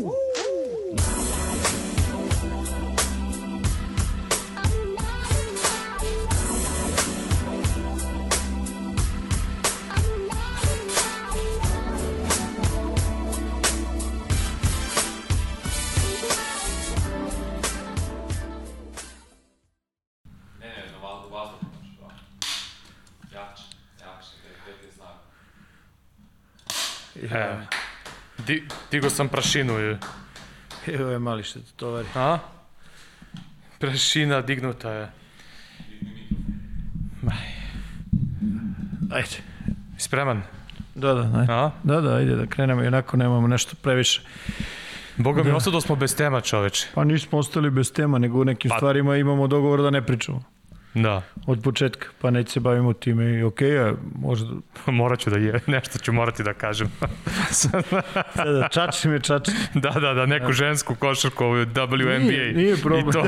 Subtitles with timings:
[0.00, 0.29] Ne,
[28.50, 29.72] di, digo sam prašinu.
[29.72, 29.98] je.
[30.88, 32.08] Evo je mali što te tovari.
[32.14, 32.38] A?
[33.78, 35.10] Prašina dignuta je.
[39.10, 39.36] Ajde.
[39.98, 40.42] Spreman?
[40.94, 41.52] Da, da, ajde.
[41.52, 41.70] A?
[41.82, 44.22] Da, da, ajde da krenemo, onako nemamo nešto previše.
[45.16, 45.56] Boga mi, Da.
[45.56, 46.86] ostado smo bez tema, čoveče.
[46.94, 50.42] Pa nismo ostali bez tema, nego u nekim Pa- stvarima imamo dogovor da ne pričamo.
[50.94, 54.46] Da, Od početka, pa neće se bavimo time i okej, a možda...
[54.86, 56.88] morat ću da je, nešto ću morati da kažem.
[58.34, 59.50] Da, da, čači me, čači.
[59.74, 62.18] da, da, da, neku žensku košarku, ovu WNBA.
[62.18, 63.08] Nije, nije problem.
[63.08, 63.22] I to,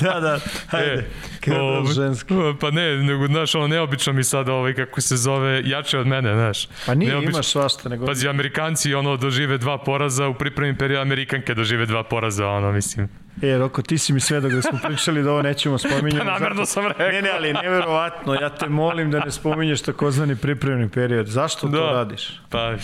[0.00, 0.38] Da, da,
[0.70, 0.92] ajde.
[0.92, 1.04] E,
[1.40, 2.34] Kada ovaj, ženski.
[2.60, 6.34] Pa ne, nego, znaš, ono, neobično mi sad, ovaj, kako se zove, jače od mene,
[6.34, 6.68] znaš.
[6.86, 8.06] Pa nije, Neobično- imaš svašta, nego...
[8.06, 13.08] Pazi, Amerikanci, ono, dožive dva poraza, u pripremnim periodu Amerikanke dožive dva poraza, ono, mislim.
[13.42, 16.18] E, Roko, ti si mi sve dok da smo pričali da ovo nećemo spominjati.
[16.18, 17.08] Pa namerno sam rekao.
[17.08, 21.26] Ne, ne, ali neverovatno, ja te molim da ne spominješ takozvani pripremni period.
[21.26, 21.92] Zašto to Da.
[21.92, 22.40] radiš?
[22.50, 22.74] Pa,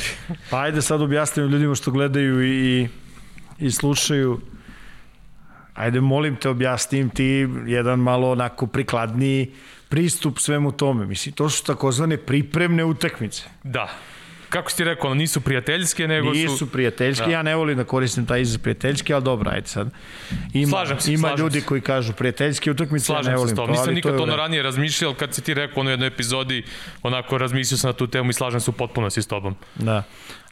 [0.50, 2.88] Pa ajde sad objasnim ljudima što gledaju i,
[3.58, 4.40] i slušaju.
[5.74, 7.24] Ajde, molim te, objasnim ti
[7.66, 9.52] jedan malo onako prikladniji
[9.88, 11.06] pristup svemu tome.
[11.06, 13.42] Mislim, to su takozvane pripremne utakmice.
[13.64, 13.88] da.
[14.50, 16.66] Kako si ti rekao, nisu prijateljske, nego Nisu su...
[16.66, 17.32] prijateljski, Da.
[17.32, 19.88] ja ne volim da koristim taj izraz prijateljski, ali dobro, ajde sad.
[20.52, 21.66] Ima, Slažem se, ima slažem ljudi se.
[21.66, 23.66] koji kažu prijateljski utakmice, ja ne Slažem se volim to.
[23.66, 26.62] Nisam nikad to ono ranije razmišljao, ali kad si ti rekao ono jednoj epizodi,
[27.02, 29.56] onako razmislio sam na tu temu i slažem se u potpunosti s tobom.
[29.74, 30.02] Da.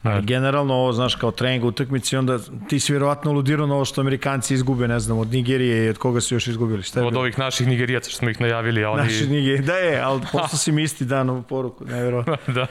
[0.03, 2.39] Ali generalno ovo, znaš, kao trening utakmice, onda
[2.69, 5.97] ti si vjerovatno ludirao na ovo što Amerikanci izgube, ne znam, od Nigerije i od
[5.97, 6.83] koga su još izgubili.
[6.83, 7.21] Šta je Od bilo?
[7.21, 9.03] ovih naših Nigerijaca što smo ih najavili, a oni...
[9.03, 9.61] Naši Nigerije.
[9.61, 12.53] Da je, ali poslao si mi isti dan ovu poruku, nevjerovatno.
[12.53, 12.67] da.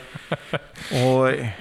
[1.05, 1.53] Ovaj,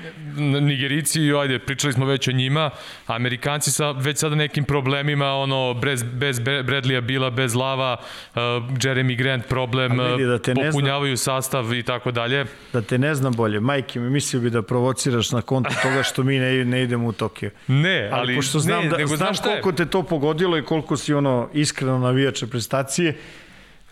[0.61, 2.69] Nigerici, ajde, pričali smo već o njima,
[3.07, 8.41] Amerikanci sa već sada nekim problemima, ono, bez, bez Bradleya Bila, bez Lava, uh,
[8.77, 12.45] Jeremy Grant problem, vidi da te popunjavaju sastav i tako dalje.
[12.73, 16.23] da te ne znam bolje, majke mi, mislio bi da provociraš na konto toga što
[16.23, 17.51] mi ne, ne idemo u Tokio.
[17.67, 20.97] Ne, Ali, ali, pošto znam, ne, da, nego znam koliko te to pogodilo i koliko
[20.97, 23.15] si ono iskreno navijače prestacije,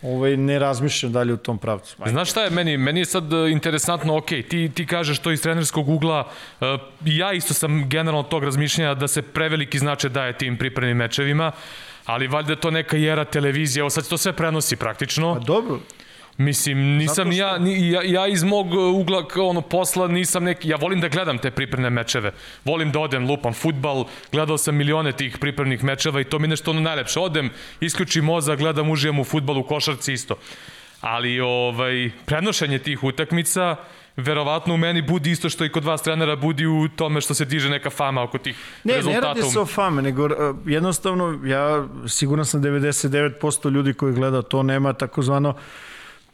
[0.01, 1.95] ovaj, ne razmišljam dalje u tom pravcu.
[1.99, 2.11] Majke.
[2.11, 2.77] Znaš šta je meni?
[2.77, 6.27] Meni je sad e, interesantno, ok, ti, ti kažeš to iz trenerskog ugla,
[6.61, 10.97] e, i ja isto sam generalno tog razmišljanja da se preveliki značaj daje tim pripremnim
[10.97, 11.51] mečevima,
[12.05, 15.33] ali valjda to neka jera televizije, evo sad se to sve prenosi praktično.
[15.33, 15.79] Pa dobro,
[16.37, 20.69] Mislim, nisam što- ja, ni, ja, ja iz mog e, ugla ono posla nisam neki,
[20.69, 22.31] ja volim da gledam te pripremne mečeve,
[22.65, 26.71] volim da odem, lupam futbal, gledao sam milione tih pripremnih mečeva i to mi nešto
[26.71, 30.35] ono najlepše, odem, isključim mozak, gledam, užijem u futbalu, u košarci isto.
[31.01, 33.75] Ali ovaj, prenošenje tih utakmica,
[34.17, 37.45] verovatno u meni budi isto što i kod vas trenera budi u tome što se
[37.45, 39.27] diže neka fama oko tih Ne, rezultata.
[39.27, 40.31] ne radi se o fame, nego uh,
[40.65, 45.55] jednostavno, ja siguran sam 99% ljudi koji gleda to nema takozvano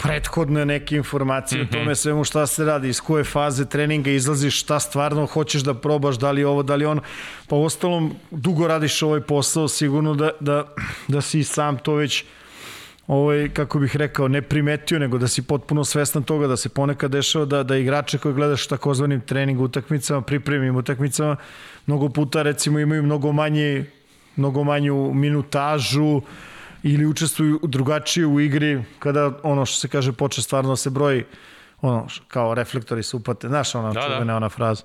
[0.04, 1.70] prethodne neke informacije mm -hmm.
[1.70, 1.78] Mhm.
[1.78, 5.74] o tome svemu šta se radi, iz koje faze treninga izlaziš, šta stvarno hoćeš da
[5.74, 7.02] probaš, da li ovo, da li ono.
[7.48, 10.68] Pa u ostalom, dugo radiš ovaj posao, sigurno da, da,
[11.08, 12.26] da si sam to već
[13.08, 17.12] ovaj, kako bih rekao, ne primetio, nego da si potpuno svestan toga da se ponekad
[17.12, 21.36] dešava da, da igrače koje gledaš takozvanim trening utakmicama, pripremnim utakmicama,
[21.88, 23.86] mnogo puta recimo imaju mnogo manje
[24.36, 26.22] mnogo manju minutažu
[26.84, 31.24] ili učestvuju drugačije u igri kada ono što se kaže poče stvarno da se broji
[31.82, 34.08] ono kao reflektori se upate, znaš ona Da, da.
[34.08, 34.84] čuvena ona fraza.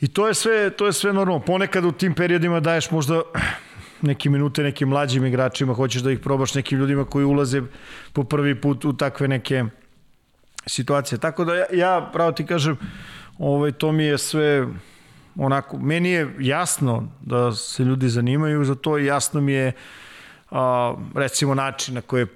[0.00, 1.44] I to je sve to je sve normalno.
[1.44, 3.22] Ponekad u tim periodima daješ možda
[4.02, 7.62] neke minute nekim mlađim igračima, hoćeš da ih probaš nekim ljudima koji ulaze
[8.12, 9.64] po prvi put u takve neke
[10.66, 11.18] situacije.
[11.18, 12.76] Tako da ja, ja pravo ti kažem,
[13.38, 14.66] ovaj, to mi je sve
[15.36, 19.72] onako, meni je jasno da se ljudi zanimaju za to i jasno mi je
[20.50, 22.26] a, recimo način na koji je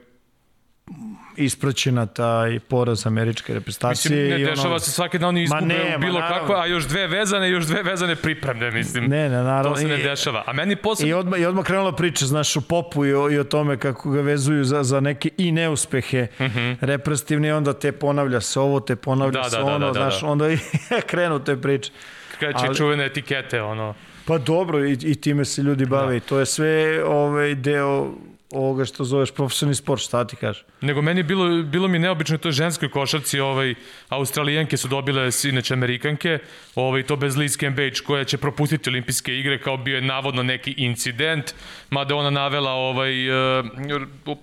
[1.37, 4.11] ispraćena taj poraz američke reprezentacije.
[4.11, 6.41] Mislim, ne i ono- dešava se svaki dan oni izgube ne, bilo naravno.
[6.41, 9.05] kako, a još dve vezane, još dve vezane pripremne, mislim.
[9.05, 9.71] Ne, ne, naravno.
[9.71, 10.43] To se ne dešava.
[10.47, 11.11] A meni posebno...
[11.11, 14.11] I odmah, I odmah krenula priča, znaš, o popu i o, i o tome kako
[14.11, 16.77] ga vezuju za, za neke i neuspehe uh -huh.
[16.81, 19.45] reprezentativne onda te ponavlja se ovo, te ponavlja Mhm.
[19.45, 20.27] Da, se da, da, ono, da, da, znaš, da.
[20.27, 20.59] onda i
[21.11, 21.93] krenu te priče.
[22.39, 23.95] Kreće Ali- čuvene etikete, ono.
[24.27, 26.17] Pa dobro, i, i time se ljudi bave da.
[26.17, 28.15] i to je sve ovaj, deo
[28.53, 30.65] ovoga što zoveš profesionalni sport, šta ti kažeš?
[30.81, 33.75] Nego meni je bilo, bilo mi neobično u toj ženskoj košarci, ovaj,
[34.09, 36.39] Australijanke su dobile inače Amerikanke,
[36.75, 40.75] ovaj, to bez Liz Cambage koja će propustiti olimpijske igre kao bio je navodno neki
[40.77, 41.55] incident,
[41.91, 43.67] mada ona navela, ovaj, uh,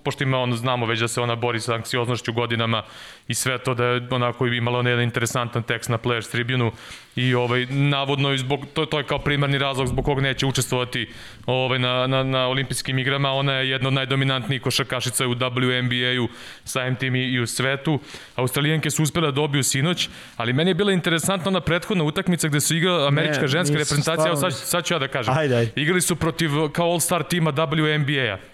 [0.04, 2.82] pošto ima ono, znamo već da se ona bori sa anksioznošću godinama
[3.28, 6.70] i sve to da je onako imala on jedan interesantan tekst na Players Tribune
[7.16, 11.08] i ovaj navodno zbog to to je kao primarni razlog zbog kog neće učestvovati
[11.46, 16.28] ovaj na na na olimpijskim igrama ona je jedna od najdominantnijih košarkašica u WNBA-u
[16.64, 17.98] samim tim i, i u svetu.
[18.36, 22.60] Australijanke su uspele da dobiju sinoć ali meni je bila interesantna ona prethodna utakmica gde
[22.60, 24.26] su igrala američka Ne, ženska reprezentacija.
[24.26, 25.34] Evo sad sad ću ja da kažem.
[25.38, 25.72] Ajde, ajde.
[25.76, 28.51] igrali su protiv kao All-Star tima WNBA-a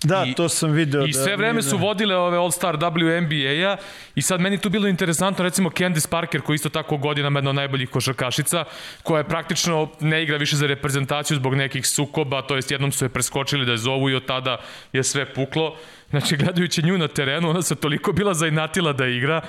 [0.00, 1.02] Da, I- to sam video.
[1.02, 1.76] I da, sve vreme su da.
[1.78, 3.76] vodile ove All-Star WNBA-a
[4.14, 7.56] i sad meni tu bilo interesantno recimo Candice Parker koja isto tako godinama jedna od
[7.56, 8.64] najboljih košarkašica
[9.02, 13.04] koja je praktično ne igra više za reprezentaciju zbog nekih sukoba, to jest jednom su
[13.04, 14.56] je preskočili da je zovu i od tada
[14.92, 15.76] je sve puklo.
[16.10, 19.40] Znači, gledajući nju na terenu, ona se toliko bila zainatila da igra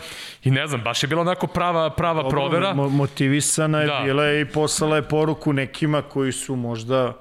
[0.43, 2.73] i ne znam, baš je bila onako prava, prava Dobro, provera.
[2.73, 4.01] mo- motivisana je Da.
[4.03, 7.13] bila i poslala je poruku nekima koji su možda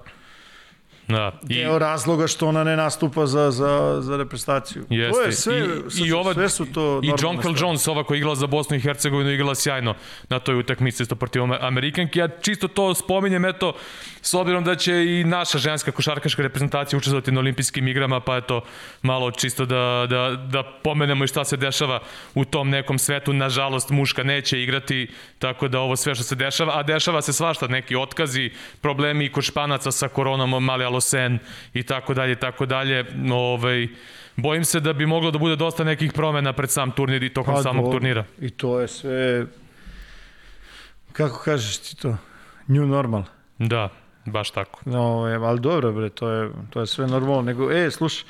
[1.09, 1.33] Da.
[1.49, 4.85] I, deo razloga što ona ne nastupa za, za, za reprezentaciju.
[4.91, 5.13] Jeste.
[5.13, 7.55] To je sve, I, sve, i ova, sve su to I John Cal.
[7.59, 9.95] Jones, ova koja je igrala za Bosnu i Hercegovinu, igrala sjajno
[10.29, 12.19] na toj utakmici isto protiv Ame- Amerikanki.
[12.19, 13.73] Ja čisto to spominjem, eto,
[14.23, 18.61] s obzirom da će i naša ženska košarkaška reprezentacija učestvovati na olimpijskim igrama, pa eto,
[19.03, 22.01] malo čisto da, da, da pomenemo i šta se dešava
[22.35, 23.33] u tom nekom svetu.
[23.33, 27.67] Nažalost, muška neće igrati, tako da ovo sve što se dešava, a dešava se svašta,
[27.67, 28.51] neki otkazi,
[28.81, 31.39] problemi i kod španaca sa koronom, Mali Alosen
[31.75, 33.05] i tako dalje, i tako dalje.
[33.33, 33.89] Ovaj,
[34.37, 37.55] bojim se da bi moglo da bude dosta nekih promena pred sam turnir i tokom
[37.55, 37.99] Pa, samog dobro.
[37.99, 38.25] turnira.
[38.41, 39.47] I to je sve,
[41.13, 42.17] kako kažeš ti to,
[42.67, 43.23] new normal.
[43.59, 43.89] Da,
[44.25, 44.81] baš tako.
[44.85, 47.43] No, je, ali dobro, bre, to je, to je sve normalno.
[47.43, 48.25] Nego, e, slušaj,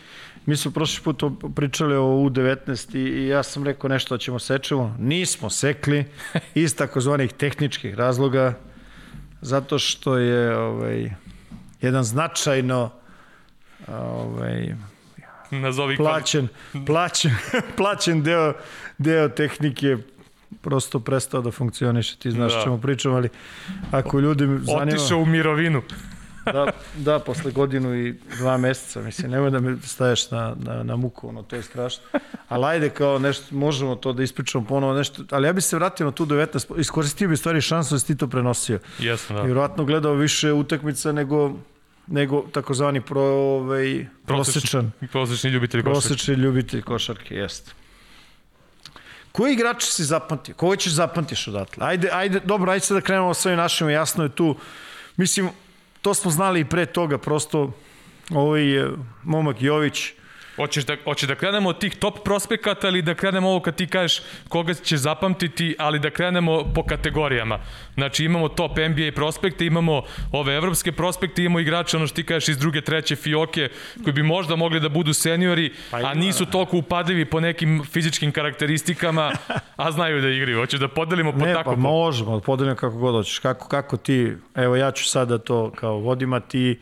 [0.47, 1.23] mi smo prošli put
[1.57, 4.97] pričali o U19 i, i ja sam rekao nešto da ćemo sečemo.
[4.99, 6.05] Nismo sekli
[6.55, 8.55] iz takozvanih tehničkih razloga,
[9.41, 11.11] zato što je ovaj,
[11.81, 12.91] jedan značajno
[13.89, 14.75] ovaj,
[15.51, 16.49] Nazovi plaćen,
[16.87, 17.31] plaćen,
[17.77, 18.53] plaćen deo,
[18.99, 19.97] deo tehnike
[20.61, 22.17] prosto prestao da funkcioniše.
[22.17, 22.63] Ti znaš Da.
[22.63, 23.29] čemu pričam, ali
[23.91, 24.97] ako ljudi zanima...
[24.97, 25.83] Otišao u mirovinu.
[26.49, 26.67] Da,
[26.97, 31.29] da, posle godinu i dva meseca, mislim, nemoj da me staješ na, na, na muku,
[31.29, 32.03] ono, to je strašno.
[32.49, 36.07] Ali ajde, kao nešto, možemo to da ispričamo ponovo, nešto, ali ja bih se vratio
[36.07, 38.79] na tu 19, iskoristio bi stvari šansu da si ti to prenosio.
[38.99, 39.41] Jesno, Da.
[39.41, 39.47] da.
[39.47, 41.53] Vjerovatno gledao više utakmica nego,
[42.07, 45.93] nego takozvani pro, ovaj, prosečan, Prosečni ljubitelj košarke.
[46.01, 47.73] prosečni ljubitelj košarke, jeste.
[49.33, 50.55] Koji igrač si zapamtio?
[50.55, 51.87] Koga ćeš zapamtiš odatle?
[51.87, 54.57] Ajde, ajde, dobro, ajde sad da krenemo sa ovim našim, jasno je tu.
[55.17, 55.49] Mislim,
[56.03, 57.73] to smo znali i pre toga, prosto
[58.31, 58.91] ovaj je
[59.25, 60.13] momak Jović,
[60.59, 63.87] Hoćeš da, hoćeš da krenemo od tih top prospekata ili da krenemo ovo kad ti
[63.87, 67.59] kažeš koga ćeš zapamtiti, ali da krenemo po kategorijama.
[67.95, 70.03] Znači imamo top NBA prospekte, imamo
[70.33, 73.69] ove evropske prospekte, imamo igrače, ono što ti kažeš iz druge, treće fioke,
[74.05, 78.33] koji bi možda mogli da budu seniori, Pa a nisu toliko upadivi po nekim fizičkim
[78.33, 79.33] karakteristikama,
[79.77, 80.59] a znaju da igraju.
[80.59, 81.81] Hoćeš da podelimo po ne, tako pa po...
[81.81, 83.39] možemo, da podelim kako god hoćeš.
[83.39, 86.79] Kako, kako ti, evo ja ću sada to kao vodim, a ti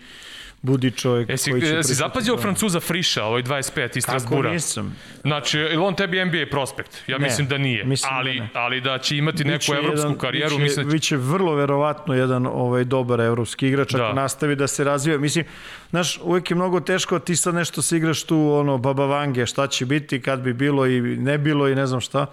[0.66, 1.68] budi čovjek Jesi, koji će...
[1.68, 2.36] jesi zapazio.
[2.36, 3.56] Francuza Friša, ovaj 25
[3.96, 4.52] iz Kako Strasbura?
[4.52, 4.96] nisam?
[5.22, 7.02] Znači, ili on tebi NBA prospekt?
[7.06, 7.84] Ja Ne, mislim da nije.
[7.84, 8.48] mislim da ali, ne.
[8.54, 10.94] ali da će imati neku Biće evropsku jedan- karijeru, biće, mislim da će...
[10.94, 14.12] biće vrlo verovatno jedan ovaj dobar evropski igrač ako Da.
[14.12, 15.18] nastavi da se razvija.
[15.18, 15.44] Mislim,
[15.90, 19.66] znaš, uvek je mnogo teško ti sad nešto se igraš tu ono baba vange, šta
[19.66, 22.26] će biti, kad bi bilo i ne bilo i ne znam šta.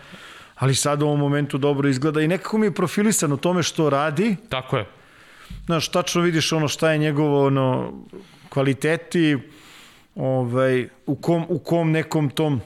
[0.56, 3.90] Ali sad u ovom momentu dobro izgleda i nekako mi je profilisan u tome što
[3.90, 4.36] radi.
[4.50, 4.86] Tako je.
[5.66, 7.94] Znaš, tačno vidiš ono šta je njegovo ono,
[8.54, 9.38] kvaliteti,
[10.16, 12.62] ovaj, u, kom, u kom nekom tom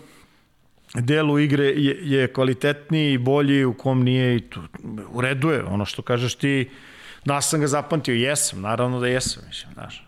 [0.94, 4.62] delu igre je, je kvalitetniji i bolji, u kom nije i tu,
[5.12, 6.70] u redu je, ono što kažeš ti,
[7.26, 10.07] da sam ga zapamtio, jesam, naravno da jesam, mislim, znaš.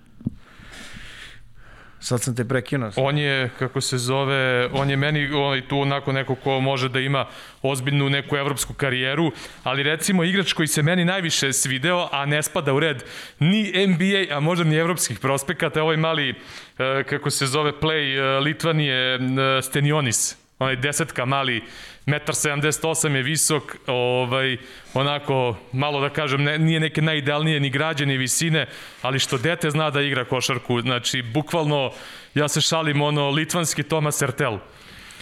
[2.00, 2.92] Sad sam te prekinuo.
[2.96, 7.00] On je, kako se zove, on je meni onaj, tu onako neko ko može da
[7.00, 7.26] ima
[7.62, 9.32] ozbiljnu neku evropsku karijeru,
[9.64, 13.04] ali recimo igrač koji se meni najviše svideo, a ne spada u red
[13.40, 18.40] ni NBA, a možda ni evropskih prospekata, ovaj mali, e, kako se zove, play e,
[18.40, 19.20] Litvanije e,
[19.62, 21.64] Stenionis, onaj desetka mali,
[22.10, 24.58] 1,78 je visok, ovaj,
[24.94, 28.68] onako, malo da kažem, ne, nije neke najidealnije ni građene visine,
[29.02, 31.92] ali što dete zna da igra košarku, znači, bukvalno,
[32.34, 34.58] ja se šalim, ono, litvanski Tomas Ertel.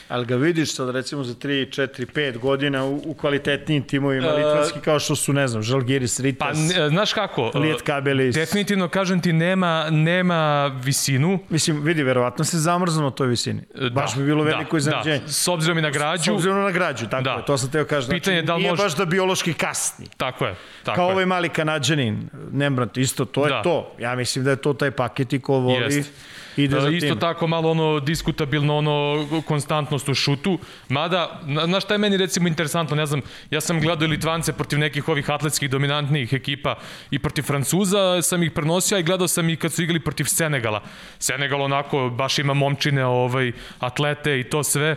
[0.10, 4.32] Ali ga vidiš sad recimo za 3, 4, 5 godina u, u kvalitetnijim timovima E,
[4.34, 7.52] litvanski kao što su, ne znam, Žalgiris, Pa, Ritas, n- znaš kako?
[7.56, 8.36] Lijet Kabelis.
[8.36, 10.38] Definitivno, kažem ti, nema, nema
[10.76, 11.40] visinu.
[11.50, 13.62] Mislim, vidi, verovatno se zamrzno na toj visini.
[13.92, 15.20] Baš bi bilo veliko da, iznenađenje.
[15.20, 17.32] Da, s obzirom i na S građu, obzirom na građu, tako Da.
[17.32, 18.02] je, to sam teo kažem.
[18.04, 20.06] Znači, Pitanje je da li nije može- baš da biološki kasni.
[20.18, 20.56] tako je.
[20.84, 21.12] Tako Kao je.
[21.12, 23.62] ovaj mali kanadžanin, Nembrant, isto, to je Da.
[23.62, 23.96] to.
[24.00, 26.12] Ja mislim da je to taj paket i ko voli, Jest.
[26.58, 27.20] Ide za E, Isto tim.
[27.20, 30.60] tako malo ono diskutabilno ono konstantnost u šutu.
[30.90, 33.22] Mada, na, znaš šta je meni recimo interesantno, ne znam,
[33.52, 36.76] ja sam gledao i Litvance protiv nekih ovih atletskih dominantnijih ekipa
[37.12, 40.24] i protiv Francuza sam ih prenosio a i gledao sam i kad su igrali protiv
[40.24, 40.82] Senegala.
[41.20, 44.96] Senegal onako baš ima momčine, ovaj, atlete i to sve.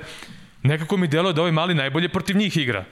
[0.62, 2.84] Nekako mi deluje da ovaj mali najbolje protiv njih igra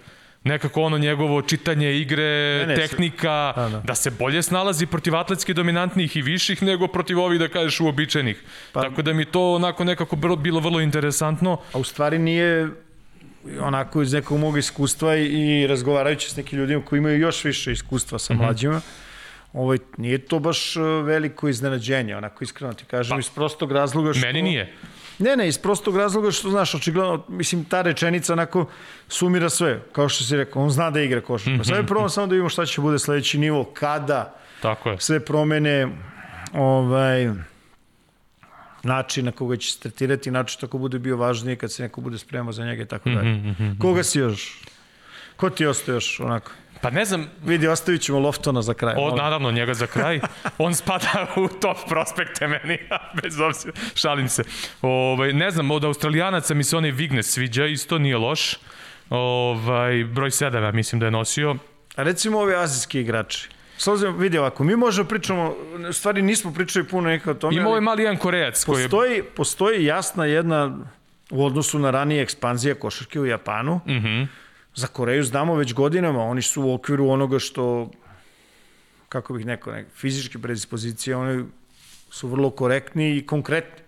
[0.45, 3.81] nekako ono njegovo čitanje igre, Ne, ne, tehnika, Da, da.
[3.81, 8.43] da se bolje snalazi protiv atletski dominantnih i viših nego protiv ovih, da kažeš, uobičajenih.
[8.73, 11.59] Pa, Tako da mi to onako nekako bilo, vrlo interesantno.
[11.73, 12.69] A u stvari nije
[13.61, 17.73] onako iz nekog mog iskustva i, i razgovarajući s nekim ljudima koji imaju još više
[17.73, 18.81] iskustva sa mlađima,
[19.53, 24.13] ovaj, nije to baš uh, veliko iznenađenje, onako iskreno ti kažem, pa, iz prostog razloga
[24.13, 24.27] što...
[24.27, 24.73] Meni nije.
[25.19, 28.67] Ne, ne, iz prostog razloga što, znaš, očigledno, mislim, ta rečenica onako
[29.09, 31.65] sumira sve, kao što si rekao, on zna da igra košarku.
[31.65, 35.01] Sad je prvo samo da vidimo šta će bude sledeći nivo, kada Tako je.
[35.01, 35.89] sve promene,
[36.55, 37.29] ovaj,
[38.83, 42.19] način na koga će se tretirati, način tako bude bio važniji kad se neko bude
[42.19, 43.55] spremao za njega i tako dalje.
[43.81, 44.63] Koga si još?
[45.37, 46.51] Ko ti ostaje još onako?
[46.81, 48.95] Pa ne znam, Vidi, ostavit ćemo Loftona za kraj.
[48.99, 50.21] o, naravno njega za kraj,
[50.59, 52.79] on spada u top prospekte meni,
[53.23, 54.45] bez obzira, šalim se.
[54.83, 58.57] Ovaj, ne znam, od Australijanaca mi se onaj Vignes sviđa, isto nije loš.
[59.11, 61.57] Ovaj, broj 7, ja mislim da je nosio.
[61.97, 63.49] A recimo ovi azijski igrači.
[63.77, 65.55] S obzirom, vidi ovako, mi možemo pričamo,
[65.89, 68.89] u stvari nismo pričali puno nekako o tome, Ima ovaj mali jedan korejac koji je...
[68.89, 70.79] postoji, postoji jasna jedna
[71.31, 73.81] u odnosu na ranije ekspanzije košarke u Japanu.
[73.87, 74.07] Mhm.
[74.07, 74.27] -hmm.
[74.79, 77.91] Za Koreju znamo već godinama, oni su u okviru onoga što,
[79.09, 81.45] kako bih neko, nek, fizičke predispozicije, oni
[82.11, 83.85] su vrlo korektni i konkretni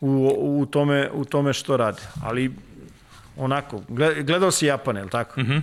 [0.00, 2.02] u, u, tome, u tome što rade.
[2.22, 2.52] Ali
[3.36, 5.40] onako, gled- gledao si Japan, je li tako?
[5.40, 5.44] Mm.
[5.44, 5.62] -hmm.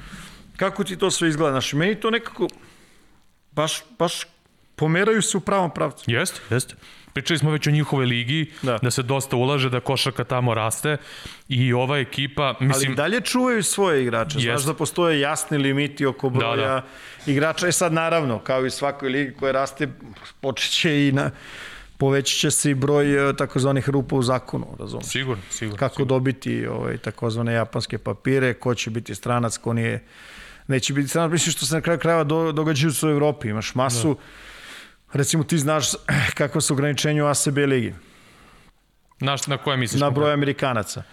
[0.58, 1.52] Kako ti to sve izgleda?
[1.52, 2.48] Znaš, meni to nekako
[3.52, 4.24] baš, baš
[4.76, 6.12] pomeraju se u pravom pravcu.
[6.12, 6.76] Jest, jest.
[7.14, 8.78] Pričali smo već o njihovoj ligi, da.
[8.82, 8.92] Da.
[8.92, 10.98] se dosta ulaže, da košarka tamo raste
[11.50, 14.40] i ova ekipa, Ali mislim, i dalje čuvaju svoje igrače.
[14.40, 14.66] Znaš Jest.
[14.66, 16.84] da postoje jasni limiti oko broja da,
[17.26, 17.68] Da, igrača.
[17.68, 19.88] E sad naravno, kao i svakoj ligi koja raste,
[20.42, 21.32] počet će i na
[22.00, 25.08] povećat će se i broj e, takozvanih rupa u zakonu, razumiješ?
[25.08, 25.78] sigurno, sigurno.
[25.78, 30.04] Kako dobiti ovaj, takozvane japanske papire, ko će biti stranac, ko nije
[30.68, 31.32] neće biti stranac.
[31.32, 33.48] Mislim što se na kraju krajeva do, događaju u Evropi.
[33.48, 34.22] Imaš masu, da.
[35.14, 35.88] Recimo ti znaš
[36.38, 37.94] kakva su ograničenja u ACB ligi,
[39.20, 40.02] Znaš na koje misliš?
[40.02, 41.04] na broj Amerikanaca.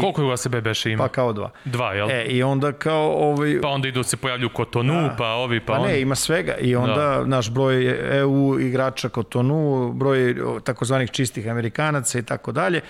[0.00, 1.04] Koliko je u ASB beše ima?
[1.04, 1.50] Pa kao dva.
[1.64, 2.10] Dva, jel?
[2.10, 5.14] E, i onda kao ovaj, Pa onda idu se pojavljuju Kotonu, da.
[5.18, 5.86] pa ovi, pa, Pa on...
[5.88, 6.54] ne, ima svega.
[6.56, 7.24] I onda da.
[7.26, 12.80] naš broj EU igrača Kotonu, broj takozvanih čistih Amerikanaca i tako dalje.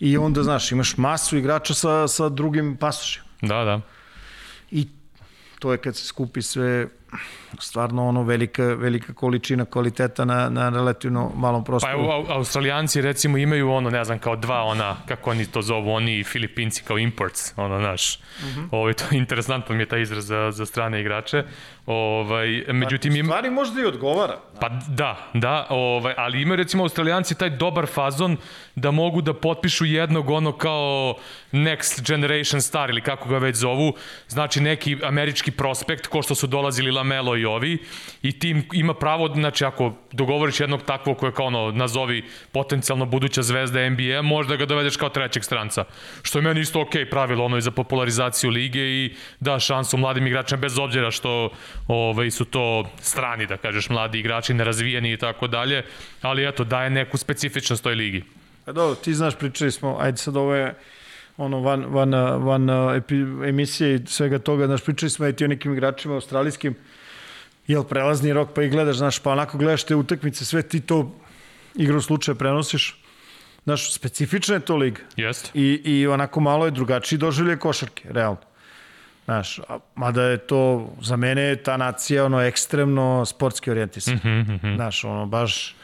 [0.00, 3.26] I onda, znaš, imaš masu igrača sa, sa drugim pasošima.
[3.42, 3.80] Da, da.
[4.70, 4.88] I
[5.58, 6.88] to je kad se skupi sve
[7.58, 11.92] stvarno ono velika, velika količina kvaliteta na, na relativno malom Pa prostoru.
[11.94, 15.90] evo, Au- Australijanci recimo imaju ono, ne znam, kao dva ona, kako oni to zovu,
[15.90, 18.18] oni Filipinci kao imports, ono, znaš.
[18.18, 18.60] Mm Mhm.
[18.60, 18.68] -hmm.
[18.72, 21.44] Ovo, to, interesantno mi je taj izraz za, za strane igrače.
[21.86, 24.36] Ovaj, međutim, im, Stvari možda i odgovara.
[24.60, 28.36] Pa da, da, ovaj, ali imaju recimo Australijanci taj dobar fazon
[28.74, 31.14] da mogu da potpišu jednog ono kao
[31.52, 33.92] next generation star ili kako ga već zovu,
[34.28, 37.78] znači neki američki prospekt ko što su dolazili Lamelo i ovi.
[38.22, 43.06] I tim ima pravo, znači ako dogovoriš jednog takvog koji je kao ono, nazovi potencijalno
[43.06, 45.84] buduća zvezda NBA, možda ga dovedeš kao trećeg stranca,
[46.22, 50.26] što je meni isto ok pravilo ono i za popularizaciju lige i da šansu mladim
[50.26, 51.50] igračima bez obzira što
[51.88, 55.84] ovaj, su to strani, da kažeš, mladi igrači, nerazvijeni i tako dalje,
[56.22, 58.22] ali eto, daje neku specifičnost toj ligi.
[58.64, 60.74] Pa dobro, ti znaš, pričali smo, ajde sad ovo je
[61.38, 62.10] ono van, van,
[62.44, 63.14] van epi,
[63.48, 66.74] emisije i svega toga, znaš, pričali smo i ti o nekim igračima australijskim,
[67.66, 71.14] jel prelazni rok, pa i gledaš, znaš, pa onako gledaš te utakmice, sve ti to
[71.74, 73.02] igru slučaja prenosiš,
[73.64, 75.00] znaš, specifična je to liga.
[75.16, 75.50] Jest?
[75.54, 78.40] I, I onako malo je drugačiji doživlje košarke, realno.
[79.24, 84.16] Znaš, a, mada je to, za mene je ta nacija ono ekstremno sportski orijentisana.
[84.24, 84.74] Mm -hmm.
[84.74, 85.76] Znaš, ono, baš,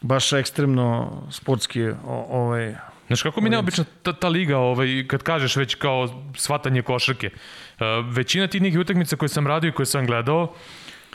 [0.00, 1.96] baš ekstremno sportski o,
[2.30, 2.74] ovaj,
[3.10, 7.30] Znaš kako mi je neobična ta, ta liga, ovaj, kad kažeš već kao shvatanje košarke.
[7.30, 10.54] Uh, većina tih nekih utakmica koje sam radio i koje sam gledao,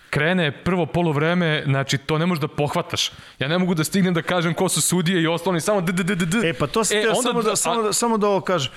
[0.10, 3.12] krene prvo polovreme, znači to ne možeš da pohvataš.
[3.40, 6.04] Ja ne mogu da stignem da kažem ko su sudije i osnovni, samo d, d,
[6.04, 6.50] d, d, d.
[6.50, 8.72] E, pa to se e, samo, da, samo, da, samo da ovo kažem.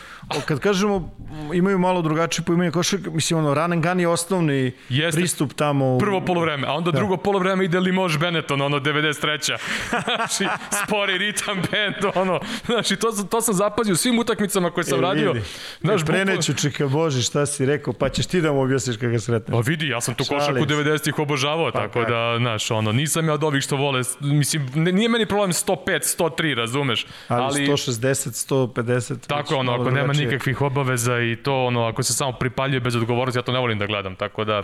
[0.45, 1.17] Kad kažemo,
[1.55, 5.21] imaju malo drugačije poimanje košarka, mislim, ono, run and gun je osnovni Jeste.
[5.21, 5.97] pristup tamo.
[5.97, 5.99] U...
[5.99, 6.99] Prvo polovreme, a onda da.
[6.99, 9.57] drugo polovreme ide Limož Benetton, ono, 93.
[10.17, 10.47] znači,
[10.85, 15.03] spori ritam band, ono, znači, to, to sam zapazio u svim utakmicama koje sam e,
[15.03, 15.33] radio.
[15.33, 15.47] Vidi.
[15.81, 19.19] Znaš, e, preneću, čeka Bože, šta si rekao, pa ćeš ti da mu objasniš ga
[19.19, 19.53] sretneš.
[19.53, 23.35] Pa vidi, ja sam tu košarku 90-ih obožavao, pa, tako da, znaš, ono, nisam ja
[23.35, 27.07] od ovih što vole, mislim, nije meni problem 105, 103, razumeš?
[27.29, 29.27] Ali, ali 160, 150.
[29.27, 33.39] Tako ono, ako nema nikakvih obaveza i to, ono, ako se samo pripaljuje bez odgovornosti,
[33.39, 34.63] ja to ne volim da gledam, tako da...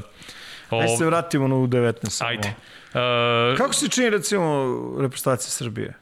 [0.70, 0.80] O...
[0.80, 2.24] Ajde se vratimo na U19.
[2.26, 2.54] Ajde.
[2.94, 3.58] Uh...
[3.58, 4.44] Kako se čini, recimo,
[5.00, 5.94] reprezentacija Srbije?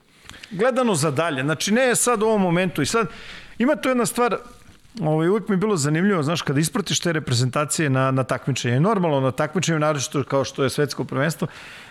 [0.51, 3.09] Gledano za dalje, znači ne sad u ovom momentu i sad,
[3.59, 4.37] ima tu jedna stvar,
[5.01, 9.21] Ovaj, uvijek mi je bilo zanimljivo, znaš, kada ispratiš te reprezentacije na, na takmičenje, normalno
[9.21, 11.49] na takmičenju, naročito kao što je svetsko prvenstvo,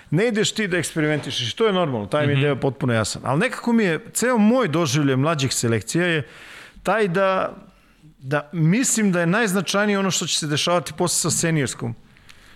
[0.10, 2.44] ne ideš ti da eksperimentišeš, to je normalno, taj mi je mm -hmm.
[2.44, 3.22] deo potpuno jasan.
[3.26, 6.28] Ali nekako mi je, ceo moj doživlje mlađih selekcija je
[6.84, 7.56] taj da,
[8.20, 11.96] da mislim da je najznačajnije ono što će se dešavati posle sa seniorskom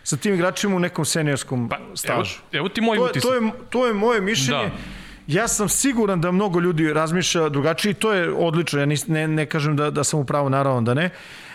[0.03, 2.35] sa tim igračima u nekom seniorskom pa, stažu.
[2.51, 3.21] Evo, evo ti moj utisak.
[3.21, 4.63] To je, to je, to je moje mišljenje.
[4.63, 8.79] Da Ja sam siguran da mnogo ljudi razmišlja drugačije i to je odlično.
[8.79, 11.09] Ja ne, ne kažem da, da sam upravo naravno da ne,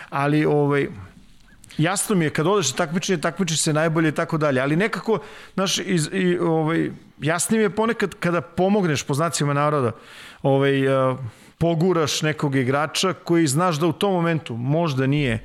[0.09, 0.87] ali ovaj,
[1.77, 5.19] jasno mi je kad odeš na takmičenje, takmičiš se najbolje i tako dalje, ali nekako,
[5.53, 9.91] znaš, iz, i, ovaj, jasno mi je ponekad kada pomogneš po znacima naroda,
[10.43, 11.19] ovaj, uh,
[11.57, 15.39] poguraš nekog igrača koji znaš da u tom momentu možda nije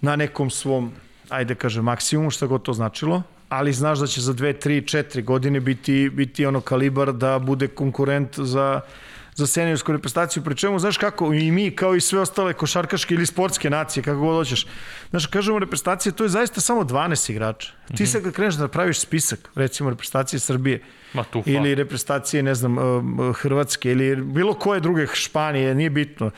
[0.00, 0.92] na nekom svom,
[1.28, 5.24] ajde kažem, maksimumu, šta god to značilo, ali znaš da će za 2, 3, 4
[5.24, 8.80] godine biti, biti ono kalibar da bude konkurent za,
[9.34, 13.26] za seniorsku reprezentaciju, pri čemu, znaš kako, i mi, kao i sve ostale košarkaške ili
[13.26, 14.66] sportske nacije, kako god hoćeš,
[15.10, 17.72] znaš, kažemo reprezentacija, to je zaista samo 12 igrača.
[17.72, 17.96] Mm -hmm.
[17.96, 22.54] Ti sad kad kreneš da praviš spisak, recimo reprezentacije Srbije, Ma tu, ili reprezentacije, ne
[22.54, 22.76] znam,
[23.32, 26.30] Hrvatske, ili bilo koje druge Španije, nije bitno,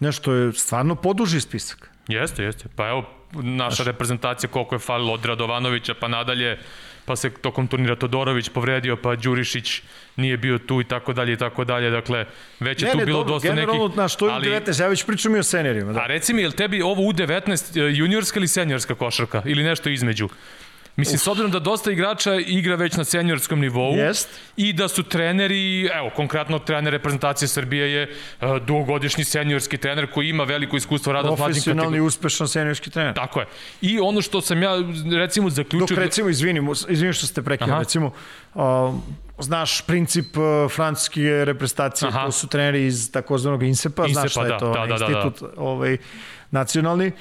[0.00, 1.90] nešto je stvarno poduži spisak.
[2.08, 2.68] Jeste, jeste.
[2.76, 6.58] Pa evo, naša reprezentacija koliko je falilo od Radovanovića pa nadalje,
[7.04, 9.82] pa se tokom turnira Todorović povredio, pa Đurišić
[10.16, 11.90] nije bio tu i tako dalje i tako dalje.
[11.90, 12.26] Dakle,
[12.60, 13.96] već je ne, tu ne, bilo dobro, dosta nekih...
[13.96, 15.92] Na što je ali, U19, ja već pričam i o seniorima.
[15.92, 16.00] Da.
[16.00, 19.42] A reci mi, je li tebi ovo U19 e, juniorska ili seniorska košarka?
[19.44, 20.28] Ili nešto između?
[20.96, 21.22] Mislim, Uf.
[21.22, 24.28] s obzirom da dosta igrača igra već na seniorskom nivou Jest.
[24.56, 28.08] i da su treneri, evo, konkretno trener reprezentacije Srbije je
[28.40, 31.80] uh, dugogodišnji seniorski trener koji ima veliko iskustvo rada s mlađim kategorijama.
[31.80, 33.14] Profesionalni uspešan seniorski trener.
[33.14, 33.46] Tako je.
[33.80, 34.70] I ono što sam ja,
[35.18, 35.96] recimo, zaključio...
[35.96, 38.12] Dok, recimo, izvinim, izvinim što ste prekljali, recimo,
[38.54, 38.62] uh,
[39.38, 42.24] znaš princip uh, francuske reprezentacije, Aha.
[42.24, 44.92] to su treneri iz takozvanog INSEP-a, INSEP znaš šta da, je to, da, da, da,
[44.92, 45.62] institut da, da.
[45.62, 45.96] Ovaj,
[46.50, 47.12] nacionalni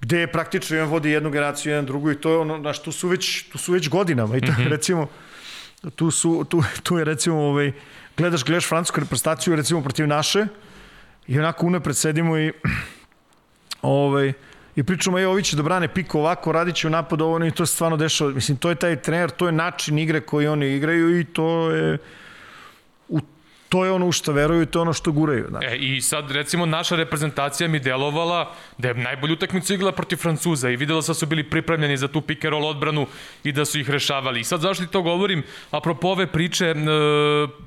[0.00, 2.92] gde je praktično jedan vodi jednu generaciju, jedan drugu i to je ono, znaš, tu
[2.92, 4.68] su već, tu su već godinama i to, mm -hmm.
[4.68, 5.08] recimo,
[5.96, 7.72] tu, su, tu, tu je recimo, ovaj,
[8.16, 10.46] gledaš, gledaš francusku reprezentaciju, recimo, protiv naše
[11.26, 12.52] i onako unapred sedimo i
[13.82, 14.32] ovaj,
[14.76, 17.50] i pričamo, je, ovi će da brane piko ovako, radit će u napadu ovo, i
[17.50, 18.30] to se stvarno dešava.
[18.30, 21.98] Mislim, to je taj trener, to je način igre koji oni igraju i to je
[23.70, 25.46] to je ono u što veruju i to je ono što guraju.
[25.50, 25.58] Da.
[25.62, 30.70] E, I sad, recimo, naša reprezentacija mi delovala da je najbolju utakmicu igrala protiv Francuza
[30.70, 33.06] i videla da su bili pripremljeni za tu pick and roll odbranu
[33.44, 34.40] i da su ih rešavali.
[34.40, 35.42] I sad zašto ti to govorim?
[35.70, 36.74] Apropo ove priče e,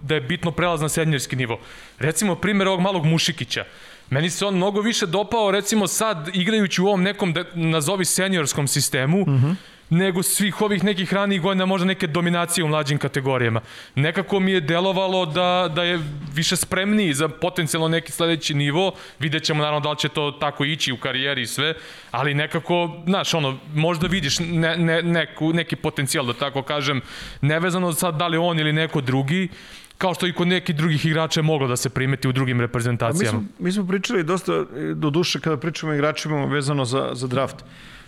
[0.01, 1.59] da je bitno prelaz na senjorski nivo.
[1.99, 3.63] Recimo, primjer ovog malog Mušikića.
[4.09, 8.67] Meni se on mnogo više dopao, recimo sad, igrajući u ovom nekom, da, nazovi seniorskom
[8.67, 9.51] sistemu, uh mhm.
[9.93, 13.61] Nego svih ovih nekih ranijih godina možda neke dominacije u mlađim kategorijama.
[13.95, 15.99] Nekako mi je delovalo da, da je
[16.33, 20.65] više spremniji za potencijalno neki sledeći nivo, vidjet ćemo naravno da li će to tako
[20.65, 21.73] ići u karijeri i sve,
[22.11, 27.01] ali nekako, znaš, ono, možda vidiš ne, ne, neku, neki potencijal, da tako kažem,
[27.41, 29.49] nevezano sad da li on ili neko drugi,
[29.97, 33.39] kao što i kod nekih drugih igrača je moglo da se primeti u drugim reprezentacijama.
[33.39, 37.27] Mi smo, mi smo pričali dosta, do duše kada pričamo o igračima vezano za, za
[37.27, 37.63] draft.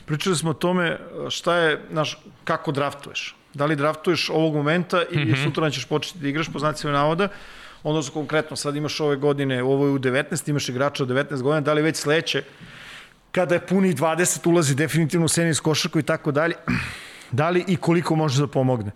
[0.06, 3.36] Pričali smo o tome šta je, znaš, kako draftuješ.
[3.54, 5.44] Da li draftuješ ovog momenta i mm -hmm.
[5.44, 7.28] sutra ćeš početi da igraš po znacima navoda,
[7.84, 11.62] odnosno konkretno sad imaš ove godine, ovo je u 19, imaš igrača od 19 godina,
[11.62, 12.44] da li već sledeće,
[13.32, 16.56] kada je puni 20, ulazi definitivno u senis košarku i tako dalje,
[17.32, 18.92] da li i koliko može da pomogne.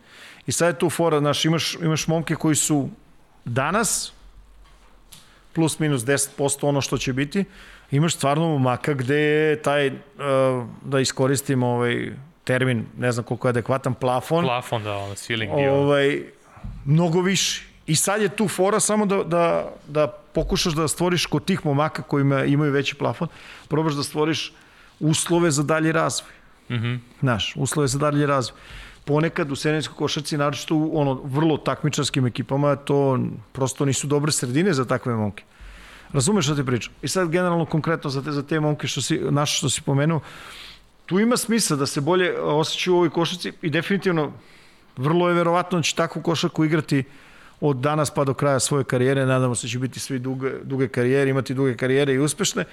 [0.48, 2.89] I sad je tu fora, znaš, imaš, imaš momke koji su
[3.45, 4.13] danas
[5.54, 7.45] plus minus 10% ono što će biti,
[7.91, 9.93] imaš stvarno momaka gde je taj, uh,
[10.82, 12.12] da iskoristim ovaj
[12.43, 14.45] termin, ne znam koliko je adekvatan, plafon.
[14.45, 16.21] Plafon, da, ono, ceiling ovaj,
[16.86, 17.65] mnogo više.
[17.88, 22.02] I sad je tu fora samo da, da, da pokušaš da stvoriš kod tih momaka
[22.02, 23.28] koji imaju veći plafon,
[23.67, 24.54] probaš da stvoriš
[24.99, 26.32] uslove za dalji razvoj.
[26.69, 26.99] Mm -hmm.
[27.19, 28.60] Znaš, uslove za dalje razvoj.
[29.06, 33.19] Ponekad u senijskoj košarci, naročito u ono, vrlo takmičarskim ekipama, to
[33.52, 35.43] prosto nisu dobre sredine za takve momke.
[36.13, 36.93] Razumeš što ti pričam?
[37.02, 40.19] I sad generalno konkretno za te, za te momke što si, naš što si pomenuo,
[41.06, 44.32] tu ima smisla da se bolje osjećaju u ovoj košarci i definitivno
[44.98, 47.04] vrlo je verovatno da će takvu košarku igrati
[47.62, 50.88] od danas pa do kraja svoje karijere, nadamo se da će biti svi duge, duge
[50.88, 52.65] karijere, imati duge karijere i uspešne,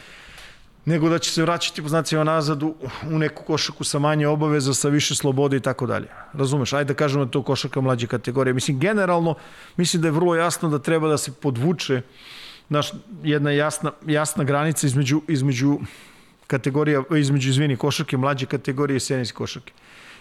[0.85, 2.75] nego da će se vraćati po znacima nazad u,
[3.11, 6.07] u neku košarku sa manje obaveza, sa više slobode i tako dalje.
[6.33, 6.73] Razumeš?
[6.73, 8.55] Ajde da kažemo da to košarka mlađe kategorije.
[8.55, 9.35] Mislim, generalno,
[9.77, 12.03] mislim da je vrlo jasno da treba da se podvuče
[12.69, 12.91] naš,
[13.23, 15.79] jedna jasna, jasna granica između, između
[16.47, 19.73] kategorija, između, izvini, košarke, mlađe kategorije i senijske košarke.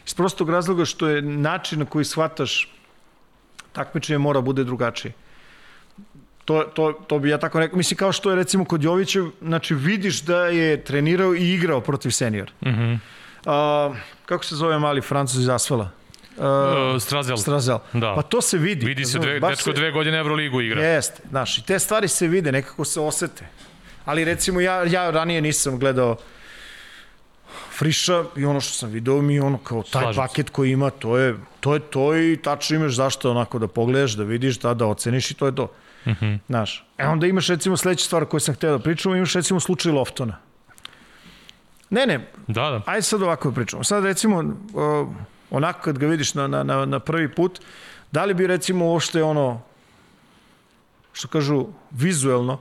[0.07, 2.71] Iz prostog razloga što je način na koji shvataš
[3.71, 5.13] takmičenje mora bude drugačije.
[6.45, 7.77] To, to, to bi ja tako rekao.
[7.77, 12.09] Mislim, kao što je recimo kod Jovića, znači vidiš da je trenirao i igrao protiv
[12.09, 12.51] senior.
[12.61, 12.97] Mm -hmm.
[13.45, 13.93] A,
[14.25, 15.89] kako se zove mali francuz iz Asfala?
[16.37, 17.37] Uh, Strazel.
[17.37, 17.77] Strazel.
[17.93, 18.13] Da.
[18.15, 18.85] Pa to se vidi.
[18.85, 19.73] Vidi se, dve, dečko se...
[19.73, 20.83] dve godine Euroligu igra.
[20.83, 23.47] Jeste, znaš, i te stvari se vide, nekako se osete.
[24.05, 26.17] Ali recimo ja, ja ranije nisam gledao
[27.77, 31.17] Friša i ono što sam video mi ono kao taj Slažem paket koji ima, to
[31.17, 34.85] je to je to i tačno imaš zašto onako da pogledaš, da vidiš, da, da
[34.85, 35.71] oceniš i to je to.
[36.05, 36.39] Mm -hmm.
[36.47, 39.91] Znaš, e onda imaš recimo sledeća stvar koju sam hteo da pričam, imaš recimo slučaj
[39.91, 40.37] Loftona.
[41.89, 42.81] Ne, ne, da, da.
[42.85, 43.83] ajde sad ovako da pričamo.
[43.83, 45.07] Sad recimo, uh,
[45.51, 47.59] onako kad ga vidiš na, na, na, na prvi put,
[48.11, 49.61] da li bi recimo uopšte ono,
[51.13, 52.59] što kažu, vizuelno,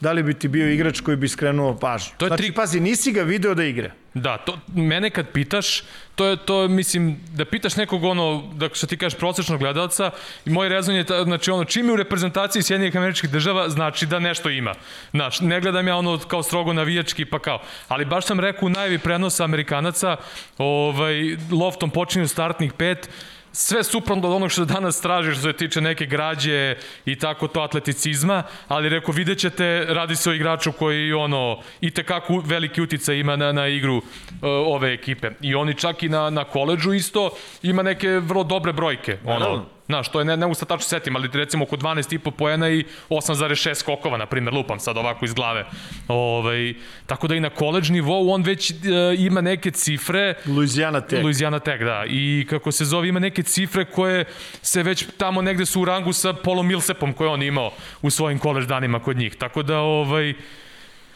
[0.00, 2.14] da li bi ti bio igrač koji bi skrenuo pažnju.
[2.18, 2.52] To je znači, tri...
[2.52, 3.90] pazi, nisi ga video da igra.
[4.16, 5.82] Da, to, mene kad pitaš,
[6.14, 10.10] to je, to mislim, da pitaš nekog ono, da što ti kažeš prosečnog gledalca,
[10.44, 14.06] i moj rezon je, ta, znači ono, čim je u reprezentaciji Sjedinjenih američkih država, znači
[14.06, 14.74] da nešto ima.
[15.10, 18.70] Znaš, ne gledam ja ono kao strogo navijački pa kao, ali baš sam rekao u
[18.70, 20.16] najavi prenosa Amerikanaca,
[20.58, 23.10] ovaj, loftom počinju startnih pet,
[23.56, 27.60] sve suprotno od onog što danas tražiš što se tiče neke građe i tako to
[27.60, 33.12] atleticizma, ali reko vidjet ćete, radi se o igraču koji ono, i tekako veliki utica
[33.12, 34.02] ima na, na igru uh,
[34.42, 35.30] ove ekipe.
[35.40, 37.30] I oni čak i na, na koleđu isto
[37.62, 39.18] ima neke vrlo dobre brojke.
[39.24, 42.68] Ono, Znaš, to je, ne, ne mogu sad tačno setim, ali recimo oko 12,5 poena
[42.68, 45.64] i 8,6 skokova, na primjer, lupam sad ovako iz glave.
[46.08, 46.74] Ovaj,
[47.06, 48.74] tako da i na koleđ nivou on već e,
[49.18, 50.34] ima neke cifre.
[50.46, 51.22] Louisiana Tech.
[51.22, 52.04] Louisiana Tech, da.
[52.08, 54.24] I kako se zove, ima neke cifre koje
[54.62, 57.70] se već tamo negde su u rangu sa Polom Millsapom koje on imao
[58.02, 59.36] u svojim koleđ danima kod njih.
[59.36, 60.34] Tako da, ovaj,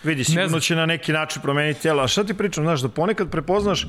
[0.04, 2.02] Vidi, sigurno će na neki način promeniti telo.
[2.02, 3.86] A šta ti pričam, znaš, da ponekad prepoznaš,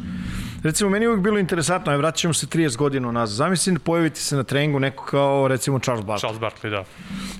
[0.64, 3.36] recimo, meni je uvijek bilo interesantno, aj vraćamo se 30 godina nazad.
[3.36, 6.20] Zamislim da pojaviti se na treningu neko kao, recimo, Charles Barkley.
[6.20, 6.84] Charles Barkley, da.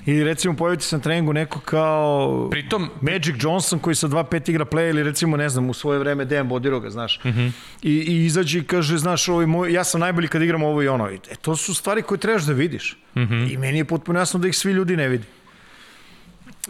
[0.06, 4.64] I recimo pojaviti se na treningu neko kao Pritom, Magic Johnson koji sa 2-5 igra
[4.64, 7.20] play ili recimo, ne znam, u svoje vreme Dejan Bodiroga, znaš.
[7.24, 7.50] Mm -hmm.
[7.82, 10.88] I, I izađe i kaže, znaš, ovaj moj, ja sam najbolji kad igram ovo i
[10.88, 11.08] ono.
[11.10, 12.98] E, to su stvari koje trebaš da vidiš.
[13.16, 13.54] Mm -hmm.
[13.54, 15.24] I meni je potpuno jasno da ih svi ljudi ne vidi.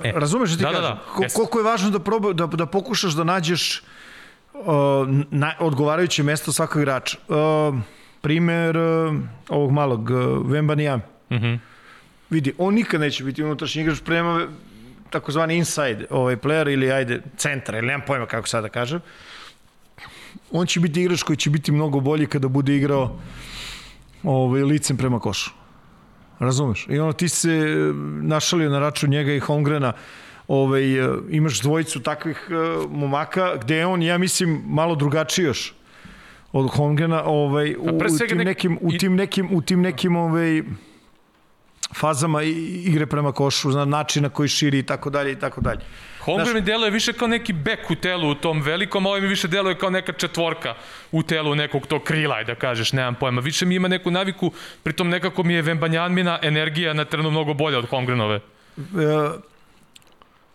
[0.04, 0.82] E, Razumeš što ti da, kažem?
[0.82, 1.00] Da, da.
[1.14, 3.82] Ko, koliko je važno da, proba, da, da pokušaš da nađeš
[4.54, 4.64] uh,
[5.30, 7.18] na, odgovarajuće mesto svakog igrača.
[7.28, 7.78] Uh,
[8.20, 9.14] primer uh,
[9.48, 10.96] ovog malog uh, Vembanija.
[10.96, 11.58] Mm -hmm.
[12.30, 14.46] Vidi, on nikad neće biti unutrašnji igrač prema
[15.10, 19.00] takozvani inside ovaj player ili ajde centar, ili nemam pojma kako sada da kažem.
[20.50, 23.18] On će biti igrač koji će biti mnogo bolji kada bude igrao
[24.22, 25.50] ovaj, licem prema košu.
[26.42, 26.86] Razumeš?
[26.88, 29.92] I ono ti se e, našalio na račun njega i Holmgrena
[30.48, 35.74] ovaj, e, imaš dvojicu takvih uh, momaka gde je on, ja mislim, malo drugačiji još
[36.52, 40.62] od Holmgrena ovaj, u, u, tim nekim, u tim nekim, u tim nekim ovaj,
[41.94, 45.80] fazama igre prema košu, zna, načina koji širi i tako dalje i tako dalje.
[46.20, 49.26] Holmgren mi deluje više kao neki bek u telu u tom velikom, a ovaj mi
[49.26, 50.74] više deluje kao neka četvorka
[51.12, 53.40] u telu nekog tog krila, da kažeš, nemam pojma.
[53.40, 54.52] Više mi ima neku naviku,
[54.82, 58.36] pritom nekako mi je Vembanjanmina energija na terenu mnogo bolja od Holmgrenove.
[58.36, 58.80] E,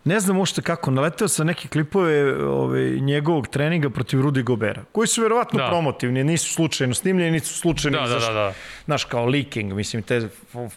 [0.04, 5.08] ne znam uopšte kako, naleteo sam neke klipove ovaj, njegovog treninga protiv Rudi Gobera, koji
[5.08, 5.68] su verovatno da.
[5.68, 8.52] promotivni, nisu slučajno snimljeni, nisu slučajno, da, da, da, da.
[8.84, 10.28] znaš, kao leaking, mislim, te,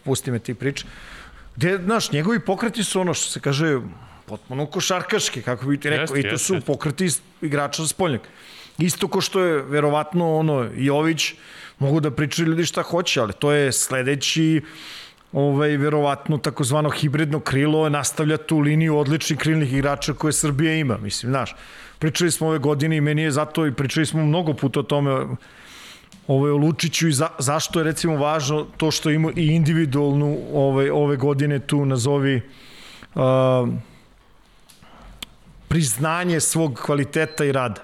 [0.04, 0.86] pusti me ti priče.
[1.56, 3.80] Gde, znaš, njegovi pokreti su ono što se kaže,
[4.26, 6.68] potpuno košarkaški, kako bi ti rekao, jest, i to jest, su jest.
[6.68, 7.08] pokreti
[7.42, 8.30] igrača spoljnjaka.
[8.78, 11.34] Isto ko što je verovatno ono Jović,
[11.80, 14.62] mogu da pričaju ljudi šta hoće, ali to je sledeći
[15.34, 21.32] ovaj, verovatno takozvano hibridno krilo nastavlja tu liniju odličnih krilnih igrača koje Srbija ima, mislim,
[21.32, 21.56] znaš.
[22.00, 25.12] Pričali smo ove godine i meni je zato i pričali smo mnogo puta o tome
[26.28, 30.90] ovaj, o Lučiću i za, zašto je recimo važno to što ima i individualnu ovaj,
[30.90, 32.42] ove godine tu nazovi
[33.16, 33.22] uh,
[35.68, 37.82] priznanje svog kvaliteta i rada.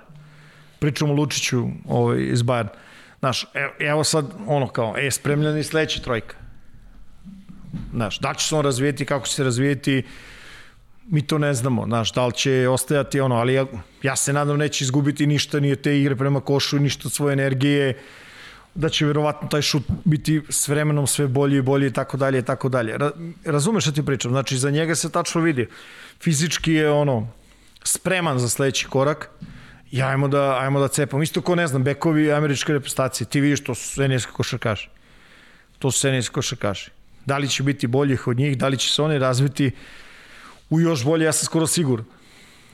[0.79, 2.67] pričamo Lučiću ovaj, iz Bayern.
[3.19, 6.46] Znaš, evo, evo sad ono kao, e, spremljena i sledeća trojka.
[7.93, 10.03] Znaš, da će se on razvijeti, kako će se razvijeti,
[11.10, 13.65] mi to ne znamo, znaš, da li će ostajati ono, ali ja,
[14.03, 17.97] ja se nadam neće izgubiti ništa, nije te igre prema košu, ništa od svoje energije,
[18.75, 22.39] da će verovatno taj šut biti s vremenom sve bolji i bolji i tako dalje
[22.39, 22.97] i tako dalje.
[22.97, 23.12] Ra,
[23.45, 24.32] razumeš šta ti pričam?
[24.32, 25.67] Znači, za njega se tačno vidi.
[26.21, 27.27] Fizički je ono,
[27.84, 29.30] spreman za sledeći korak
[29.91, 31.23] i ajmo da, ajmo da cepamo.
[31.23, 34.89] Isto ko, ne znam, bekovi američke reprezentacije, ti vidiš to su senijski košarkaši.
[35.80, 36.91] To su senijski košarkaši.
[37.27, 39.71] Da li će biti boljih od njih, da li će se oni razviti
[40.69, 42.05] u još bolje, ja sam skoro siguran.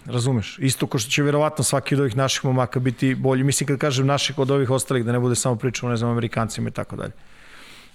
[0.06, 0.58] Razumeš?
[0.60, 3.44] Isto ko što će verovatno svaki od ovih naših momaka biti bolji.
[3.44, 6.70] Mislim kad kažem naših od ovih ostalih, da ne bude samo pričamo, ne znam, Amerikancima
[6.70, 7.12] i tako dalje.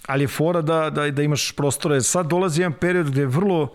[0.06, 2.00] Ali je fora da, da, da imaš prostore.
[2.00, 3.74] Sad dolazi jedan period gde je vrlo,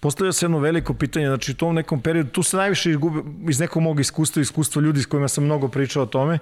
[0.00, 3.60] postavlja se jedno veliko pitanje, znači u tom nekom periodu, tu se najviše izgubi, iz
[3.60, 6.38] nekog mog iskustva, iskustva ljudi s kojima sam mnogo pričao o tome,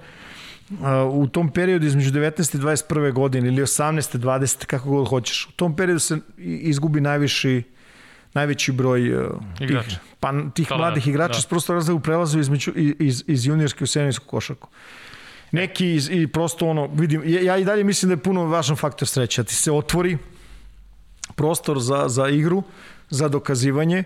[1.11, 2.55] u tom periodu između 19.
[2.55, 3.11] i 21.
[3.13, 4.17] godine ili 18.
[4.17, 4.65] 20.
[4.65, 7.63] kako god hoćeš, u tom periodu se izgubi najviši
[8.33, 9.25] najveći broj uh,
[9.59, 9.89] Igrača.
[9.89, 11.41] tih, pa, tih mladih igrača da.
[11.41, 14.69] s prosto razloga u prelazu između, iz, iz juniorske u seniorsku košarku.
[15.51, 18.75] Neki iz, i prosto ono, vidim, ja, ja i dalje mislim da je puno važan
[18.75, 20.17] faktor sreća, da ti se otvori
[21.35, 22.63] prostor za, za igru,
[23.09, 24.03] za dokazivanje,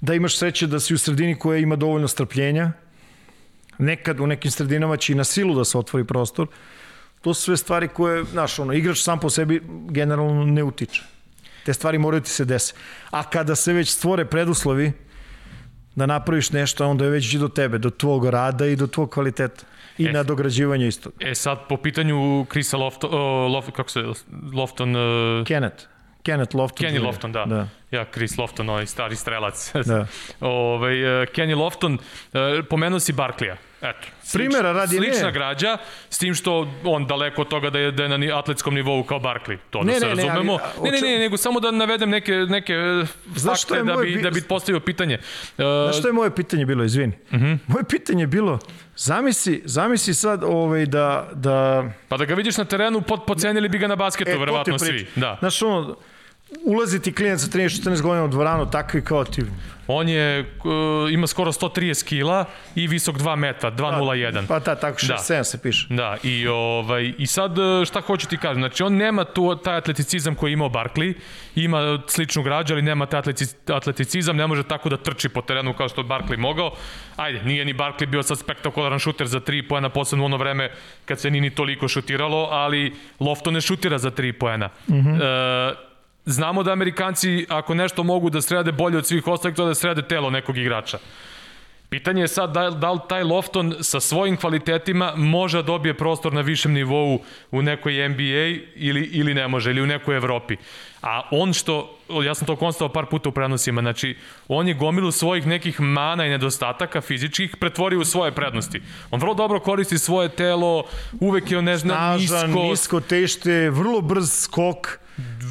[0.00, 2.72] da imaš sreće da si u sredini koja ima dovoljno strpljenja,
[3.80, 6.46] nekad u nekim sredinama će i na silu da se otvori prostor,
[7.20, 11.02] to su sve stvari koje, znaš, ono, igrač sam po sebi generalno ne utiče.
[11.64, 12.74] Te stvari moraju ti se desi.
[13.10, 14.92] A kada se već stvore preduslovi
[15.94, 19.10] da napraviš nešto, onda je već i do tebe, do tvog rada i do tvog
[19.10, 19.64] kvaliteta.
[19.98, 20.12] I E.
[20.12, 21.10] na dograđivanje isto.
[21.20, 24.00] E sad, po pitanju Krisa Lofton, uh, Lof, kako se,
[24.52, 25.84] Lofton, uh, Kenneth.
[26.22, 26.86] Kenneth Lofton.
[26.86, 27.02] Kenny.
[27.02, 27.44] Lofton, da.
[27.44, 27.68] da.
[27.90, 29.72] Ja, Chris Lofton, onaj stari strelac.
[29.86, 30.06] Da.
[30.40, 32.40] Ovaj, uh, Kenny Lofton, uh,
[32.70, 33.56] pomenuo si Barklija.
[33.82, 34.08] Eto.
[34.22, 35.32] Slič, Primera radi, Slična ne.
[35.32, 35.76] građa,
[36.10, 36.52] s tim što
[36.84, 39.56] on daleko od toga da je, da je na atletskom nivou kao Barkley.
[39.70, 40.52] To Ne, da se ne, ne, razumemo.
[40.54, 42.74] ali, a, ne, ne, ne, nego samo da navedem neke, neke
[43.36, 45.18] Znaš što fakte da bi, bi- da bi postavio pitanje.
[45.18, 47.12] Uh, Znaš što je moje pitanje bilo, izvini?
[47.24, 47.44] Uh Mhm.
[47.44, 47.58] -huh.
[47.66, 48.58] Moje pitanje je bilo,
[48.96, 53.78] zamisli, zamisli sad ovaj, da, da pa da ga vidiš na terenu, pod, pocenili bi
[53.78, 55.06] ga na basketu, E, verovatno svi.
[55.16, 55.36] Da.
[55.40, 55.96] Znaš, ono,
[56.62, 59.42] ulazi ti klinac sa 13-14 godina u dvoranu, takvi kao ti.
[59.92, 64.46] On je, uh, ima skoro 130 kila i visok 2 metra, 2,01.
[64.48, 65.44] Pa ta, tako 6-7 Da.
[65.44, 65.86] se piše.
[65.90, 69.76] Da, i, ovaj, i sad e, šta hoću ti kažem, znači on nema tu, taj
[69.76, 71.14] atleticizam koji je imao Barkley,
[71.54, 75.74] ima sličnu građu, ali nema taj atletici, atleticizam, ne može tako da trči po terenu
[75.74, 76.72] kao što je Barkley mogao.
[77.16, 80.70] Ajde, nije ni Barkley bio sad spektakularan šuter za 3 poena, posebno u ono vreme
[81.04, 84.68] kad se nije ni toliko šutiralo, ali Lofton ne šutira za 3 poena.
[84.88, 85.22] Mm -hmm.
[85.22, 85.89] e,
[86.26, 90.02] znamo da Amerikanci, ako nešto mogu da srede bolje od svih ostalih, to da srede
[90.02, 90.98] telo nekog igrača.
[91.90, 96.32] Pitanje je sad da, da li taj Lofton sa svojim kvalitetima može da dobije prostor
[96.32, 100.56] na višem nivou u nekoj NBA ili, ili ne može, ili u nekoj Evropi.
[101.02, 104.16] A on što, ja sam to konstatao par puta u prenosima, znači
[104.48, 108.82] on je gomilu svojih nekih mana i nedostataka fizičkih pretvorio u svoje prednosti.
[109.10, 110.84] On vrlo dobro koristi svoje telo,
[111.20, 114.98] uvek je on ne Snažan, nisko, nisko tešte, vrlo brz skok,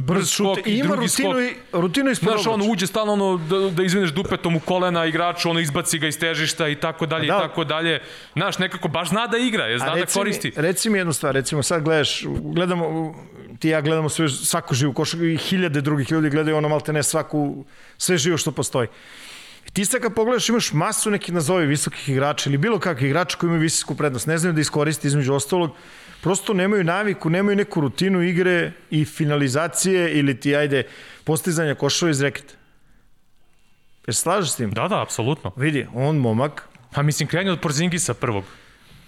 [0.02, 0.58] brz šut.
[0.58, 1.42] skok i ima drugi rutinu, skok.
[1.42, 5.50] i, rutinu ispod Znaš, on uđe stalno ono, da, da izvineš dupetom u kolena igraču,
[5.50, 7.36] ono izbaci ga iz težišta i tako dalje Da.
[7.38, 8.02] i tako dalje.
[8.34, 10.48] Znaš, nekako baš zna da igra, je, zna A da koristi.
[10.56, 13.16] Mi, reci mi jednu stvar, recimo sad gledaš, gledamo,
[13.60, 17.04] ti ja gledamo sve, svaku živu košarku i hiljade drugih ljudi gledaju ono malte ne
[17.04, 17.66] svaku,
[17.98, 18.88] sve živo što postoji.
[19.68, 23.38] I ti sad kad pogledaš imaš masu nekih nazovi visokih igrača ili bilo kakvih igrača
[23.38, 25.76] koji imaju visoku prednost, ne znaju da iskoristi između ostalog,
[26.22, 30.84] prosto nemaju naviku, nemaju neku rutinu igre i finalizacije ili ti ajde
[31.24, 32.54] postizanja košova iz reketa.
[34.08, 34.72] Jer slažeš s tim?
[34.72, 35.52] Da, da, apsolutno.
[35.56, 38.44] Vidi, on momak, A mislim, kreni od Porzingisa prvog.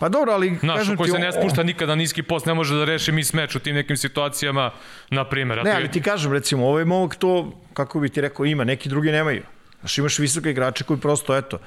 [0.02, 2.76] Pa dobro, ali Znaš, kažem koji ti, se ne spušta nikada niski post, ne može
[2.76, 4.72] da reši mis meč u tim nekim situacijama,
[5.10, 5.64] na primjer.
[5.64, 9.12] Ne, ali ti kažem, recimo, ovaj momak to, kako bi ti rekao, ima, neki drugi
[9.12, 9.44] nemaju.
[9.80, 11.60] Znaš, imaš visoke igrače koji prosto, eto,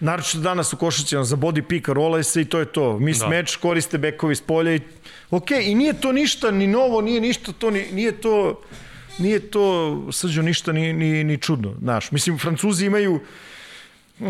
[0.00, 2.98] naročito danas u košarci, za body pick, rolaj se i to je to.
[2.98, 3.28] Mis da.
[3.28, 4.80] meč, koriste bekovi s polja i...
[5.30, 8.60] Ok, i nije to ništa, ni novo, nije ništa to, ni, nije to...
[9.18, 12.10] Nije to, srđo, ništa ni, ni, ni čudno, znaš.
[12.10, 13.20] Mislim, Francuzi imaju...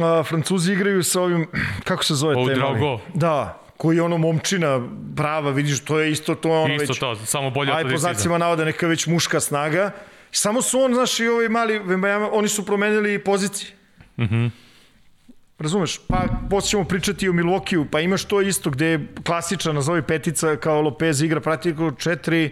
[0.03, 1.46] A, Francuzi igraju sa ovim,
[1.88, 2.35] kako se zove?
[2.35, 2.55] Mali?
[2.55, 3.00] Drago.
[3.14, 6.98] Da, koji je ono momčina prava, vidiš, to je isto, to je ono Isto već...
[6.98, 8.14] to, samo bolje Aj, po atleticizam.
[8.14, 9.90] znacima navoda neka već muška snaga.
[10.33, 11.81] Samo su on, znaš, i ovaj mali
[12.33, 13.70] oni su promenili pozicije.
[14.18, 14.37] Mhm.
[14.37, 14.53] Mm
[15.61, 16.00] Razumeš?
[16.09, 20.57] Pa posle ćemo pričati o Milwaukeeu, pa imaš to isto gde je klasična, nazovi petica
[20.57, 22.50] kao Lopez igra praktično četiri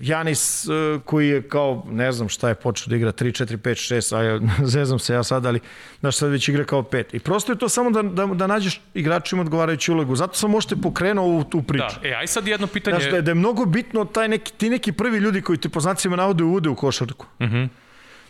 [0.00, 3.94] Janis uh, koji je kao, ne znam šta je počeo da igra, 3, 4, 5,
[3.94, 4.40] 6, a ja,
[4.74, 5.60] zezam se ja sad, ali
[6.00, 7.04] znaš sad već igra kao 5.
[7.12, 10.16] I prosto je to samo da, da, da nađeš igračima odgovarajuću ulogu.
[10.16, 12.00] Zato sam možete pokrenuo ovu tu priču.
[12.02, 12.96] Da, e, aj sad jedno pitanje.
[12.96, 15.68] Znaš, da, je, da je mnogo bitno taj neki, ti neki prvi ljudi koji te
[15.68, 17.26] po znacima navode uvude u košarku.
[17.38, 17.68] Uh -huh.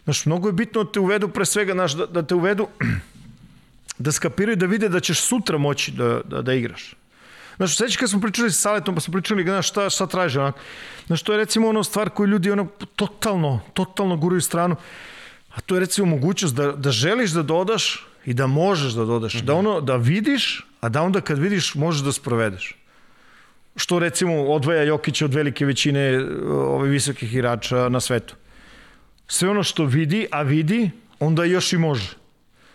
[0.05, 2.68] Znaš, mnogo je bitno da te uvedu pre svega, znaš, da, da te uvedu
[3.98, 6.95] da skapiraju da vide da ćeš sutra moći da, da, da igraš.
[7.56, 10.54] Znaš, sveći kad smo pričali sa Saletom, pa smo pričali, znaš, šta, šta traže, onak.
[11.06, 12.66] Znaš, to je recimo ono stvar koju ljudi ono
[12.96, 14.76] totalno, totalno guraju stranu,
[15.54, 19.34] a to je recimo mogućnost da, da želiš da dodaš i da možeš da dodaš,
[19.34, 19.44] mm -hmm.
[19.44, 22.76] da ono, da vidiš, a da onda kad vidiš možeš da sprovedeš.
[23.76, 28.34] Što recimo odvaja Jokića od velike većine ove visokih igrača na svetu.
[29.28, 30.90] Sve ono što vidi, a vidi,
[31.20, 32.16] onda još i može.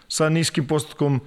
[0.07, 1.21] Sa niskim postotkom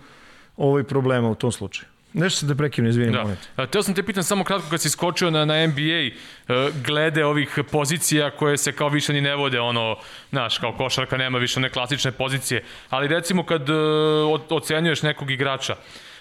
[0.57, 1.94] ovaj problema u tom slučaju.
[2.15, 3.23] Nešto se da prekinem, izvinim, da.
[3.23, 3.39] moment.
[3.71, 6.13] Teo sam te pitan samo kratko kad si skočio na, na NBA, e,
[6.87, 9.97] glede ovih pozicija koje se kao više ni ne vode, ono,
[10.31, 13.73] znaš, kao košarka nema više one klasične pozicije, ali recimo kad e,
[14.51, 15.75] ocenjuješ nekog igrača,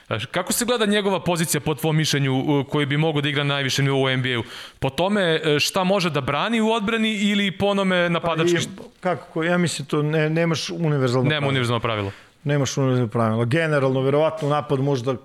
[0.09, 3.53] e, Kako se gleda njegova pozicija po tvom mišljenju koji bi mogao da igra na
[3.53, 4.43] najvišem nivou u NBA-u?
[4.79, 8.67] Po tome šta može da brani u odbrani ili po onome napadački?
[8.77, 9.43] Pa, kako?
[9.43, 12.11] Ja mislim to ne, nemaš univerzalno Nema univerzalno pravilo.
[12.43, 13.45] Nemaš univerzalno pravilo.
[13.45, 15.15] Generalno, verovatno napad možda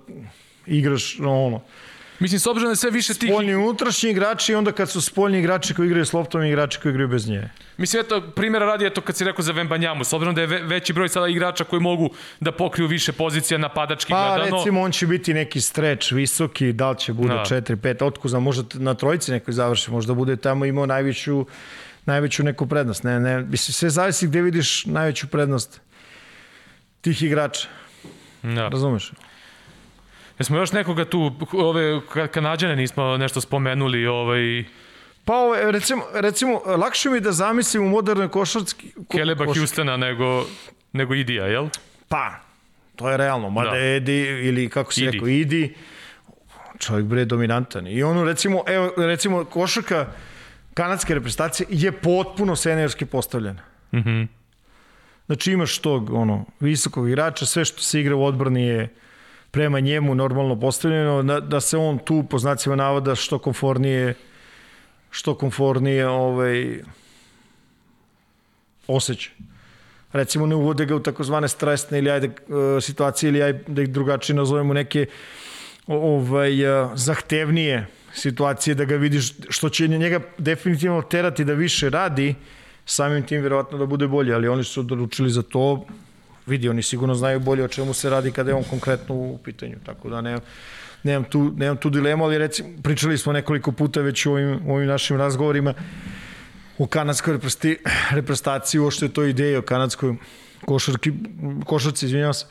[0.69, 1.61] igraš ono,
[2.19, 3.29] Mislim, s obzirom da sve više tih...
[3.29, 6.79] Spoljni unutrašnji igrači i onda kad su spoljni igrači koji igraju s loptom i igrači
[6.79, 7.49] koji igraju bez nje.
[7.77, 10.93] Mislim, eto, primjera radi, eto, kad si rekao za Vembanjamu, s obzirom da je veći
[10.93, 14.51] broj sada igrača koji mogu da pokriju više pozicija napadački pa, gledano.
[14.51, 17.45] Pa, recimo, on će biti neki streč visoki, da li će bude da.
[17.45, 21.45] 4, 5, otkuza, možda na trojici nekoj završi, možda bude tamo imao najveću,
[22.05, 23.03] najveću neku prednost.
[23.03, 25.81] Ne, ne, mislim, sve zavisi gde vidiš najveću prednost
[27.01, 27.67] tih igrača.
[28.43, 28.67] Da.
[28.67, 29.11] Razumeš?
[30.39, 34.63] Jesmo još nekoga tu, ove kanadjane nismo nešto spomenuli, ovaj...
[35.25, 38.91] Pa ove, recimo, recimo, lakše mi da zamislim u modernoj košarski...
[38.91, 39.59] Ko, Keleba košarski.
[39.59, 40.45] Hustona nego,
[40.93, 41.67] nego Idija, jel?
[42.07, 42.39] Pa,
[42.95, 43.49] to je realno.
[43.49, 43.77] Mada da.
[43.77, 45.11] Edi, ili kako si Idi.
[45.11, 45.75] rekao, Idi,
[46.77, 47.87] čovjek bre dominantan.
[47.87, 50.07] I ono, recimo, evo, recimo, košarka
[50.73, 53.61] kanadske reprezentacije je potpuno seniorski postavljena.
[53.93, 54.09] Mhm.
[54.09, 54.39] Mm
[55.29, 58.95] znači imaš tog, ono, visokog igrača, sve što se igra u odbrani je
[59.51, 64.13] prema njemu normalno postavljeno, da, da se on tu po znacima navoda što konfornije
[65.11, 66.81] što konfornije ovaj,
[68.87, 69.29] osjeća.
[70.13, 73.89] Recimo ne uvode ga u takozvane stresne ili ajde e, situacije ili ajde da ih
[73.89, 75.05] drugačije nazovemo neke
[75.87, 82.35] ovaj, e, zahtevnije situacije da ga vidiš što će njega definitivno terati da više radi
[82.85, 85.85] samim tim vjerovatno da bude bolje, ali oni su odlučili za to
[86.49, 89.75] vidi, oni sigurno znaju bolje o čemu se radi kada je on konkretno u pitanju,
[89.85, 90.41] tako da nemam,
[91.03, 94.75] nemam, tu, nemam tu dilemu, ali recimo, pričali smo nekoliko puta već u ovim, u
[94.75, 95.73] ovim našim razgovorima
[96.77, 97.39] u kanadskoj
[98.11, 100.15] reprezentaciji, uošte je to ideja o kanadskoj
[100.65, 101.13] košarki,
[101.65, 102.45] košarci, izvinjavam se,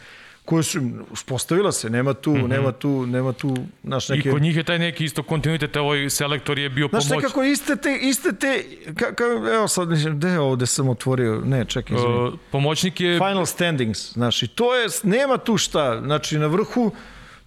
[0.48, 0.80] koje su
[1.10, 2.48] uspostavila se, nema tu, mm -hmm.
[2.48, 4.28] nema tu, nema tu naš neke...
[4.28, 7.06] I kod njih je taj neki isto kontinuitet, ovaj selektor je bio pomoć.
[7.06, 11.42] Znaš nekako iste te, iste te, ka, ka, evo sad, gde je ovde sam otvorio,
[11.44, 12.14] ne, čekaj, izvini.
[12.14, 13.18] Uh, pomoćnik je...
[13.18, 16.92] Final standings, znaš, i to je, nema tu šta, znači na vrhu,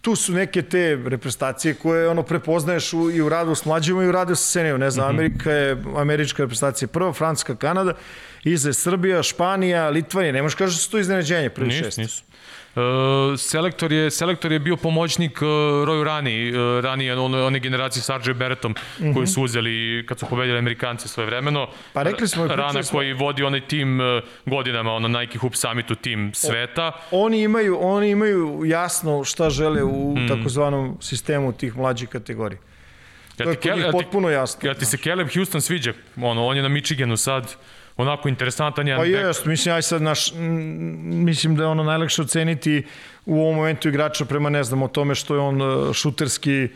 [0.02, 4.08] tu su neke te reprezentacije koje ono prepoznaješ u, i u radu s mlađima i
[4.08, 4.80] u radu sa senijom.
[4.80, 5.20] Ne znam, mm -hmm.
[5.20, 7.94] Amerika je, američka reprezentacija prva, Francuska, Kanada,
[8.44, 10.34] iza Srbija, Španija, Litvanija.
[10.34, 11.98] Ne možeš kažeš da su to iznenađenje, prvi šest.
[11.98, 12.24] Nisu.
[12.76, 15.48] Uh, selektor je selektor je bio pomoćnik uh,
[15.86, 19.14] Roju Rani, uh, ranije one, one generacije sa RJ Barrettom mm -hmm.
[19.14, 21.68] koji su uzeli kad su pobedili Amerikanci svoje vremeno.
[21.94, 22.98] Pa rekli smo Rana smo...
[22.98, 24.06] koji vodi onaj tim uh,
[24.46, 26.92] godinama, ono Nike Hoop Summitu tim sveta.
[27.12, 30.28] O, oni imaju oni imaju jasno šta žele u mm.
[30.28, 32.60] takozvanom sistemu tih mlađih kategorija.
[33.38, 34.70] Ja to je kod potpuno jasno.
[34.70, 37.56] Ja ti se Caleb Houston sviđa, ono, on je na Michiganu sad,
[37.98, 40.34] onako interesantan jedan Pa jest, mislim, aj sad naš,
[41.02, 42.84] mislim da je ono najlakše oceniti
[43.26, 46.68] u ovom momentu igrača prema, ne znam, o tome što je on e, šuterski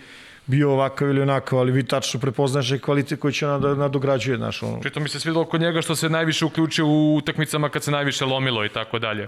[0.46, 4.64] bio ovakav ili onakav, ali vi tačno prepoznaš i kvalitet koji će da nadograđuje, znaš,
[4.64, 4.80] ono.
[4.80, 8.26] Pritom mi se svidilo kod njega što se najviše uključio u utakmicama kad se najviše
[8.26, 9.28] lomilo i tako dalje.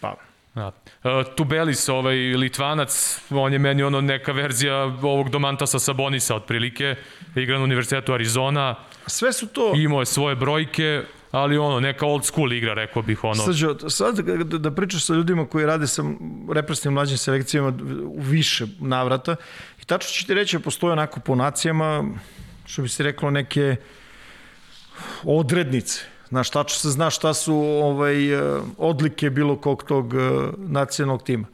[0.00, 0.14] Pa,
[0.58, 0.72] Da.
[1.04, 6.94] Uh, Tubelis, ovaj Litvanac, on je meni ono neka verzija ovog Domantasa Sabonisa otprilike,
[7.36, 8.74] igra na Univerzitetu Arizona.
[9.08, 9.72] Sve su to...
[9.76, 13.44] Imao je svoje brojke, ali ono, neka old school igra, rekao bih ono.
[13.44, 16.02] Srđo, sad da, pričaš sa ljudima koji rade sa
[16.52, 17.72] represivnim mlađim selekcijama
[18.04, 19.36] u više navrata
[19.82, 22.04] i tačno ću ti reći da postoje onako po nacijama,
[22.66, 23.76] što bi se reklo, neke
[25.24, 28.16] odrednice Znaš, tačno se zna šta su ovaj,
[28.78, 30.18] odlike bilo kog tog eh,
[30.56, 31.46] nacionalnog tima.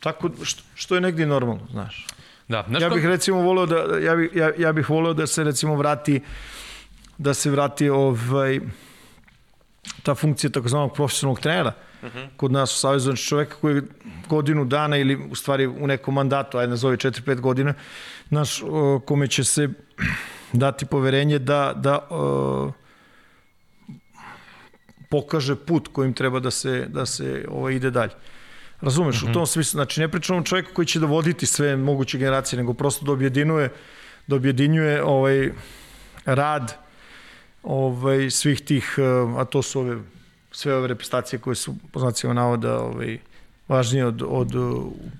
[0.00, 2.06] Tako, što, što je negdje normalno, znaš.
[2.48, 5.44] Da, znaš ja bih recimo voleo da, ja bih, ja, ja bih voleo da se
[5.44, 6.20] recimo vrati
[7.20, 8.60] da se vrati ovaj,
[10.02, 12.28] ta funkcija takozvanog profesionalnog trenera uh -huh.
[12.36, 13.82] kod nas u Savjezu, znači čoveka koji je
[14.28, 17.74] godinu dana ili u stvari u nekom mandatu, ajde nazovi 4-5 godina,
[18.30, 19.68] naš, o, kome će se
[20.52, 22.72] dati poverenje da, da o,
[25.10, 28.12] pokaže put kojim treba da se, da se ovaj, ide dalje.
[28.80, 29.30] Razumeš, uh -huh.
[29.30, 32.56] u tom smislu, znači ne pričamo o čovjeku koji će da voditi sve moguće generacije,
[32.56, 33.68] nego prosto da objedinuje,
[34.26, 35.50] da objedinjuje ovaj,
[36.24, 36.89] rad
[37.62, 38.96] ovaj, svih tih,
[39.38, 39.96] a to su ove,
[40.52, 43.18] sve ove reprezentacije koje su, po znacima navoda, ovaj,
[43.68, 44.52] važnije od, od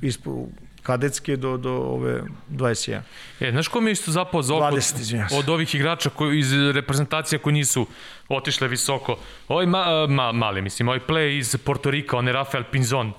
[0.02, 0.46] ispo,
[0.82, 3.00] kadetske do, do ove 21.
[3.40, 6.52] E, znaš ko mi je isto zapao za oko 20, od ovih igrača koji, iz
[6.52, 7.86] reprezentacija koji nisu
[8.28, 9.18] otišle visoko?
[9.48, 13.12] Ovaj ma, ma, mali, mislim, ovaj play iz Portorika, on je Rafael Pinzon,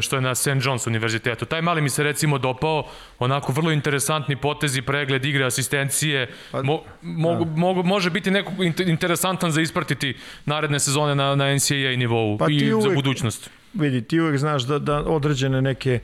[0.00, 0.46] što je na St.
[0.46, 1.44] John's univerzitetu.
[1.44, 2.86] Taj mali mi se recimo dopao,
[3.18, 7.44] onako vrlo interesantni potezi, pregled igre, asistencije, pa, mo, mo, da.
[7.56, 8.52] mo, može biti neko
[8.86, 10.14] interesantan za ispratiti
[10.46, 13.50] naredne sezone na, na NCAA nivou pa i uvek, za budućnost.
[13.74, 16.00] Vidi, ti uvek znaš da, da određene neke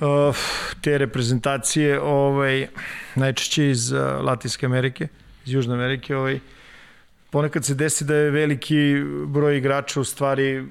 [0.00, 0.36] uh,
[0.80, 2.66] te reprezentacije ovaj,
[3.14, 5.08] najčešće iz uh, Latinske Amerike,
[5.46, 6.40] iz Južne Amerike, ovaj,
[7.30, 8.94] ponekad se desi da je veliki
[9.26, 10.64] broj igrača u stvari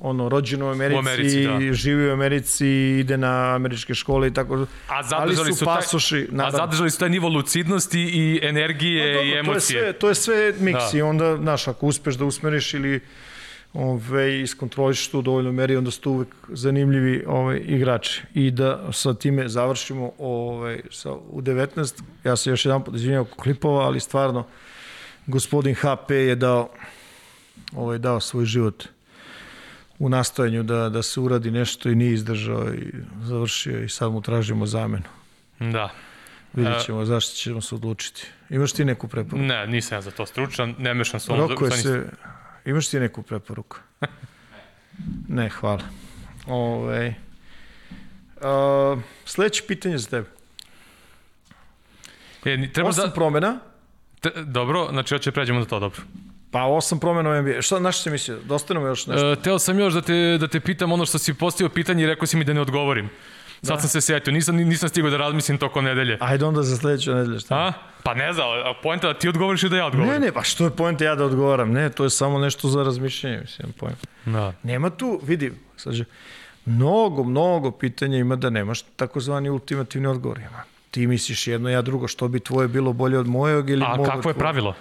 [0.00, 1.72] ono, rođeno u Americi, u Americi da.
[1.72, 2.66] živi u Americi,
[3.00, 4.66] ide na američke škole i tako.
[4.88, 9.28] A zadržali su, su pasoši, taj, a zadržali su taj nivo lucidnosti i energije dobro,
[9.28, 9.52] i emocije.
[9.52, 10.98] To je sve, to je sve miks da.
[10.98, 13.00] i onda, znaš, ako uspeš da usmeriš ili
[13.72, 18.22] ove, iskontroliš tu dovoljno meri, onda su tu uvek zanimljivi ove, igrači.
[18.34, 22.02] I da sa time završimo ove, sa, u 19.
[22.24, 24.46] Ja se još jedan pot izvinjam oko klipova, ali stvarno
[25.26, 26.68] gospodin HP je dao,
[27.76, 28.84] ovaj, dao svoj život
[30.00, 32.92] u nastojanju da, da se uradi nešto i nije izdržao i
[33.22, 35.04] završio i sad mu tražimo zamenu.
[35.58, 35.90] Da.
[36.52, 38.26] Vidjet ćemo zašto ćemo se odlučiti.
[38.50, 39.44] Imaš ti neku preporuku?
[39.46, 42.10] Ne, nisam ja za to stručan, ne mešam se Roko je se...
[42.64, 43.76] Imaš ti neku preporuku?
[45.38, 45.82] ne, hvala.
[46.46, 47.14] Ove,
[48.40, 50.28] a, sledeće pitanje za tebe.
[52.44, 53.14] E, treba Osam da...
[53.14, 53.58] promena.
[54.20, 56.00] Te, dobro, znači hoće pređemo na to, dobro.
[56.50, 57.62] Pa osam promena u NBA.
[57.62, 58.38] Šta, na što si mislio?
[58.44, 59.32] Dostanemo još nešto?
[59.32, 62.06] E, teo sam još da te, da te pitam ono što si postavio pitanje i
[62.06, 63.10] rekao si mi da ne odgovorim.
[63.62, 63.80] Sad da.
[63.80, 66.18] sam se setio, nisam, nisam stigao da razmislim toko nedelje.
[66.20, 67.54] Ajde onda za sledeću nedelju, šta?
[67.54, 67.72] A?
[68.02, 70.12] Pa ne znam, a poenta da ti odgovoriš i da ja odgovorim.
[70.12, 71.72] Ne, ne, pa što je poenta ja da odgovaram?
[71.72, 74.06] Ne, to je samo nešto za razmišljanje, mislim, poenta.
[74.24, 74.52] Da.
[74.62, 75.94] Nema tu, vidi, sad
[76.64, 80.38] mnogo, mnogo pitanja ima da nemaš takozvani ultimativni odgovor.
[80.38, 80.62] Ima.
[80.90, 84.12] Ti misliš jedno, ja drugo, što bi tvoje bilo bolje od mojeg ili A mojeg
[84.12, 84.74] kakvo je pravilo?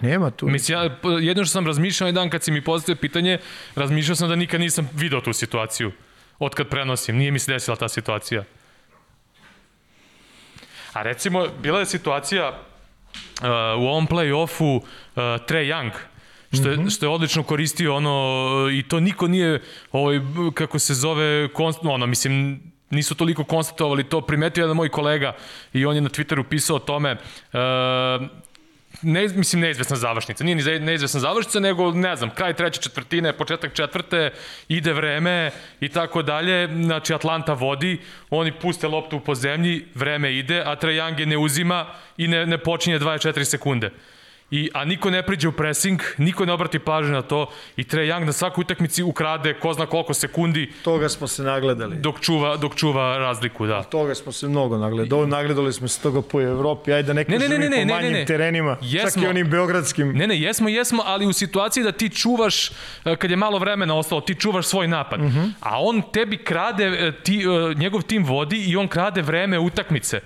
[0.00, 0.48] Nema tu.
[0.48, 3.38] Mislim, ja, jedno što sam razmišljao jedan kad si mi postavio pitanje,
[3.74, 5.92] razmišljao sam da nikad nisam video tu situaciju.
[6.38, 8.44] Od kad prenosim, nije mi se desila ta situacija.
[10.92, 13.46] A recimo, bila je situacija uh,
[13.78, 14.82] u ovom play-offu uh,
[15.16, 15.90] Trey Young,
[16.52, 16.96] što je, mm -hmm.
[16.96, 19.62] što je odlično koristio ono, i to niko nije,
[19.92, 20.20] ovaj,
[20.54, 25.36] kako se zove, konst, ono, mislim, nisu toliko konstatovali to, primetio jedan moj kolega
[25.72, 28.28] i on je na Twitteru pisao o tome, uh,
[29.02, 33.74] ne, mislim neizvesna završnica, nije ni neizvesna završnica, nego ne znam, kraj treće četvrtine, početak
[33.74, 34.30] četvrte,
[34.68, 35.50] ide vreme
[35.80, 38.00] i tako dalje, znači Atlanta vodi,
[38.30, 40.76] oni puste loptu po zemlji, vreme ide, a
[41.18, 41.86] je ne uzima
[42.16, 43.90] i ne, ne počinje 24 sekunde.
[44.52, 47.46] I, a niko ne priđe u pressing, niko ne obrati pažnju na to
[47.76, 50.72] i Trae Young na svakoj utakmici ukrade ko zna koliko sekundi.
[50.84, 51.96] Toga smo se nagledali.
[51.96, 53.82] Dok čuva, dok čuva razliku, da.
[53.82, 55.26] Toga smo se mnogo nagledali.
[55.26, 58.12] Nagledali smo se toga po Evropi, ajde da ne ne, ne, ne, ne, po manjim
[58.12, 58.24] ne, ne.
[58.24, 60.12] terenima, jesmo, čak i onim beogradskim.
[60.12, 62.70] Ne, ne, jesmo, jesmo, ali u situaciji da ti čuvaš,
[63.04, 65.20] e, kad je malo vremena ostalo, ti čuvaš svoj napad.
[65.20, 65.38] Uh mhm.
[65.38, 65.50] -huh.
[65.60, 70.20] A on tebi krade, e, ti, e, njegov tim vodi i on krade vreme utakmice.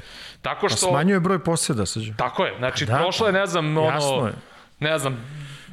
[0.46, 0.86] Tako što...
[0.86, 2.12] A smanjuje broj posjeda, sađe.
[2.16, 4.32] Tako je, znači da, prošlo je, ne znam, ono, je.
[4.80, 5.24] ne znam,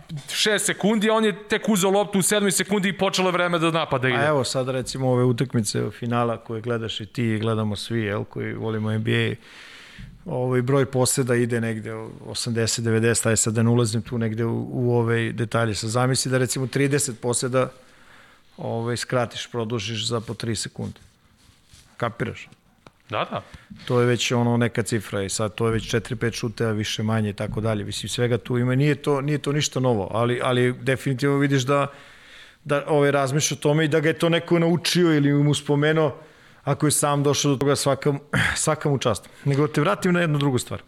[0.09, 3.59] 6 sekundi, a on je tek uzeo loptu u 7 sekundi i počelo je vreme
[3.59, 4.17] da napada ide.
[4.17, 8.23] A evo sad recimo ove utakmice finala koje gledaš i ti i gledamo svi, jel,
[8.23, 9.35] koji volimo NBA,
[10.25, 14.67] ovaj broj poseda ide negde 80 90 aj sad da ne ulazim tu negde u,
[14.71, 17.69] u ove detalje sa zamisli da recimo 30 poseda
[18.57, 20.99] ovaj skratiš produžiš za po 3 sekunde
[21.97, 22.47] kapiraš
[23.13, 23.41] Da, da.
[23.87, 27.29] To je već ono neka cifra i sad to je već 4-5 šuteva više manje
[27.29, 27.85] i tako dalje.
[27.85, 31.87] Mislim svega tu ima nije to nije to ništa novo, ali ali definitivno vidiš da
[32.63, 36.15] da ovaj razmišlja o tome i da ga je to neko naučio ili mu spomenuo
[36.63, 38.19] ako je sam došao do toga svakam,
[38.55, 39.29] svakam u čast.
[39.45, 40.81] Nego te vratim na jednu drugu stvar.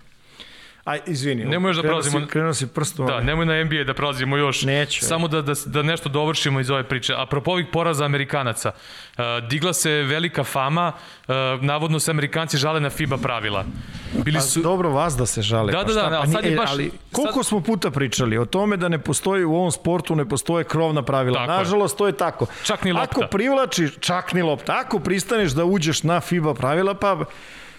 [0.85, 1.45] Aj, izvini.
[1.45, 2.27] Nemoj još da prelazimo.
[2.27, 3.07] Krenuo si prstom.
[3.07, 4.61] Da, nemoj na NBA da prelazimo još.
[4.63, 5.05] Neću.
[5.05, 7.13] Samo da, da, da nešto dovršimo iz ove priče.
[7.15, 8.71] Apropo ovih poraza Amerikanaca,
[9.11, 10.91] uh, digla se velika fama,
[11.27, 13.65] uh, navodno se Amerikanci žale na FIBA pravila.
[14.15, 14.61] Bili Pa, su...
[14.61, 15.71] dobro, vas da se žale.
[15.71, 18.37] Da, pa da, da, pa sad je nije- baš- Ali, koliko sad- smo puta pričali
[18.37, 21.37] o tome da ne postoji u ovom sportu, ne postoje krovna pravila.
[21.37, 21.57] Tako je.
[21.57, 22.45] Nažalost, to je tako.
[22.63, 23.09] Čak ni lopta.
[23.11, 24.77] Ako privlačiš, čak ni lopta.
[24.77, 27.25] Ako pristaneš da uđeš na FIBA pravila, pa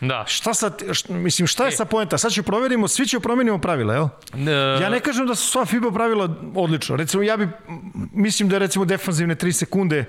[0.00, 0.24] Da.
[0.28, 1.76] šta sad, št, mislim, šta je E.
[1.76, 2.18] sa poenta?
[2.18, 4.08] Sad ću proverimo, svi ću promenimo pravila, jel?
[4.34, 6.96] E, Ja ne kažem da su sva FIBA pravila odlično.
[6.96, 7.48] Recimo, ja bi,
[8.12, 10.04] mislim da je recimo defanzivne 3 sekunde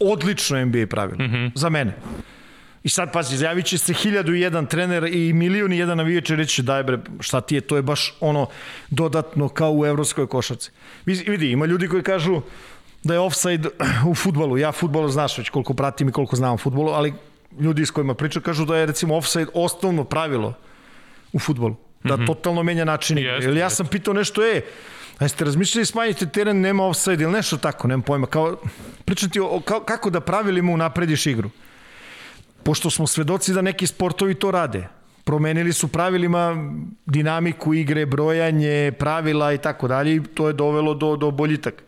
[0.00, 1.24] odlično NBA pravilo.
[1.24, 1.50] Mm -hmm.
[1.54, 1.96] Za mene.
[2.84, 6.30] I sad, pazi, zjavit će se hiljadu i jedan trener i milion i jedan navijač
[6.30, 8.46] i reći daj bre, šta ti je, to je baš ono
[8.90, 10.70] dodatno kao u evropskoj košarci.
[11.06, 12.40] Vidi, vidi, ima ljudi koji kažu
[13.04, 13.68] da je offside
[14.10, 14.58] u futbolu.
[14.58, 17.14] Ja futbol znaš već koliko pratim i koliko znam futbolu, ali
[17.60, 20.54] ljudi s kojima pričam kažu da je recimo offside osnovno pravilo
[21.32, 21.76] u futbolu.
[22.04, 22.26] Da mm -hmm.
[22.26, 23.32] totalno menja način igre.
[23.32, 24.60] Jeste, Ili ja sam pitao nešto, e,
[25.18, 28.26] a jeste razmišljali smanjite teren, nema offside ili nešto tako, nemam pojma.
[28.26, 28.56] Kao,
[29.04, 31.50] pričam ti o, o kao, kako da pravilima unaprediš igru.
[32.62, 34.88] Pošto smo svedoci da neki sportovi to rade.
[35.24, 36.72] Promenili su pravilima
[37.06, 41.87] dinamiku igre, brojanje, pravila i tako dalje i to je dovelo do, do boljitaka.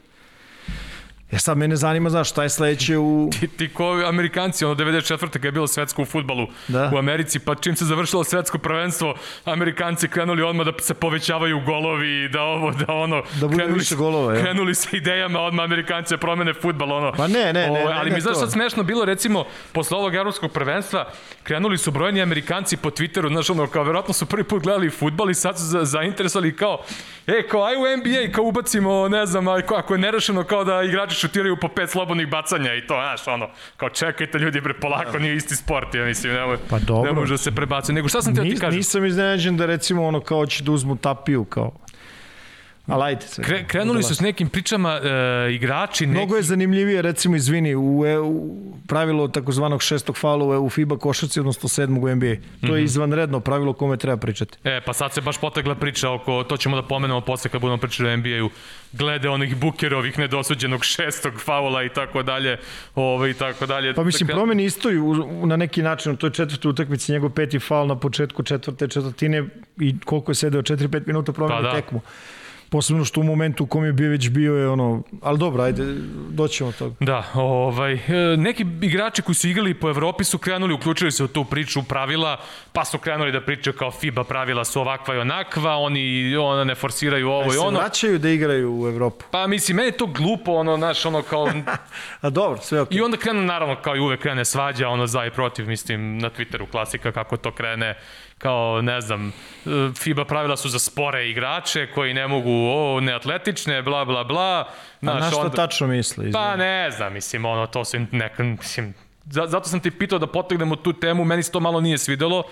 [1.33, 3.31] E sad mene zanima, znaš, šta je sledeće u...
[3.41, 5.31] ti, ti ko Amerikanci, ono 94.
[5.31, 6.91] kada je bilo svetsko u futbalu Da.
[6.95, 9.15] u Americi, pa čim se završilo svetsko prvenstvo,
[9.45, 13.23] Amerikanci krenuli odmah da se povećavaju golovi, da ovo, da ono...
[13.41, 14.41] Da bude krenuli, više golova, ja.
[14.43, 17.13] Krenuli sa idejama, odmah Amerikanci da promene futbal, ono.
[17.13, 19.97] Pa ne, ne, ne, Ovo, ne, ali ne mi znaš sad smešno bilo, recimo, posle
[19.97, 21.09] ovog evropskog prvenstva,
[21.43, 25.31] krenuli su brojni Amerikanci po Twitteru, znaš, ono, kao verovatno su prvi put gledali futbal
[25.31, 26.83] i sad su za, zainteresovali kao,
[27.27, 31.20] e, kao, aj u NBA, kao ubacimo, ne znam, ako je nerešeno, kao da igrači
[31.21, 35.37] šutiraju po pet slobodnih bacanja i to, znaš, ono, kao čekajte ljudi, bre, polako, nije
[35.37, 37.13] isti sport, ja mislim, nemoj, Pa dobro.
[37.13, 37.95] ne može da se prebacuje.
[37.95, 38.77] Nego šta sam te ti kažem?
[38.77, 41.73] nisam iznenađen da recimo ono kao će da uzmu tapiju kao...
[42.87, 43.23] Ali ajde.
[43.23, 43.45] Sve.
[43.45, 45.01] Kre, krenuli su s nekim pričama e,
[45.53, 48.57] igrači, neki, Mnogo je zanimljivije, recimo, izvini, u, e- u
[48.87, 52.35] pravilo takozvanog šestog faula u FIBA košarci, odnosno sedmog u NBA.
[52.61, 52.75] To Mhm.
[52.75, 54.59] je izvanredno pravilo kome treba pričati.
[54.65, 57.79] E, pa sad se baš potegla priča oko, to ćemo da pomenemo posle kad budemo
[57.79, 58.51] pričali o NBA-u,
[58.93, 62.59] glede onih bukerovih nedosuđenog šestog faula i tako dalje,
[62.95, 63.95] ove, i tako dalje.
[63.95, 64.69] Pa mislim, Dakle, promeni
[65.03, 69.45] u- na neki način, u toj četvrtoj utakmici, njegov peti faul na početku četvrte četvrtine
[69.79, 71.73] i koliko je sedeo, 4-5 minuta promeni Pa da.
[71.73, 72.01] tekmu.
[72.71, 75.85] Posebno što u momentu u kom je bio već bio je ono, ali dobro, ajde,
[76.29, 76.95] doćemo toga.
[77.01, 81.29] Da, ovaj, e, neki igrači koji su igrali po Evropi su krenuli, uključili se u
[81.29, 82.41] tu priču pravila,
[82.73, 86.75] pa su krenuli da pričaju kao FIBA pravila su ovakva i onakva, oni ona ne
[86.75, 87.79] forsiraju ovo i se ono.
[87.79, 89.25] vraćaju da igraju u Evropu.
[89.31, 91.49] Pa mislim, meni je to glupo, ono, znaš, ono kao...
[92.21, 92.99] A dobro, sve okej.
[92.99, 96.31] I onda krenu, naravno, kao i uvek krene svađa, ono, za i protiv, mislim, na
[96.31, 97.95] Twitteru klasika kako to krene,
[98.41, 99.33] kao, ne znam,
[99.95, 104.59] FIBA pravila su za spore igrače koji ne mogu, o, neatletične, bla, bla, bla.
[105.03, 106.33] A na šta onda- tačno misli?
[106.33, 110.27] Pa ne znam, mislim, ono, to su neka, mislim, za- zato sam ti pitao da
[110.27, 112.43] potegnemo tu temu, meni se to malo nije svidelo,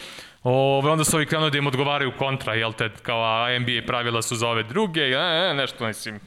[0.43, 4.23] Ove, onda su ovi krenuli da im odgovaraju kontra, jel te, kao a NBA pravila
[4.23, 5.15] su za ove druge, e,
[5.51, 6.21] e, nešto, mislim,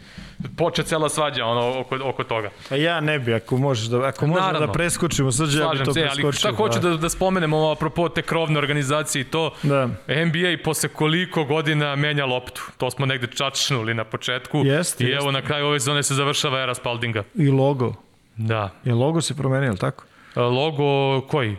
[0.50, 2.50] poče cela svađa ono, oko, oko toga.
[2.70, 4.68] A ja ne bi, ako možeš da, ako možemo Naravno.
[4.68, 6.26] da preskočimo, sad ja bi to se, preskočio.
[6.26, 9.86] ali šta hoću da, da spomenemo ovo, apropo te krovne organizacije i to, Da.
[10.08, 15.16] NBA posle koliko godina menja loptu, to smo negde čačnuli na početku Jeste, i evo
[15.16, 15.32] jeste.
[15.32, 17.24] na kraju ove sezone se završava era Spaldinga.
[17.36, 17.94] I logo.
[18.38, 18.70] Da.
[18.84, 20.04] Je logo se promenio, je li tako?
[20.36, 20.82] Logo
[21.22, 21.56] koji?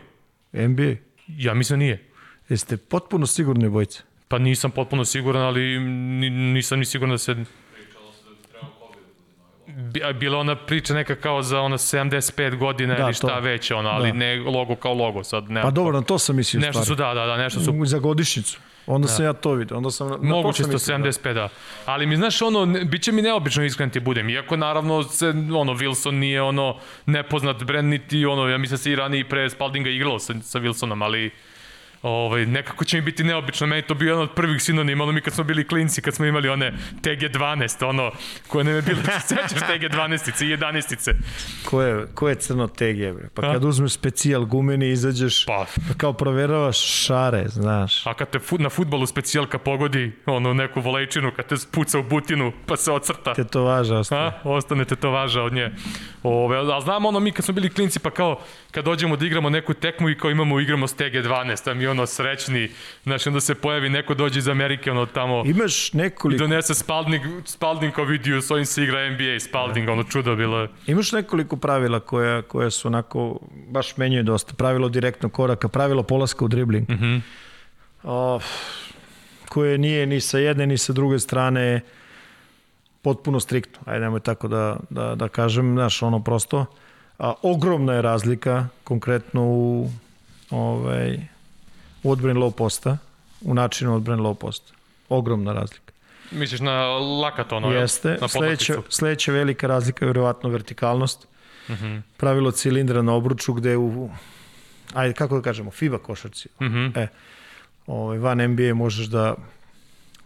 [0.52, 0.94] NBA.
[1.28, 2.08] Ja mislim da nije.
[2.48, 4.02] Jeste potpuno sigurni bojice?
[4.28, 7.36] Pa nisam potpuno siguran, ali ni- nisam ni siguran da se...
[10.12, 12.22] Bila ona priča neka kao za ono 75
[12.56, 13.40] godina Da, ili šta to.
[13.40, 14.14] već, ono, ali Da.
[14.14, 15.62] ne logo kao logo, sad ne.
[15.62, 16.98] Pa dobro, na to sam mislio Nešto su, stvari.
[17.10, 18.58] da, da, da, nešto su Za godišnicu.
[18.86, 19.76] Onda sam ja to vidio.
[19.76, 21.48] Onda sam, na Moguće sam sto mislio, 75, da.
[21.86, 24.28] Ali mi znaš ono, ne- bit će mi neobično iskren ti budem.
[24.28, 26.76] Iako naravno se, ono, Wilson nije ono
[27.06, 30.34] nepoznat brend, niti ono, ja mislim da se i ranije i pre Spaldinga igralo sa,
[30.36, 31.30] sa Wilsonom, ali
[32.02, 33.66] ovaj, nekako će mi biti neobično.
[33.66, 36.26] Meni to bio jedan od prvih sinonima, ono mi kad smo bili klinci, kad smo
[36.26, 36.72] imali one
[37.02, 38.10] TG12, ono,
[38.48, 41.12] koje nam je bilo, se sećaš TG12-ice i 11-ice.
[41.64, 43.28] Ko je, ko je crno TG, bre?
[43.34, 43.52] Pa A?
[43.52, 48.06] kad uzmeš specijal gumeni, izađeš, Pa, pa kao proveravaš šare, znaš.
[48.06, 52.02] a kad te fut, na futbolu specijalka pogodi, ono, neku volejčinu, kad te puca u
[52.02, 53.34] butinu, pa se ocrta.
[53.34, 54.26] Te to važa ostaje.
[54.26, 55.70] A, ostanete to važa od nje.
[56.22, 58.40] Ove, a znamo ono, mi kad smo bili klinci, pa kao,
[58.70, 62.06] kad dođemo da igramo neku tekmu i kao imamo, igramo s TG12, a mi ono
[62.06, 62.70] srećni,
[63.04, 67.22] znaš, onda se pojavi neko dođe iz Amerike, ono tamo, Imaš i nekoliko, donese Spalding,
[67.44, 70.68] Spalding kao vidio, s ovim se igra NBA, Spalding, ono čudo bilo je.
[70.86, 73.38] imaš nekoliko pravila koja, koja su onako,
[73.68, 74.54] baš menjaju dosta.
[74.54, 76.88] Pravilo direktnog koraka, pravilo polaska u dribling.
[76.88, 77.04] Mm Mhm.
[77.04, 77.20] -hmm.
[78.02, 78.40] o,
[79.48, 81.80] koje nije ni sa jedne ni sa druge strane
[83.02, 83.78] potpuno striktno.
[83.84, 86.66] Ajde, nemoj tako da, da, da kažem, znaš, ono prosto.
[87.18, 89.90] A, ogromna je razlika, konkretno u,
[90.50, 91.18] ovaj,
[92.02, 92.98] u odbrani low posta
[93.44, 94.72] u načinu odbrane low post.
[95.08, 95.92] Ogromna razlika.
[96.30, 98.18] Misliš na lakat ono, Jeste.
[98.20, 101.28] na Sledeća, sledeća velika razlika je vjerovatno vertikalnost.
[101.68, 102.00] Uh -huh.
[102.16, 104.10] Pravilo cilindra na obruču gde u,
[104.94, 106.48] ajde kako da kažemo, FIBA košarci.
[106.60, 106.98] Uh -huh.
[106.98, 107.08] E,
[107.86, 109.34] ovaj, van NBA možeš da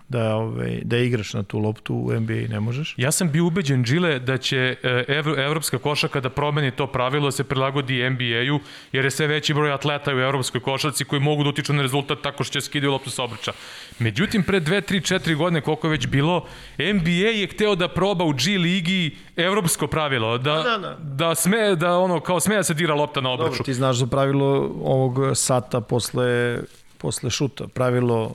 [0.08, 2.94] da, ovaj, da igraš na tu loptu, u NBA ne možeš.
[2.96, 7.26] Ja sam bio ubeđen, Džile, da će e, evro, evropska košaka da promeni to pravilo,
[7.26, 8.60] da se prilagodi NBA-u,
[8.92, 12.18] jer je sve veći broj atleta u evropskoj košarci koji mogu da utiču na rezultat
[12.22, 13.52] tako što će skidaju loptu sa obrča.
[13.98, 16.46] Međutim, pre 2, 3, 4 godine, koliko je već bilo,
[16.78, 20.96] NBA je hteo da proba u G ligi evropsko pravilo, da, Da, da.
[21.02, 23.50] da, sme, da ono, kao sme da se dira lopta na obrču.
[23.50, 26.58] Dobro, ti znaš za pravilo ovog sata posle,
[26.98, 28.34] posle šuta, pravilo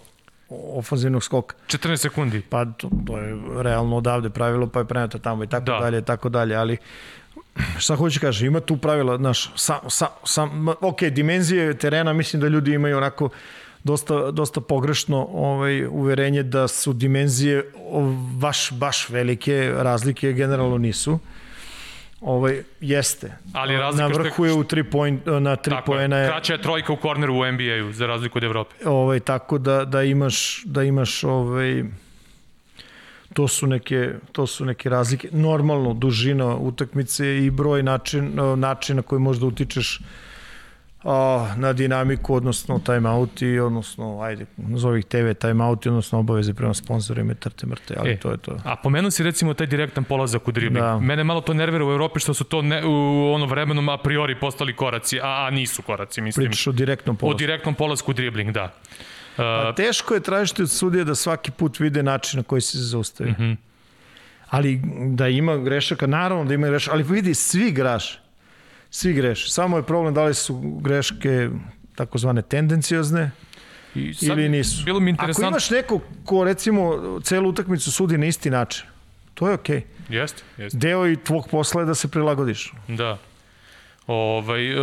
[0.74, 1.56] ofanzivnog skoka.
[1.68, 2.42] 14 sekundi.
[2.50, 5.78] Pa to, to je realno odavde pravilo, pa je preneto tamo i tako Da.
[5.80, 6.78] dalje, i tako dalje, ali
[7.78, 12.48] šta hoće kaže, ima tu pravila, znaš, sa, sa, sam, ok, dimenzije terena, mislim da
[12.48, 13.30] ljudi imaju onako
[13.84, 17.72] dosta, dosta pogrešno ovaj, uverenje da su dimenzije
[18.40, 21.20] baš, baš velike, razlike generalno nisu.
[22.22, 23.32] Ovaj, jeste.
[23.54, 26.54] Ali razlika na vrhu je u tri point, na tri Tako je, poena je, kraća
[26.54, 28.76] je trojka u korneru u NBA-u, za razliku od Evrope.
[28.86, 31.84] ovaj tako da da imaš da imaš ovaj
[33.34, 39.02] to su neke to su neke razlike normalno dužina utakmice i broj način način na
[39.02, 40.00] koji možda utičeš
[41.04, 46.54] a, na dinamiku, odnosno timeout i odnosno, ajde, nazovi ih TV timeout i odnosno obaveze
[46.54, 48.58] prema sponsorima i trte mrte, ali E, to je to.
[48.64, 50.86] A pomenuo si recimo taj direktan polazak u dribling.
[50.86, 51.00] Da.
[51.00, 54.40] Mene malo to nervira u Evropi što su to ne, u ono vremenom a priori
[54.40, 56.46] postali koraci, a, a nisu koraci, mislim.
[56.46, 57.38] Pričaš o direktnom o položaju.
[57.38, 58.74] direktnom polasku u dribling, da.
[59.38, 62.78] Pa Uh, teško je tražiti od sudija da svaki put vide način na koji se
[62.78, 63.32] zaustavi.
[63.32, 63.36] Mm.
[63.40, 63.56] -hmm.
[64.50, 68.20] Ali da ima grešaka, naravno da ima grešaka, ali vidi, svi graš.
[68.92, 69.52] Svi greš.
[69.52, 71.50] Samo je problem da li su greške
[71.96, 73.32] takozvane tendenciozne
[73.96, 74.84] i sad ili nisu.
[74.86, 75.50] Bilo mi Ako interesantno.
[75.50, 78.86] imaš neko ko recimo celu utakmicu sudi na isti način,
[79.34, 79.78] to je okej.
[79.78, 80.14] Okay.
[80.14, 80.78] Jeste, jeste.
[80.78, 82.74] Deo i tvog posla je da se prilagodiš.
[82.88, 83.18] Da.
[84.08, 84.76] Ovaj, e,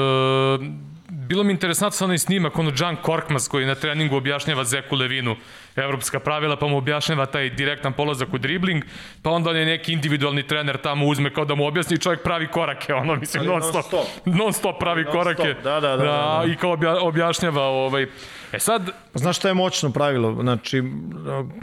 [1.08, 5.36] bilo mi interesantno sa onaj snimak, ono John Korkmaz koji na treningu objašnjava Zeku Levinu
[5.76, 8.84] evropska pravila, pa mu objašnjava taj direktan polazak u dribling,
[9.22, 12.22] pa onda on je neki individualni trener tamo uzme kao da mu objasni i čovjek
[12.22, 14.06] pravi korake, ono, mislim, non stop, non-stop.
[14.26, 15.54] non stop pravi Non-stop, korake.
[15.64, 16.44] da, da, da, da, da.
[16.52, 18.06] I kao obja, objašnjava, ovaj,
[18.52, 20.36] e sad, Pa Znaš šta je moćno pravilo?
[20.40, 20.82] Znači,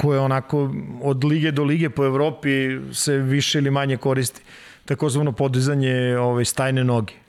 [0.01, 2.49] koje onako od lige do lige po Evropi
[2.93, 4.41] se više ili manje koristi.
[4.85, 7.24] Takozvano podizanje ove, stajne noge.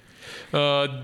[0.52, 0.56] E,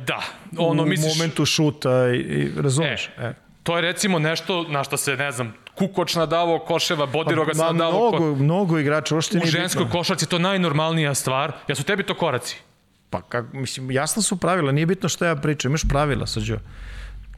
[0.07, 0.23] da,
[0.59, 3.11] ono, u misliš, momentu šuta i, i razumeš?
[3.19, 3.35] E, e.
[3.63, 7.73] to je recimo nešto na što se, ne znam, Kukoč nadavao koševa, Bodiroga se Ma,
[7.73, 8.17] nadavao ko...
[8.17, 9.99] mnogo, mnogo igrača, uopšte U nije ženskoj bitno.
[9.99, 11.53] košarci to najnormalnija stvar.
[11.69, 12.57] Ja su tebi to koraci?
[13.11, 16.59] Pa, kak, mislim, jasno su pravila, nije bitno šta ja pričam, imaš pravila, sađo.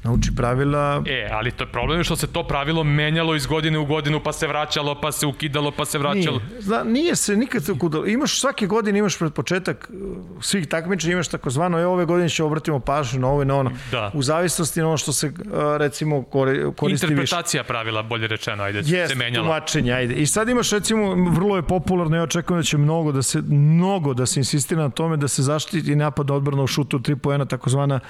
[0.05, 3.79] Nauči pravila, E, ali to je problem je što se to pravilo menjalo iz godine
[3.79, 6.39] u godinu, pa se vraćalo, pa se ukidalo, pa se vraćalo.
[6.39, 8.07] Nije, zna, nije se nikad se ukudalo.
[8.07, 12.45] Imaš svake godine imaš pred početak uh, svih takmičenja imaš takozvano e ove godine će
[12.45, 13.71] obratimo pažnju na ovo i na ono.
[13.91, 14.11] Da.
[14.15, 15.35] U zavisnosti na ono što se uh,
[15.77, 17.13] recimo kori- koristi više.
[17.15, 19.47] Interpretacija pravila, bolje rečeno, ajde, Jest, se menjala.
[19.47, 20.15] tumačenje, ajde.
[20.15, 24.15] I sad imaš recimo, vrlo je popularno, ja očekujem da će mnogo da se, mnogo
[24.15, 28.01] da se insistira na tome da se zaštiti napad odbrana u šutu 3 poena, takozvana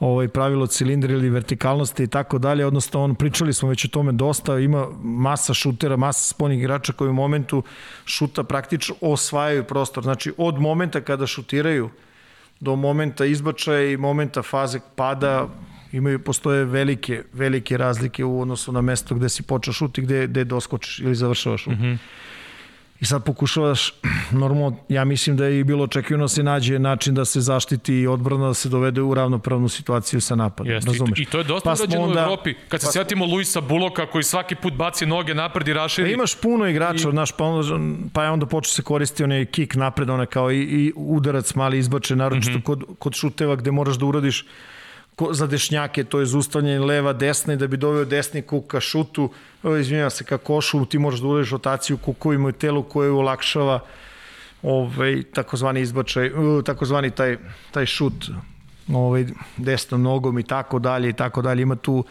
[0.00, 4.12] ovaj pravilo cilindra ili vertikalnosti i tako dalje, odnosno on pričali smo već o tome
[4.12, 7.62] dosta, ima masa šutera, masa spoljnih igrača koji u momentu
[8.04, 10.02] šuta praktično osvajaju prostor.
[10.02, 11.90] Znači od momenta kada šutiraju
[12.60, 15.48] do momenta izbačaja i momenta faze pada
[15.92, 20.26] imaju postoje velike velike razlike u odnosu na mesto gde si počeo šut i gde
[20.26, 21.72] gde doskočiš ili završavaš šut.
[21.72, 21.98] Mm -hmm.
[23.00, 23.94] I sad pokušavaš,
[24.32, 27.94] normalno, ja mislim da je i bilo očekivano da se nađe način da se zaštiti
[27.94, 30.72] i odbrana da se dovede u ravnopravnu situaciju sa napadom.
[30.72, 31.10] Jeste, razumeš?
[31.10, 32.54] i, to- I to je dosta Pa urađeno onda- u Evropi.
[32.68, 36.12] Kad se pa- setimo Luisa Buloka koji svaki put baci noge napred i raširi.
[36.12, 37.12] imaš puno igrača, I...
[37.12, 40.58] znaš, pa, onda, pa je onda počeo se koristi onaj kik napred, onaj kao i,
[40.58, 42.64] i udarac mali izbačen, naročito mm -hmm.
[42.64, 44.44] kod, kod šuteva gde moraš da uradiš
[45.30, 49.30] za dešnjake, to je zustavljanje leva, desna i da bi doveo desni kuk ka šutu,
[49.62, 53.80] o, izvinjava se, ka košu, ti možeš da uradiš rotaciju kukovima i telu koje olakšava
[54.62, 56.30] ovaj, takozvani izbačaj,
[56.64, 57.36] takozvani taj,
[57.70, 58.30] taj šut
[58.94, 61.62] ovaj, desnom nogom i tako dalje i tako dalje.
[61.62, 62.04] Ima tu,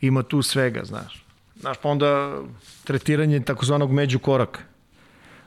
[0.00, 1.24] ima tu svega, znaš.
[1.60, 2.38] Znaš, pa onda
[2.84, 4.60] tretiranje takozvanog međukoraka.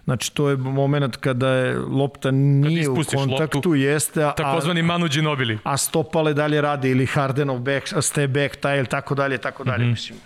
[0.08, 5.08] Znači, to je moment kada je lopta nije u kontaktu, loptu, jeste, a, Takozvani Manu
[5.08, 5.60] Ginobili.
[5.64, 9.84] a stopale dalje rade ili Hardenov back, step back, taj ili tako dalje, tako dalje,
[9.84, 9.92] mm -hmm.
[9.92, 10.20] mislim.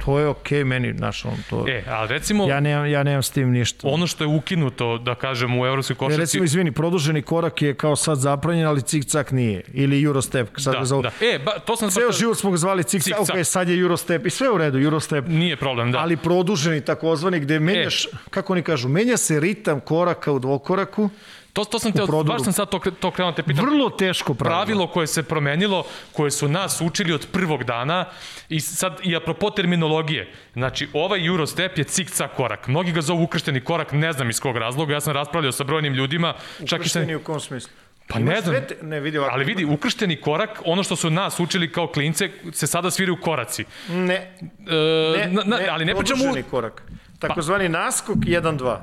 [0.00, 1.64] To je okej okay, meni, znaš, on to...
[1.68, 3.88] E, ali recimo, Ja nemam, ja nemam s tim ništa.
[3.88, 6.20] ono što je ukinuto, da kažem, u evropskoj E, košarci...
[6.20, 9.62] recimo, izvini, produženi korak je kao sad zapranjen, ali cik-cak nije.
[9.72, 11.02] Ili Eurostep, sad ga da, zovu.
[11.02, 11.10] da.
[11.22, 11.90] E, ba, to sam...
[11.90, 13.38] Ceo baš- život smo ga zvali cik-cak, Cik-cak.
[13.38, 15.24] ok, sad je Eurostep i sve u redu, Eurostep.
[15.28, 15.98] Nije problem, da.
[15.98, 18.08] Ali produženi takozvani gde menjaš, E.
[18.30, 21.10] kako oni kažu, menja se ritam koraka u dvokoraku,
[21.52, 23.64] To, to sam te, baš sam sad to, to krenuo da te pitam.
[23.64, 24.56] vrlo teško pravilo.
[24.56, 28.04] pravilo koje se promenilo, koje su nas učili od prvog dana
[28.48, 30.32] i sad i apropo terminologije.
[30.52, 32.68] Znači, ovaj Eurostep je cik-cak korak.
[32.68, 34.92] Mnogi ga zovu ukršteni korak, ne znam iz kog razloga.
[34.94, 36.76] Ja sam raspravljao sa brojnim ljudima, čak i sa...
[36.76, 37.70] Ukršteni u kom smislu?
[38.08, 38.54] Pa Imaš ne znam.
[38.54, 39.34] sve te- ne vidi ovako.
[39.34, 43.64] Ali vidi, ukršteni korak, ono što su nas učili kao klince, se sada sviraju koraci.
[43.88, 44.74] Ne, E,
[45.16, 46.24] ne, na, na, ne, ali ne pričamo...
[46.50, 46.82] korak.
[47.18, 48.76] Takozvani naskok 1-2.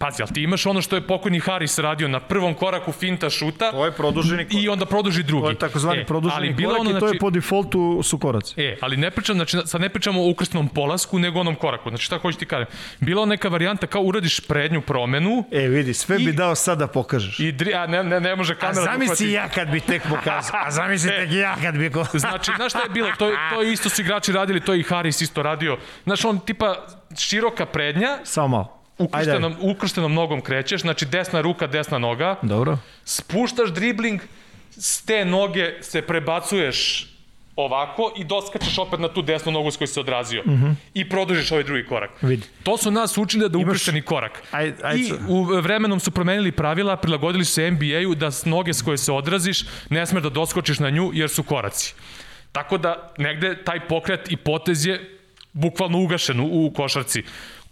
[0.00, 3.70] Pazi, ali ti imaš ono što je pokojni Haris radio na prvom koraku finta šuta
[3.70, 4.62] To je produženi korak.
[4.62, 5.42] i onda produži drugi.
[5.44, 8.00] To je takozvani E, produženi ali bilo korak ono, i to znači, je po defaultu
[8.02, 8.54] su koraci.
[8.58, 11.88] E, ali ne pričam, znači sad ne pričamo o ukrštenom polasku, nego onom koraku.
[11.88, 12.66] Znači šta hoću ti kažem?
[13.00, 16.86] Bila neka varijanta kao uradiš prednju promenu E, vidi, sve I- bi dao sad da
[16.86, 17.40] pokažeš.
[17.40, 19.30] i dri, a ne, ne, ne može A kamera da zamisli uhvati.
[19.30, 20.56] ja kad bi tek pokazao.
[20.56, 21.90] A zamisli tek ja kad bi...
[21.90, 22.04] Ko...
[22.14, 23.08] Znači, znaš šta je bilo?
[23.18, 25.78] To, to isto su igrači radili, to je i Haris isto radio.
[26.04, 26.86] Znaš, on tipa
[27.18, 28.79] široka prednja, Samo malo.
[29.04, 32.78] Ukrštenom, ukrštenom nogom krećeš, znači desna ruka, desna noga, Dobro.
[33.04, 34.20] spuštaš dribling,
[34.70, 37.06] s te noge se prebacuješ
[37.56, 40.42] ovako i doskačeš opet na tu desnu nogu s kojoj se odrazio.
[40.46, 40.74] Mm -hmm.
[40.94, 42.10] I produžiš ovaj drugi korak.
[42.22, 42.42] Vidi.
[42.62, 44.42] To su nas učili da ukršteni korak.
[44.52, 48.82] Aj- aj- I u vremenom su promenili pravila, prilagodili su NBA-u da s noge s
[48.82, 51.94] koje se odraziš ne smeš da doskočiš na nju jer su koraci.
[52.52, 55.18] Tako da negde taj pokret i potez je
[55.52, 57.22] bukvalno ugašen u, u košarci.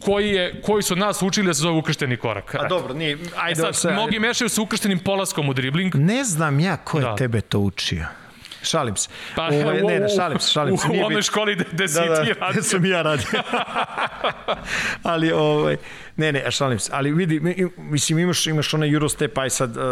[0.05, 2.55] Koji, je, koji su nas učili da se zove ukršteni korak.
[2.55, 3.13] A dobro, nije...
[3.13, 6.99] E Ajde, sad, sad, mnogi mešaju sa ukrštenim polaskom u dribling, Ne znam ja ko
[6.99, 7.17] je Da.
[7.17, 8.05] tebe to učio.
[8.69, 9.09] Šalim se.
[9.37, 10.87] Pa, u- ne, ne, šalim se, šalim se.
[10.87, 12.63] U, u Nije onoj školi gde, gde si da, da, ti da radio.
[12.63, 13.27] sam i ja radio.
[15.03, 15.77] ali, ovaj,
[16.17, 16.91] ne, ne, šalim se.
[16.95, 19.83] Ali vidi, mi- mislim, imaš, imaš onaj Eurostep, aj sad uh,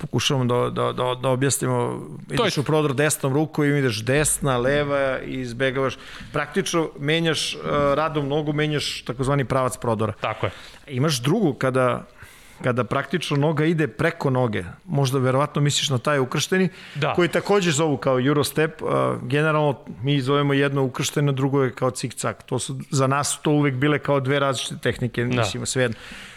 [0.00, 2.06] pokušavamo da, da, da, da objasnimo.
[2.30, 5.98] Ideš je- u prodor desnom rukom i ideš desna, leva i izbegavaš.
[6.32, 7.60] Praktično menjaš uh,
[7.94, 10.12] radom nogu, menjaš takozvani pravac prodora.
[10.12, 10.52] Tako je.
[10.88, 12.04] Imaš drugu kada
[12.62, 17.12] kada praktično noga ide preko noge, možda verovatno misliš na taj ukršteni, Da.
[17.14, 18.82] koji takođe zovu kao Eurostep,
[19.22, 22.34] generalno mi zovemo jedno ukršteno, drugo je kao cik-cak.
[22.46, 25.36] To su, za nas su to uvek bile kao dve različite tehnike, da.
[25.36, 25.96] mislim, svejedno.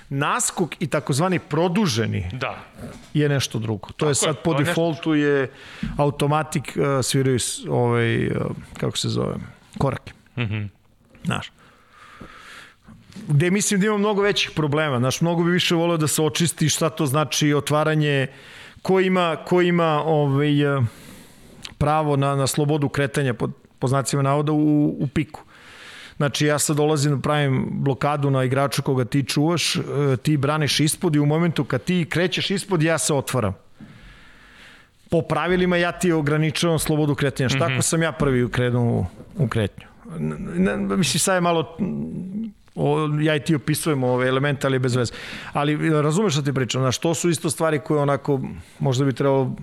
[0.10, 2.58] Naskok i takozvani produženi Da.
[3.14, 3.90] je nešto drugo.
[3.90, 5.52] To je je, sad po je nešto- defaultu je
[5.98, 8.34] automatik uh, sviraju ovaj, uh,
[8.78, 9.36] kako se zove,
[9.78, 10.14] korake.
[10.38, 10.42] Mm.
[10.42, 10.68] -hmm.
[11.24, 11.52] Znaš
[13.28, 15.00] gde mislim da ima mnogo većih problema.
[15.00, 18.28] Znaš, mnogo bi više voleo da se očisti šta to znači otvaranje,
[18.82, 20.82] ko ima, ko ima ovaj, eh,
[21.78, 25.42] pravo na, na slobodu kretanja pod, po znacima navoda u, u piku.
[26.18, 29.82] Znači ja sad dolazim da pravim blokadu na igrača koga ti čuvaš, eh,
[30.22, 33.54] ti braniš ispod i u momentu kad ti krećeš ispod ja se otvaram.
[35.10, 37.50] Po pravilima ja ti ograničavam slobodu kretanja.
[37.50, 39.06] Šta ako sam ja prvi krenuo
[39.38, 39.86] u, kretnju?
[40.20, 41.78] Ne, ne, mislim, sad je malo
[42.76, 45.14] o, ja i ti opisujemo ove elemente, ali bez veze.
[45.54, 48.42] Ali e, razumeš šta ti pričam, znaš, to su isto stvari koje onako
[48.80, 49.56] možda bi trebalo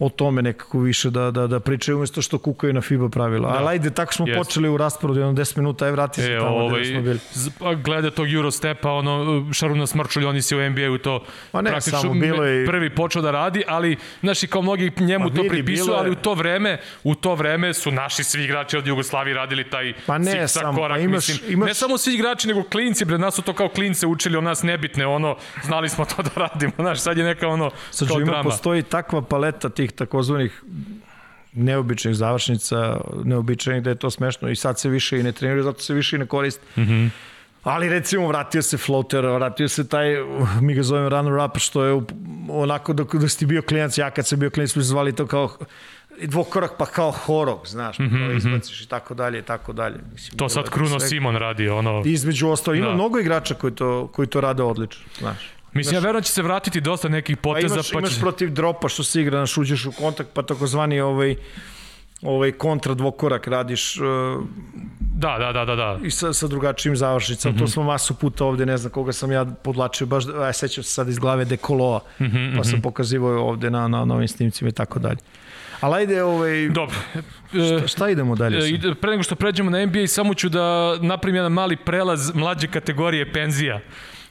[0.00, 3.50] o tome nekako više da, da, da pričaju umesto što kukaju na FIBA pravila.
[3.50, 3.58] Da.
[3.58, 4.38] Ali ajde, tako smo Jest.
[4.38, 7.18] počeli u rasporedu, jedno 10 minuta, aj vrati se E, tamo ovaj, gde smo bili.
[7.58, 9.14] pa glede tog Eurostepa, ono,
[9.52, 12.90] Šaruna Smrčulj, oni si u NBA-u to Ma ne, praktično samo bilo je i- prvi
[12.90, 16.34] počeo da radi, ali, znaš, i kao mnogi njemu Ma to pripisuju, ali u to
[16.34, 20.72] vreme, u to vreme su naši svi igrači od Jugoslavije radili taj Pa ne samo,
[20.74, 21.52] korak, pa imaš- mislim.
[21.52, 24.42] imaš- Ne samo svi igrači, nego klinci, bre, nas su to kao klince učili, o
[24.42, 28.16] nas nebitne, ono, znali smo to da radimo, znaš, sad je neka ono, Sad kao
[28.16, 28.42] ima, drama.
[28.42, 30.62] postoji takva paleta tih takozvanih
[31.52, 35.80] neobičnih završnica, neobičajnih da je to smešno i sad se više i ne treniraju, zato
[35.80, 36.62] se više i ne koriste.
[36.76, 36.92] Mm Mhm.
[36.92, 37.10] -hmm.
[37.62, 40.16] Ali recimo vratio se floater, vratio se taj,
[40.60, 42.00] mi ga zovemo runner up, što je
[42.48, 45.56] onako dok, dok si bio klinac, ja kad sam bio klinac, smo zvali to kao
[46.22, 49.96] dvokorak pa kao horog, znaš, pa kao izbaciš i tako dalje i tako dalje.
[50.12, 51.06] Mislim, Mhm, To sad Kruno svega.
[51.06, 52.02] Simon radi, ono...
[52.04, 52.94] Između ostalo, ima Da.
[52.94, 55.38] mnogo igrača koji to, koji to rade odlično, znaš.
[55.72, 58.20] Mislim, ja verujem da će se vratiti dosta nekih Pa poteza, imaš, pa, imaš će...
[58.20, 61.36] protiv dropa što se igra, naš uđeš u kontakt, pa takozvani ovaj,
[62.22, 64.06] ovaj kontra dvokorak radiš uh,
[65.20, 65.98] Da, da, da, da, da.
[66.02, 67.52] i sa, sa drugačijim završnicama.
[67.52, 67.60] Mm -hmm.
[67.60, 70.90] To smo masu puta ovde, ne znam koga sam ja podlačio, baš, aj sećam se
[70.90, 74.72] sad iz glave Dekoloa, mm -hmm, pa sam pokazivao ovde na, na novim snimcima i
[74.72, 75.16] tako dalje.
[75.80, 76.96] Ali ajde, ovaj, Dobro.
[77.78, 78.58] šta, šta idemo dalje?
[78.58, 82.34] E, ide- Pre nego što pređemo na NBA, samo ću da napravim jedan mali prelaz
[82.34, 83.80] mlađe kategorije penzija.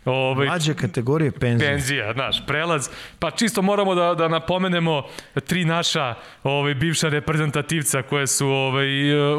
[0.10, 1.72] Ovaj, Mlađe kategorije penzije.
[1.72, 2.90] penzija, znaš, prelaz.
[3.20, 5.04] Pa čisto moramo da, da napomenemo
[5.48, 8.88] tri naša ovaj, bivša reprezentativca koje su ovaj,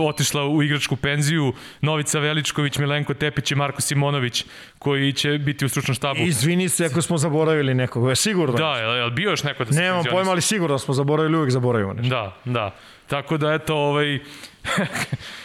[0.08, 4.44] otišla u igračku penziju, Novica Veličković, Milenko Tepić i Marko Simonović,
[4.78, 6.20] koji će biti u stručnom štabu.
[6.20, 8.56] Izvini se ako smo zaboravili nekoga, sigurno.
[8.56, 11.50] Da, je, je bio još neko da se Nemam pojma, ali sigurno smo zaboravili, uvek
[11.50, 12.14] zaboravimo nešto.
[12.14, 12.74] Da, da.
[13.06, 14.18] Tako da, eto, ovaj,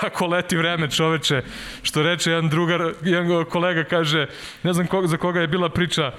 [0.00, 1.42] kako leti vreme čoveče,
[1.82, 4.26] što reče jedan drugar, jedan kolega kaže,
[4.62, 6.12] ne znam koga, za koga je bila priča,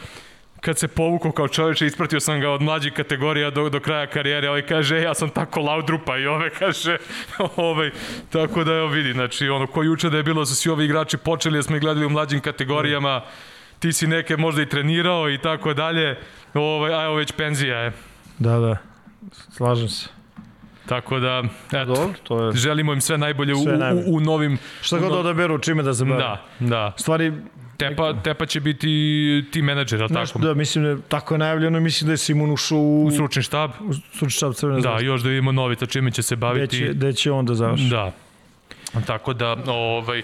[0.61, 4.49] kad se povukao kao čoveče, ispratio sam ga od mlađih kategorija do, do kraja karijere,
[4.49, 6.97] ovaj kaže, e, ja sam tako laudrupa i ove kaže,
[7.55, 7.91] ovaj,
[8.29, 10.85] tako da evo vidi, znači, ono, ko juče da je bilo, da su svi ovi
[10.85, 13.21] igrači počeli, da smo ih gledali u mlađim kategorijama,
[13.79, 16.19] ti si neke možda i trenirao i tako dalje,
[16.53, 17.91] ovaj, a evo već penzija je.
[18.39, 18.77] Da, da.
[19.51, 20.16] Slažem se.
[20.88, 22.51] Tako da, eto, Dobro, to je...
[22.53, 24.05] želimo im sve najbolje u, Sve najbolje.
[24.07, 24.57] u, u novim...
[24.81, 26.17] Šta u god no- odaberu, čime da se bave.
[26.19, 26.93] Da, da.
[26.97, 27.33] Stvari,
[27.77, 28.88] Tepa, Tepa će biti
[29.51, 30.39] ti menadžer, ali tako?
[30.39, 33.41] da, mislim da je tako je najavljeno, mislim da je Simon ušao u, U stručni
[33.43, 33.71] štab.
[33.81, 35.05] u stručni štab Crvene Da, zvezde.
[35.05, 36.77] još da vidimo Novica čime će se Gde baviti.
[36.77, 37.83] će, gde će on da završi.
[37.83, 38.11] Da.
[39.05, 40.19] Tako da, ovaj,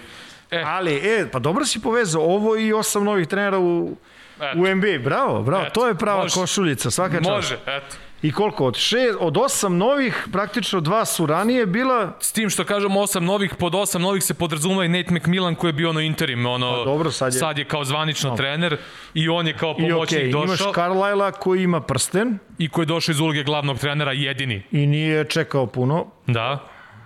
[0.50, 3.96] e, Ali, e, pa dobro si povezao ovo i osam novih trenera u,
[4.36, 4.98] eto, u NBA.
[5.00, 5.62] Bravo, bravo.
[5.62, 6.34] Eto, to je prava može.
[6.34, 7.30] košuljica, svaka čast.
[7.30, 7.96] može, eto.
[8.24, 8.66] I koliko?
[8.66, 12.16] Od, šest, od osam novih, praktično dva su ranije bila...
[12.20, 15.68] S tim što kažemo osam novih, pod osam novih se podrazumeva i Nate McMillan koji
[15.68, 18.76] je bio ono interim, ono, Pa dobro, sad je- sad je kao zvanično trener
[19.14, 22.82] i on je kao I pomoćnik okej, imaš došao Carlisle koji ima prsten i koji
[22.82, 24.62] je došao iz uloge glavnog trenera jedini.
[24.72, 26.58] i nije čekao puno, Da.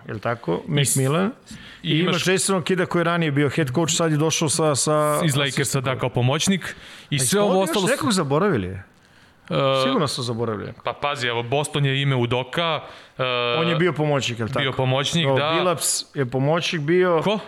[0.09, 0.63] je li tako?
[0.67, 1.31] Macmillan.
[1.83, 4.49] I, I imaš imaš Jason Kida koji je ranije bio head coach, sad je došao
[4.49, 4.75] sa...
[4.75, 6.77] sa iz Lakersa da kao pomoćnik
[7.11, 8.79] i sve Sve ovo ostalo Još nekog zaboravili.
[9.51, 10.73] Uh, Sigurno su zaboravili.
[10.85, 12.81] Pa pazi, evo, Boston je ime Udoka.
[13.19, 13.25] Uh,
[13.59, 14.61] On je bio pomoćnik, je li tako?
[14.61, 15.53] bio pomoćnik, Evo, da.
[15.59, 17.21] Bilaps je pomoćnik bio.
[17.25, 17.39] Ko?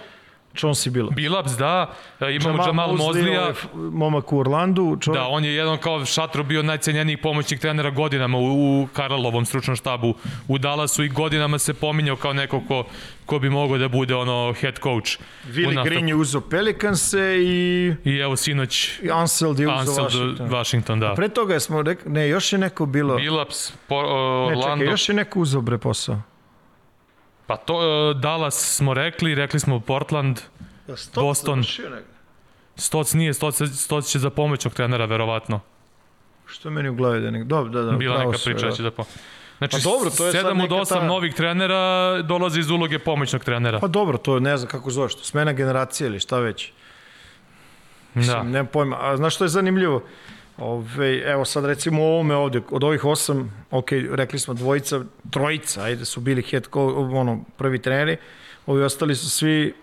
[0.55, 1.17] Chauncey Bilaps.
[1.17, 1.95] Bilaps, da.
[2.21, 3.41] E, Imamo Jamal, Mosley, Mozlija.
[3.43, 4.97] ovaj momak u Orlandu.
[5.01, 8.43] Čovjek, Da, on je jedan kao šatro bio najcenjeniji pomoćnik trenera godinama u,
[8.83, 10.15] u Karlovom stručnom štabu
[10.49, 12.85] u Dallasu i godinama se pominjao kao neko ko,
[13.27, 15.11] ko bi mogao da bude ono head coach.
[15.47, 15.89] Willi nastavku.
[15.89, 20.49] Green je uzao Pelicanse i I evo sinoć i Anseld je uzao Ansel Washington.
[20.51, 21.15] Washington, da.
[21.15, 23.17] Pre toga smo rekli, ne, još je neko bilo.
[23.17, 24.11] Bilaps, po, uh, ne,
[24.49, 24.77] Orlando.
[24.77, 26.23] čekaj, još je neko uzao bre posao.
[27.51, 30.41] Pa to, uh, Dallas smo rekli, rekli smo Portland.
[31.15, 31.65] Boston.
[32.77, 35.61] Stoc nije, Stoc, Stoc će za pomoćnog trenera, verovatno.
[36.47, 37.45] Što je meni u glavi da je nek...
[37.45, 37.93] Dobro, da, da.
[37.93, 38.77] Bila pravo neka priča da da.
[38.77, 39.05] će da po...
[39.59, 42.71] Znači, Pa dobro, to je sad sedam od neka osam ta- novih trenera dolazi iz
[42.71, 43.79] uloge pomoćnog trenera.
[43.79, 46.73] Pa dobro, to je, ne znam kako zoveš to, smena generacije ili šta već.
[48.15, 48.21] da.
[48.21, 48.97] Mislim, nemam pojma.
[49.01, 50.03] A znaš što je zanimljivo?
[50.61, 55.01] Ove, evo sad recimo ovome ovde, od ovih osam, ok, rekli smo dvojica,
[55.31, 58.17] trojica, ajde su bili head coach, ono, prvi treneri,
[58.67, 59.75] ovi ostali su svi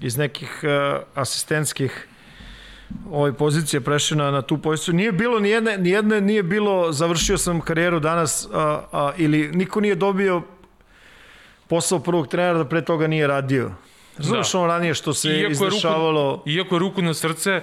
[0.00, 2.08] iz nekih uh, asistentskih
[3.10, 4.94] ove pozicije prešli na, na tu poziciju.
[4.94, 9.48] Nije bilo ni jedne, ni jedne nije bilo, završio sam karijeru danas, a, a, ili
[9.52, 10.42] niko nije dobio
[11.68, 13.70] posao prvog trenera da pre toga nije radio.
[14.18, 14.58] Znaš Da.
[14.58, 16.42] ono ranije što se Iako je ruku- izdešavalo...
[16.46, 17.62] Iako je ruku na srce, e,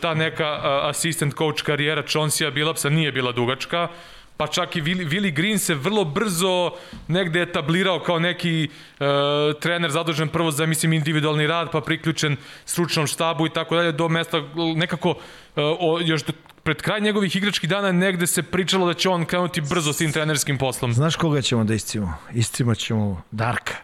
[0.00, 3.88] ta neka a, assistant coach karijera Chauncey'a Billupsa nije bila dugačka,
[4.36, 6.70] pa čak i Willi, Willi Green se vrlo brzo
[7.08, 9.04] negde etablirao kao neki e,
[9.54, 14.08] trener zadužen prvo za, mislim, individualni rad, pa priključen stručnom štabu i tako dalje, do
[14.08, 14.42] mesta
[14.76, 15.14] nekako e,
[15.56, 19.60] o, još do, pred kraj njegovih igračkih dana negde se pričalo da će on krenuti
[19.60, 20.92] brzo s tim trenerskim poslom.
[20.92, 22.14] Znaš koga ćemo da iscimo?
[22.32, 23.74] Iscimo ćemo Darka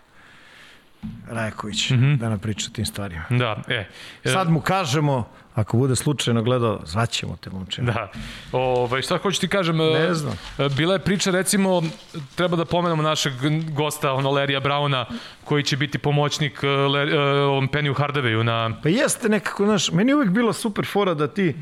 [1.29, 1.95] Rajaković, mm.
[1.95, 2.17] -hmm.
[2.19, 3.23] da nam priča o tim stvarima.
[3.31, 3.87] Da, e.
[4.25, 7.83] Sad mu kažemo, ako bude slučajno gledao, zvaćemo te momče.
[7.83, 8.11] Da.
[8.53, 9.77] Ove, šta hoću ti kažem?
[9.77, 10.39] Ne e, znam.
[10.59, 11.83] e, Bila je priča, recimo,
[12.35, 13.33] treba da pomenemo našeg
[13.73, 15.07] gosta, ono, Lerija Brauna,
[15.45, 18.81] koji će biti pomoćnik e, Le, e, ovom Penny Hardawayu na...
[18.83, 21.55] Pa jeste nekako, znaš, meni je uvijek bilo super fora da ti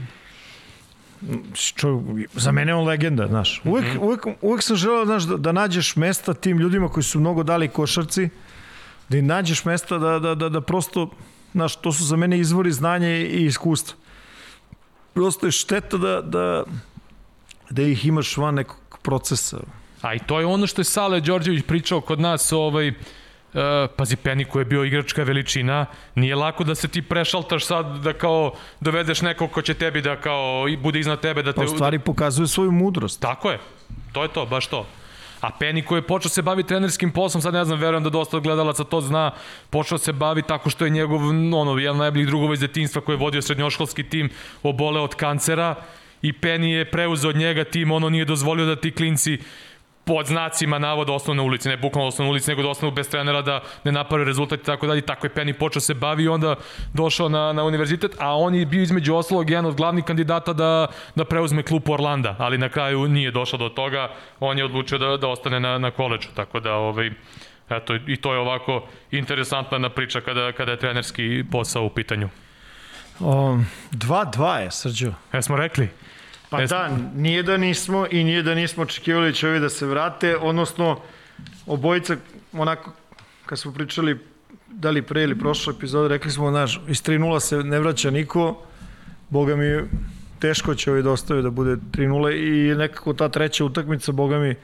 [1.55, 2.03] čo,
[2.35, 3.61] za mene je on legenda, znaš.
[3.65, 4.03] Uvijek, Mhm.
[4.03, 7.69] uvijek, uvijek sam želeo, znaš, da, da nađeš mesta tim ljudima koji su mnogo dali
[7.69, 8.29] košarci,
[9.09, 11.11] da im nađeš mesta da, da, da, da prosto,
[11.53, 13.97] znaš, to su za mene izvori znanja i iskustva.
[15.15, 16.65] Prosto je šteta da, da,
[17.71, 19.59] da ih imaš van nekog procesa.
[20.03, 22.93] A i to je ono što je Sale Đorđević pričao kod nas, ovaj,
[23.49, 24.17] Uh, pazi,
[24.51, 29.23] koji je bio igračka veličina, nije lako da se ti prešaltaš sad da kao dovedeš
[29.23, 31.57] nekog ko će tebi da kao i bude iznad tebe da te...
[31.57, 33.21] Pa u stvari pokazuje svoju mudrost.
[33.21, 33.59] Tako je.
[34.13, 34.87] To je to, baš to.
[35.41, 38.39] A Penny koji je počeo se bavi trenerskim poslom, sad ne znam, verujem da dosta
[38.39, 39.31] gledalaca to zna,
[39.71, 41.21] počeo se bavi tako što je njegov,
[41.55, 44.31] ono, jedan najboljih drugova iz detinstva koji je vodio srednjoškolski tim,
[44.63, 45.75] obole od kancera
[46.23, 49.39] i Penny je preuzeo od njega tim, ono nije dozvolio da ti klinci
[50.09, 53.09] pod znacima navoda ostanu na ulici, ne bukvalno ostanu na ulici, nego da ostanu bez
[53.09, 55.01] trenera da ne naprave rezultat i tako dalje.
[55.01, 56.55] Tako je Penny počeo se bavi i onda
[56.95, 60.87] došao na, na univerzitet, a on je bio između ostalog jedan od glavnih kandidata da,
[61.15, 64.09] da preuzme klub Orlanda, ali na kraju nije došao do toga,
[64.41, 67.11] on je odlučio da, da ostane na, na koleđu, tako da ovaj,
[67.71, 72.29] Eto, i to je ovako interesantna priča kada, kada je trenerski posao u pitanju.
[73.93, 75.13] 2-2 je, Srđo.
[75.33, 75.89] E, smo rekli?
[76.51, 76.79] Pa Jesmo.
[76.79, 80.37] da, nije da nismo i nije da nismo očekivali da će ovi da se vrate,
[80.37, 81.01] odnosno
[81.67, 82.17] obojica,
[82.53, 82.93] onako,
[83.47, 84.19] kad smo pričali
[84.69, 88.63] da li pre ili prošle epizode, rekli smo, znaš, iz 3-0 se ne vraća niko,
[89.29, 89.81] boga mi,
[90.39, 94.55] teško će ovi da ostave da bude 3-0 i nekako ta treća utakmica, boga mi,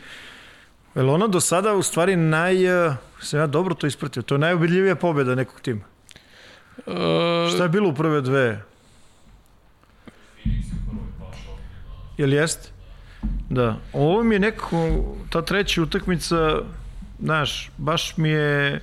[0.95, 4.39] je ona do sada u stvari naj, eh, sam ja dobro to ispratio, to je
[4.39, 5.81] najubedljivija pobjeda nekog tima.
[6.87, 8.63] E, Šta je bilo u prve dve?
[12.19, 12.73] Jel jest?
[13.51, 13.77] Da.
[13.93, 16.59] Ovo mi je nekako, ta treća utakmica,
[17.21, 18.81] znaš, baš mi je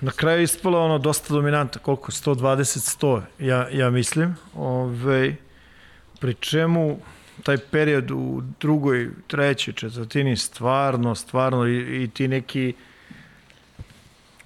[0.00, 2.12] na kraju ispala ono dosta dominanta, koliko?
[2.12, 4.36] 120-100, ja, ja mislim.
[4.54, 5.36] Ove,
[6.20, 6.98] pri čemu
[7.42, 12.74] taj period u drugoj, trećoj četvrtini stvarno, stvarno i, i ti neki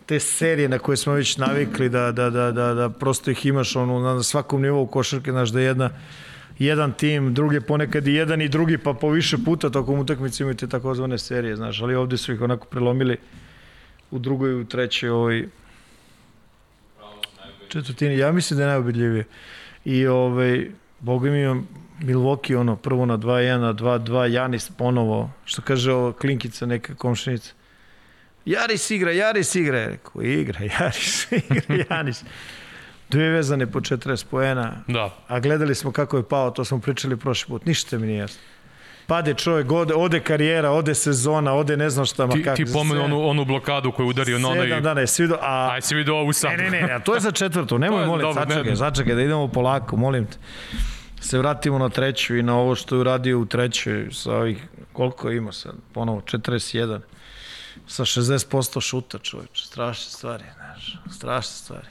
[0.06, 3.76] te serije na koje smo već navikli da, da, da, da, da prosto ih imaš
[3.76, 5.90] ono, na svakom nivou košarke, znaš, da jedna
[6.60, 10.66] jedan tim, drugi ponekad i jedan i drugi, pa po više puta tokom utakmice imate
[10.66, 13.16] takozvane serije, znaš, ali ovde su ih onako prelomili
[14.10, 15.44] u drugoj u trećoj ovaj,
[17.68, 18.18] četvrtini.
[18.18, 19.24] Ja mislim da je najubedljivije.
[19.84, 21.64] I ovaj, boga mi
[22.00, 27.52] Milwaukee ono prvo na 2-1, na 2-2, Janis ponovo, što kaže ova klinkica neka komšenica.
[28.44, 29.86] Jaris igra, Jaris igra.
[29.86, 32.24] Rekao, igra, Jaris igra, Janis.
[33.10, 35.16] Dve vezane po 40 poena, da.
[35.28, 37.66] a gledali smo kako je pao, to smo pričali prošli put.
[37.66, 38.40] Ništa mi nije jasno.
[39.06, 42.56] Pade čovjek, ode, ode karijera, ode sezona, ode ne znam šta, ma Ti, kako.
[42.56, 44.62] ti pomenu onu, onu blokadu koju udario na onaj...
[44.62, 45.38] Sedam dana je svi do...
[45.40, 46.50] A, Aj, si vidio ovu sad.
[46.50, 48.76] Ne, ne, ne, ne, to je za četvrtu, nemoj molim, dobro, ne, sačekaj, ne.
[48.76, 50.36] sačekaj, da idemo polako, molim te.
[51.20, 55.30] Se vratimo na treću i na ovo što je uradio u trećoj sa ovih, koliko
[55.30, 57.00] ima sad, ponovo, 41,
[57.86, 61.86] sa 60% šuta, čovječ, strašne stvari, znaš, strašne stvari.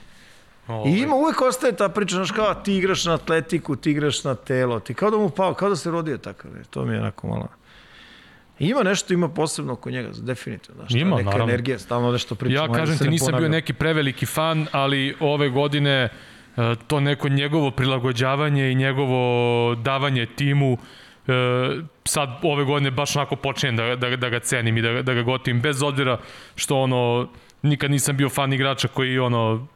[0.70, 0.92] Ovaj.
[0.92, 4.34] I ima, uvek ostaje ta priča, znaš, kao ti igraš na atletiku, ti igraš na
[4.34, 7.00] telo, ti kao da mu pao, kao da se rodio takav, je, to mi je
[7.00, 7.48] onako malo...
[8.58, 10.80] Ima nešto, ima posebno oko njega, definitivno.
[10.80, 11.52] Znaš, Ima, neka naravno.
[11.52, 12.74] energija, stalno nešto pričamo.
[12.74, 16.08] Ja kažem ti, nisam bio neki preveliki fan, ali ove godine
[16.56, 20.78] e, to neko njegovo prilagođavanje i njegovo davanje timu
[21.26, 21.32] e,
[22.04, 25.22] sad ove godine baš onako počinjem da, da, da ga cenim i da, da ga
[25.22, 26.18] gotivim, bez obzira
[26.54, 27.28] što ono,
[27.62, 29.66] nikad nisam bio fan igrača koji ono,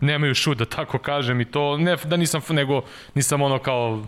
[0.00, 2.82] nemaju šut, da tako kažem i to, ne da nisam, nego
[3.14, 4.04] nisam ono kao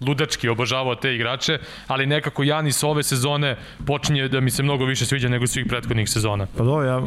[0.00, 3.56] ludački obožavao te igrače, ali nekako Janis ove sezone
[3.86, 6.46] počinje da mi se mnogo više sviđa nego svih prethodnih sezona.
[6.58, 7.02] Pa do, ja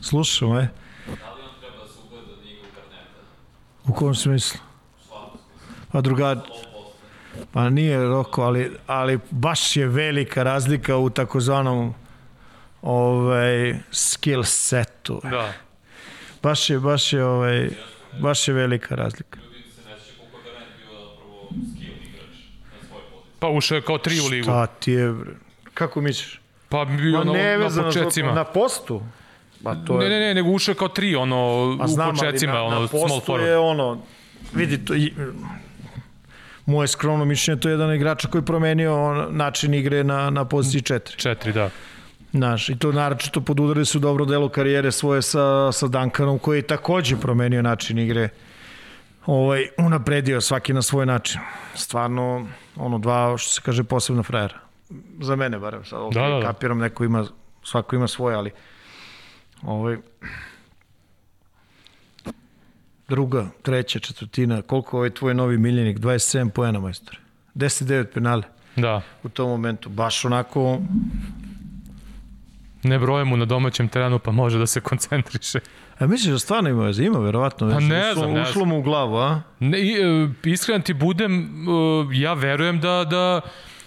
[0.00, 0.66] slušam, aj.
[1.06, 2.32] Da li on treba da se ugleda da
[2.74, 3.20] Garneta?
[3.86, 4.60] U kom smislu?
[5.92, 6.42] Pa druga...
[7.52, 11.94] Pa nije Roko, ali, ali baš je velika razlika u takozvanom
[12.82, 15.20] ovaj, skill setu.
[15.24, 15.52] Da.
[16.42, 17.68] Baš je, baš je, ovaj,
[18.20, 19.38] baš je velika razlika.
[19.40, 19.96] Ne.
[23.38, 24.44] Pa ušao je kao tri u ligu.
[24.44, 25.30] Šta ti je, bre?
[25.74, 26.40] Kako misliš?
[26.68, 28.32] Pa bio Ma na, na početcima.
[28.32, 29.02] Na postu?
[29.64, 30.10] Pa to Ne, je...
[30.10, 31.36] ne, ne, nego ušao je kao tri, ono,
[31.78, 33.46] Pa u znam, ali početcima, na, ono, na small postu forward.
[33.46, 34.02] je ono,
[34.54, 35.12] vidi, to, i,
[36.66, 40.82] moje skromno mišljenje, to je jedan igrač koji je promenio način igre na, na poziciji
[40.82, 41.16] 4.
[41.16, 41.70] Četiri, da.
[42.32, 46.62] Znaš, i to naročito podudarili su dobro delo karijere svoje sa, sa Duncanom, koji je
[46.62, 48.28] takođe promenio način igre.
[49.26, 51.40] Ovaj, unapredio svaki na svoj način.
[51.74, 54.54] Stvarno, ono, dva, što se kaže, posebna frajera.
[55.20, 55.84] Za mene, barem.
[55.84, 56.42] Sad, okay, Da, da, da.
[56.46, 57.26] Kapiram, neko ima,
[57.64, 58.50] svako ima svoje, ali
[59.62, 59.96] ovaj,
[63.08, 65.98] druga, treća, četvrtina, koliko ovaj tvoj novi miljenik?
[65.98, 67.18] 27 poena, majstor.
[67.54, 68.42] 10-9 penale
[68.76, 69.02] Da.
[69.22, 69.88] u tom momentu.
[69.88, 70.78] Baš onako,
[72.82, 75.60] Ne broje mu na domaćem terenu, pa može da se koncentriše.
[75.98, 77.04] A misliš da stvarno ima veze?
[77.04, 77.68] Ima, verovatno.
[77.68, 77.86] Pa veze.
[77.88, 79.40] ne Ušlo- znam, ne Ušlo mu u glavu, a?
[79.60, 79.84] Ne, e,
[80.44, 81.46] iskren ti budem, e,
[82.12, 83.40] ja verujem da, da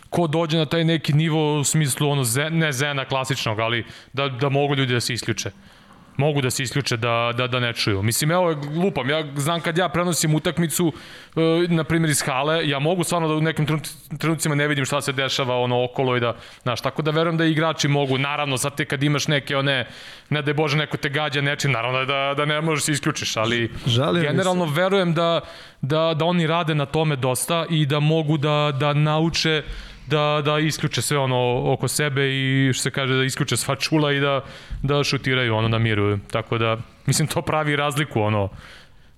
[0.10, 4.28] ko dođe na taj neki nivo u smislu ono zen, ne zena klasičnog, ali da,
[4.30, 5.52] da mogu ljudi da se isključe.
[6.18, 8.01] Mogu da se isključe da, da, da ne čuju.
[8.03, 10.93] Mislim, evo, lupam, ja znam kad ja prenosim utakmicu,
[11.36, 13.82] e, na primjer iz hale, ja mogu stvarno da u nekim
[14.20, 17.45] trenucima ne vidim šta se dešava ono okolo i da, znaš, tako da verujem da
[17.45, 19.88] i igrači mogu, naravno, sad te kad imaš neke one,
[20.30, 23.38] ne da je Bože, neko te gađa nečim, naravno da, da ne možeš se isključiš,
[23.38, 23.72] ali
[24.22, 24.28] se.
[24.28, 25.41] generalno verujem da,
[25.82, 29.63] da, da oni rade na tome dosta i da mogu da, da nauče
[30.08, 34.12] da, da isključe sve ono oko sebe i što se kaže da isključe sva čula
[34.12, 34.41] i da,
[34.84, 36.18] da šutiraju ono na miru.
[36.32, 38.49] Tako da, mislim, to pravi razliku ono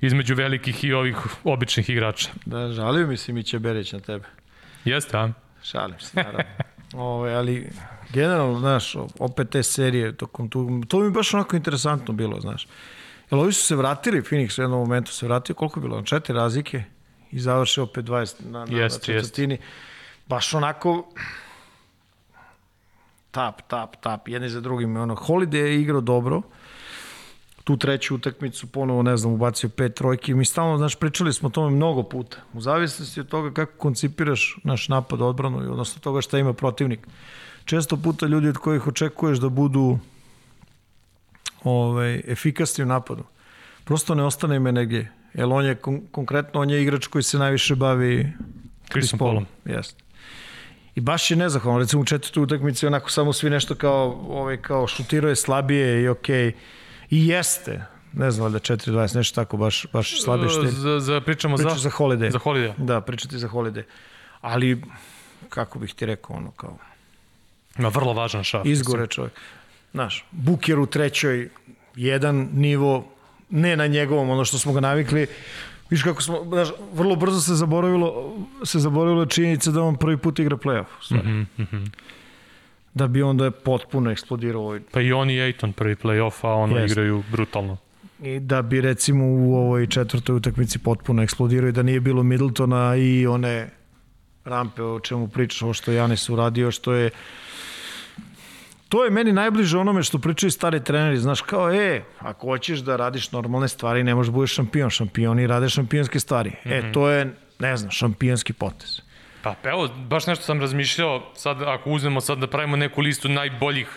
[0.02, 2.30] između velikih i ovih običnih igrača.
[2.46, 4.26] Da, žalio mi se Miće Berić na tebe.
[4.86, 5.30] Jeste, a?
[5.64, 6.44] Šalim se, naravno.
[6.94, 7.70] Ove, ali
[8.14, 12.68] generalno, znaš, opet te serije, tokom tu, to mi baš onako interesantno bilo, znaš.
[13.32, 16.02] Jel ovi su se vratili, Phoenix u jednom momentu se vratio, koliko je bilo?
[16.02, 16.84] Četiri razlike
[17.32, 19.58] i završe opet 20 na, na, Jest, na četvrtini.
[20.28, 21.08] Baš onako
[23.32, 24.98] tap, tap, tap, jedni za drugim.
[24.98, 26.42] Ono, Holiday je igrao dobro,
[27.64, 30.34] tu treću utakmicu ponovo, ne znam, ubacio pet trojki.
[30.34, 32.38] Mi stalno, znaš, pričali smo o tome mnogo puta.
[32.54, 37.08] U zavisnosti od toga kako koncipiraš naš napad, odbranu i odnosno toga šta ima protivnik.
[37.66, 40.00] Često puta ljudi od kojih očekuješ da budu
[41.64, 43.24] ovaj, efikasni u napadu.
[43.84, 45.12] Prosto ne ostane im energije.
[45.34, 48.34] Jer on je, kon konkretno, on je igrač koji se najviše bavi
[48.92, 49.46] Chrisom Paulom.
[49.66, 50.07] Jeste.
[50.98, 54.88] I baš je nezahvalno, recimo u četvrtoj utakmici onako samo svi nešto kao, ovaj, kao
[54.88, 56.46] šutirao je slabije i okej.
[56.46, 56.54] Okay.
[57.10, 60.72] I jeste, ne znam da 4-20, nešto tako, baš, baš slabije je.
[60.72, 62.32] Za, za, pričamo Priča za, za Holiday.
[62.32, 62.74] za Holiday.
[62.78, 63.84] Da, pričati za Holiday.
[64.42, 64.82] Ali,
[65.50, 66.78] kako bih ti rekao, ono kao,
[67.78, 68.66] Ma, vrlo važan šaf.
[68.66, 69.34] izgore čovjek.
[69.92, 71.50] Znaš, Buker u trećoj,
[71.96, 73.08] jedan nivo,
[73.50, 75.28] ne na njegovom, ono što smo ga navikli,
[75.90, 78.34] Viš kako smo, znaš, vrlo brzo se zaboravilo,
[78.64, 80.86] se zaboravilo činjenica da on prvi put igra playoff.
[81.12, 81.84] Mm mhm.
[82.94, 86.78] Da bi onda potpuno eksplodirao ovaj Pa i on i Ejton prvi play-off, a ono
[86.78, 86.92] Jeste.
[86.92, 87.78] igraju brutalno.
[88.24, 92.96] i da bi recimo u ovoj četvrtoj utakmici potpuno eksplodirao i da nije bilo Middletona
[92.96, 93.70] i one
[94.46, 97.10] rampe o čemu pričaš, ovo što je Janis uradio, što je
[98.90, 102.96] To je meni najbliže onome što pričaju stari treneri, znaš, kao, e, ako hoćeš da
[102.96, 106.50] radiš normalne stvari, ne možeš da budeš šampion, šampioni rade šampionske stvari.
[106.50, 106.90] Mm -hmm.
[106.90, 109.02] E, to je, ne znam, šampionski potez.
[109.42, 113.88] Pa evo, baš nešto sam razmišljao, sad ako uzmemo sad da pravimo neku listu najboljih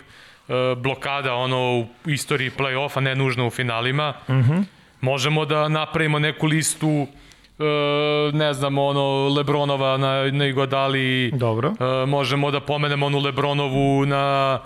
[0.47, 4.63] uh, blokada ono u istoriji play-offa, ne nužno u finalima, mm -hmm.
[5.01, 11.69] možemo da napravimo neku listu uh, ne znam, ono, Lebronova na, na Igodali, Dobro.
[11.69, 14.59] uh, možemo da pomenemo onu Lebronovu na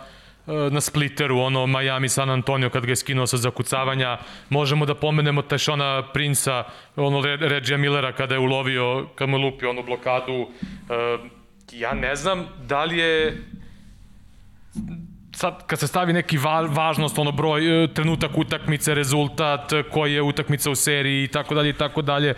[0.47, 4.17] na Splitteru, ono Miami San Antonio kad ga je skinuo sa zakucavanja.
[4.49, 6.63] Možemo da pomenemo Tashona Princa,
[6.95, 10.33] ono Regija Millera kada je ulovio, kad mu lupio onu blokadu.
[10.33, 10.49] Uh,
[11.71, 13.37] ja ne znam da li je
[15.35, 20.21] sad kad se stavi neki va, važnost, ono broj, e, trenutak utakmice, rezultat, koji je
[20.21, 22.35] utakmica u seriji i tako dalje i tako dalje.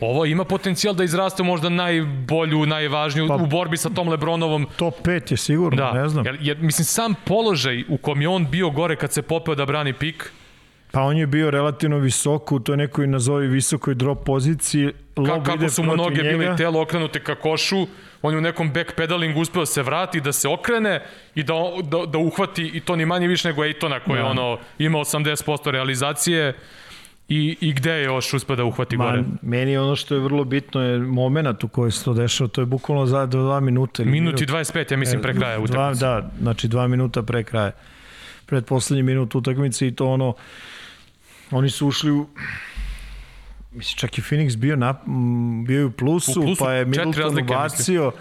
[0.00, 4.66] Ovo ima potencijal da izraste možda najbolju, najvažniju pa, u borbi sa tom Lebronovom.
[4.76, 6.26] Top 5 je sigurno, da, ne znam.
[6.26, 9.66] Jer, jer, mislim, sam položaj u kom je on bio gore kad se popeo da
[9.66, 10.32] brani pik,
[10.94, 14.92] Pa on je bio relativno visoko u toj nekoj nazovi visokoj drop poziciji.
[15.26, 16.38] Ka, kako su mu noge njega.
[16.38, 17.86] bile telo okrenute ka košu,
[18.22, 21.02] on je u nekom backpedalingu uspeo da se vrati, da se okrene
[21.34, 24.26] i da, da, da uhvati, i to ni manje više nego Ejtona koji da.
[24.26, 26.54] ono, ima 80% realizacije
[27.28, 29.24] i, i gde je još uspeo da uhvati Ma, gore?
[29.42, 32.66] Meni ono što je vrlo bitno je moment u kojoj se to dešava, to je
[32.66, 34.04] bukvalno za dva minuta.
[34.04, 36.00] Minut i 25, ja mislim, pre kraja utakmice.
[36.00, 37.72] Da, znači dva minuta pre kraja.
[38.46, 40.34] Pred poslednji minut utakmice i to ono,
[41.50, 42.26] oni su ušli u
[43.72, 44.94] mislim čak i Phoenix bio na
[45.66, 48.12] bio je u plusu, u plusu pa je Middleton ubacio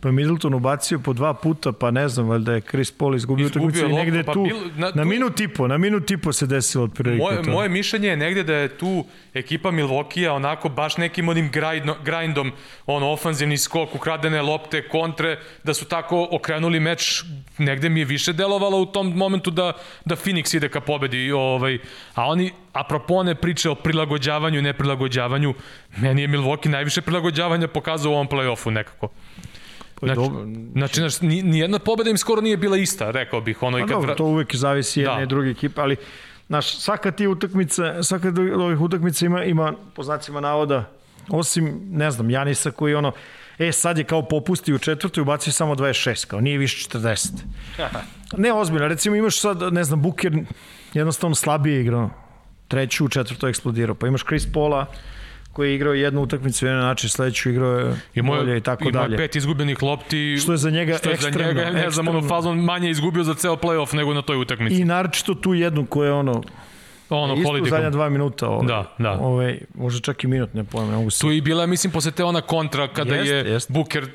[0.00, 3.68] pa Middleton ubacio po dva puta, pa ne znam, valjda je Chris Paul izgubio, izgubio
[3.68, 6.16] utakmicu i negde pa tu, bil, na, na tu, minut i po, na minut i
[6.16, 7.18] po se desilo od prvih.
[7.18, 11.96] Moje, moje mišljenje je negde da je tu ekipa Milvokija onako baš nekim onim grindom,
[12.04, 12.52] grindom
[12.86, 17.24] on ofanzivni skok, ukradene lopte, kontre, da su tako okrenuli meč,
[17.58, 19.72] negde mi je više delovalo u tom momentu da,
[20.04, 21.78] da Phoenix ide ka pobedi, ovaj,
[22.14, 25.54] a oni apropo one priče o prilagođavanju i neprilagođavanju,
[25.96, 29.08] meni je Milwaukee najviše prilagođavanja pokazao u ovom play-offu nekako.
[30.02, 30.46] Znači, dobro.
[30.72, 33.62] znači, znači nijedna pobeda im skoro nije bila ista, rekao bih.
[33.62, 33.90] Ono, i kad...
[33.90, 35.22] dobro, to uvek zavisi jedne da.
[35.22, 35.96] i druge ekipe, ali
[36.46, 40.90] znaš, svaka ti utakmica, svaka od ovih utakmica ima, ima po znacima navoda,
[41.28, 43.12] osim, ne znam, Janisa koji ono,
[43.58, 47.28] e, sad je kao popusti u četvrtoj, ubacio samo 26, kao nije više 40.
[48.36, 50.32] ne, ozbiljno, recimo imaš sad, ne znam, Buker
[50.94, 52.10] jednostavno slabije igrao,
[52.68, 54.86] treću, četvrtu eksplodirao, pa imaš Chris Paula,
[55.52, 58.88] koji je igrao jednu utakmicu jedan način, sledeću igrao je I moj, bolje i tako
[58.88, 59.14] i dalje.
[59.14, 60.36] I pet izgubljenih lopti.
[60.42, 61.60] Što je za njega što je ekstremno.
[61.60, 64.80] Za njega, ne znam, ono fazon manje izgubio za ceo play-off nego na toj utakmici.
[64.80, 66.42] I naročito tu jednu koja je ono
[67.10, 67.70] ono isto politikom.
[67.70, 68.48] zadnja dva minuta.
[68.48, 69.12] Ove, da, da.
[69.12, 70.90] Ove, možda čak i minut, ne pojma.
[70.90, 71.20] Ne mogu se...
[71.20, 73.72] Tu i bila, mislim, posle te ona kontra kada jest, je jest.
[73.72, 74.06] Booker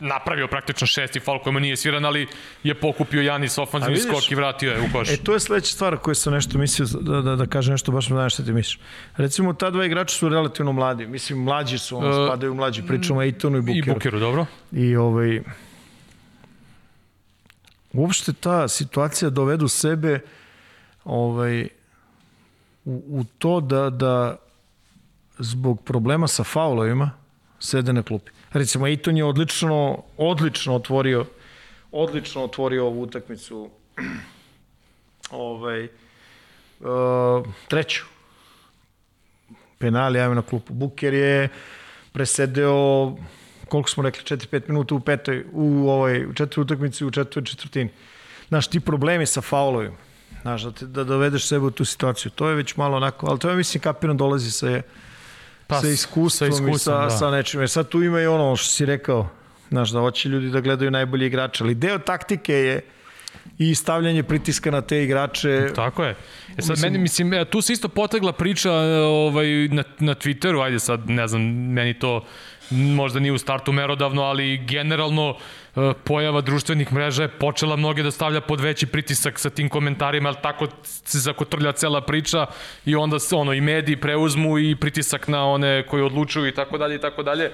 [0.00, 2.26] napravio praktično šesti fal kojima nije sviran, ali
[2.62, 5.10] je pokupio Janis ofanzivni skok i vratio je u koš.
[5.10, 8.10] E, to je sledeća stvar koju sam nešto mislio da, da, da kaže nešto, baš
[8.10, 8.78] me znaš šta ti misliš.
[9.16, 11.06] Recimo, ta dva igrača su relativno mladi.
[11.06, 12.82] Mislim, mlađi su, ono, uh, spadaju mlađi.
[12.86, 13.90] Pričamo Ejtonu i Bukeru.
[13.90, 14.46] I Bukeru, dobro.
[14.72, 15.40] I ovaj,
[17.92, 20.20] uopšte ta situacija dovedu sebe
[21.04, 21.68] ovaj,
[22.84, 24.36] u, u to da, da
[25.38, 27.10] zbog problema sa faulovima
[27.58, 28.30] sede na klupi.
[28.52, 31.26] Recimo, Ejton je odlično, odlično otvorio
[31.92, 33.70] odlično otvorio ovu utakmicu
[35.30, 38.04] ovaj, uh, treću.
[39.78, 40.74] Penali javio na klupu.
[40.74, 41.48] Buker je
[42.12, 43.16] presedeo
[43.68, 47.90] koliko smo rekli, 4-5 minuta u petoj, u ovoj u četvrtoj utakmici, u četvrtoj četvrtini.
[48.48, 49.96] Znaš, ti problemi sa faulovima,
[50.42, 53.38] znaš, da, te, da dovedeš sebe u tu situaciju, to je već malo onako, ali
[53.38, 54.82] to je, mislim, kapiran dolazi sa,
[55.70, 57.10] pa, sa iskustvom, sa iskustvom i sa, da.
[57.10, 57.60] sa nečim.
[57.60, 59.28] Jer sad tu ima i ono što si rekao,
[59.70, 62.80] znaš, da hoće ljudi da gledaju najbolji igrače, ali deo taktike je
[63.58, 65.68] i stavljanje pritiska na te igrače.
[65.74, 66.10] Tako je.
[66.56, 70.64] E sad, mislim, meni, mislim, e, tu se isto potegla priča ovaj, na, na Twitteru,
[70.64, 71.42] ajde sad, ne znam,
[71.72, 72.24] meni to
[72.70, 75.36] možda nije u startu merodavno, ali generalno
[75.76, 80.28] e, pojava društvenih mreža je počela mnoge da stavlja pod veći pritisak sa tim komentarima,
[80.28, 82.46] ali tako se zakotrlja cela priča
[82.84, 86.78] i onda se ono i mediji preuzmu i pritisak na one koji odlučuju i tako
[86.78, 87.52] dalje i tako dalje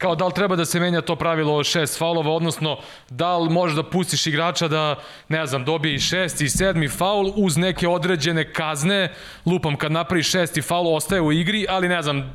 [0.00, 2.78] kao da li treba da se menja to pravilo šest faulova, odnosno
[3.10, 4.96] da li možeš da pustiš igrača da,
[5.28, 9.12] ne znam, dobije i šesti i sedmi faul uz neke određene kazne,
[9.46, 12.34] lupam kad napravi šesti faul ostaje u igri, ali ne znam,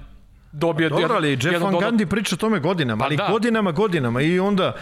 [0.52, 3.28] dobije Dobro, ali Jeff Van Gundy priča o tome godinama, pa ali da.
[3.32, 4.76] godinama, godinama i onda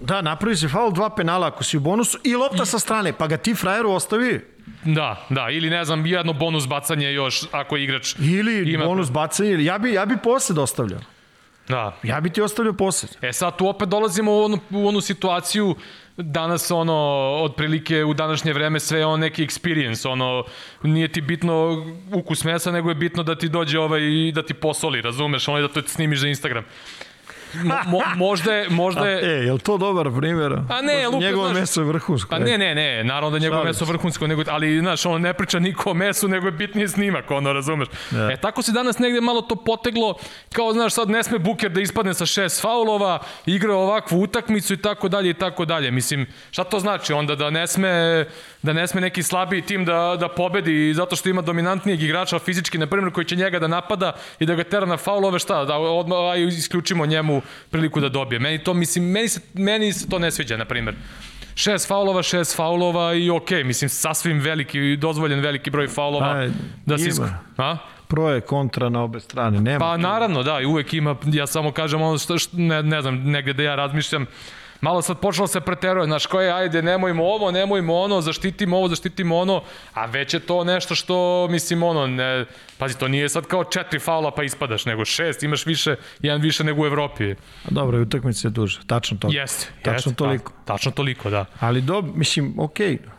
[0.00, 3.26] da, napravi se faul, dva penala ako si u bonusu i lopta sa strane, pa
[3.26, 4.40] ga ti frajeru ostavi.
[4.84, 8.84] Da, da, ili ne znam, jedno bonus bacanje još ako igrač Ili ima...
[8.84, 11.00] bonus bacanje, ja bi, ja bi posle dostavljao.
[11.68, 11.96] Da.
[12.02, 13.08] Ja bi ti ostavljao posle.
[13.22, 15.76] E sad tu opet dolazimo u onu, u onu situaciju
[16.16, 16.94] danas ono,
[17.42, 20.44] otprilike u današnje vreme sve je on neki experience, ono,
[20.82, 24.00] nije ti bitno ukus mesa, nego je bitno da ti dođe ovaj,
[24.34, 26.64] da ti posoli, razumeš, ono da to snimiš za Instagram.
[27.86, 29.16] Mo, možda je, možda je...
[29.16, 30.52] A, e, je li to dobar primjer?
[30.68, 32.30] A ne, lupa, njegovo znaš, meso je vrhunsko.
[32.30, 35.34] Pa ne, ne, ne, naravno da njegovo meso je vrhunsko, nego, ali, znaš, ono ne
[35.34, 37.88] priča niko o mesu, nego je bitnije snimak, ono, razumeš.
[38.10, 38.32] Ja.
[38.32, 40.14] E, tako se danas negde malo to poteglo,
[40.52, 44.76] kao, znaš, sad ne sme Buker da ispadne sa šest faulova, igra ovakvu utakmicu i
[44.76, 45.90] tako dalje i tako dalje.
[45.90, 48.24] Mislim, šta to znači onda da ne sme,
[48.62, 52.78] da ne sme neki slabiji tim da, da pobedi zato što ima dominantnijeg igrača fizički,
[52.78, 55.78] na primjer, koji će njega da napada i da ga tera na faulove, šta, da
[55.78, 57.37] odmah isključimo njemu
[57.70, 58.38] priliku da dobije.
[58.38, 60.94] Meni to, mislim, meni se, meni se to ne sviđa, na primjer.
[61.54, 66.26] Šest faulova, šest faulova i okej, okay, mislim, sasvim veliki, dozvoljen veliki broj faulova.
[66.26, 66.48] A,
[66.86, 67.22] da se isk...
[67.56, 67.76] A?
[68.08, 69.78] pro je kontra na obe strane, nema.
[69.78, 73.14] Pa naravno, da, i uvek ima, ja samo kažem ono što, što ne, ne znam,
[73.14, 74.26] negde da ja razmišljam,
[74.80, 79.36] malo sad počelo se preteruje, znaš, koje, ajde, nemojmo ovo, nemojmo ono, zaštitimo ovo, zaštitimo
[79.36, 79.62] ono,
[79.94, 82.44] a već je to nešto što, mislim, ono, ne,
[82.78, 86.64] pazi, to nije sad kao četiri faula pa ispadaš, nego šest, imaš više, jedan više
[86.64, 87.30] nego u Evropi.
[87.64, 89.28] A dobro, utakmica je duže, tačno to.
[89.30, 90.52] Jeste, tačno jeste, toliko.
[90.52, 91.44] Ta, tačno toliko, da.
[91.60, 93.17] Ali do, mislim, okej, okay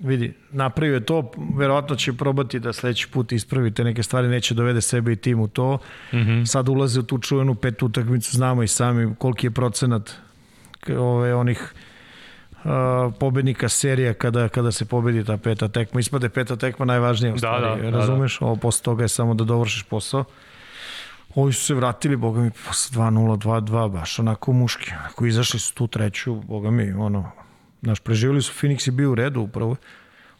[0.00, 4.80] vidi, napravio to, verovatno će probati da sledeći put ispravi te neke stvari, neće dovede
[4.80, 5.78] sebe i tim u to.
[6.12, 6.46] Mm -hmm.
[6.46, 10.10] Sad ulaze u tu čuvenu petu utakmicu, znamo i sami koliki je procenat
[10.98, 11.74] ove, onih
[12.64, 16.00] uh, pobednika serija kada, kada se pobedi ta peta tekma.
[16.00, 18.38] Ispade peta tekma najvažnija u stvari, da, da, razumeš?
[18.38, 18.46] Da, da.
[18.46, 20.24] Ovo posle toga je samo da dovršiš posao.
[21.34, 24.92] Ovi su se vratili, boga mi, posle 2-0, 2-2, baš onako muški.
[25.04, 27.30] Ako izašli su tu treću, boga mi, ono,
[27.80, 29.76] Naš, preživili su, Phoenix je bio u redu upravo,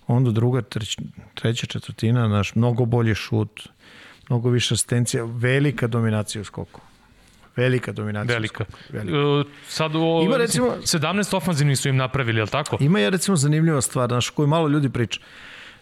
[0.06, 0.96] onda druga, treć,
[1.34, 3.68] treća četvrtina, naš, mnogo bolje šut,
[4.28, 6.80] mnogo više asistencija, velika dominacija u skoku.
[7.56, 8.34] Velika dominacija.
[8.34, 8.64] Velika.
[8.90, 9.18] Velika.
[9.18, 12.76] Uh, sad u Ima, recimo, 17 ofanzivni su im napravili, je li tako?
[12.80, 15.20] Ima je recimo zanimljiva stvar, znaš, koju malo ljudi priča.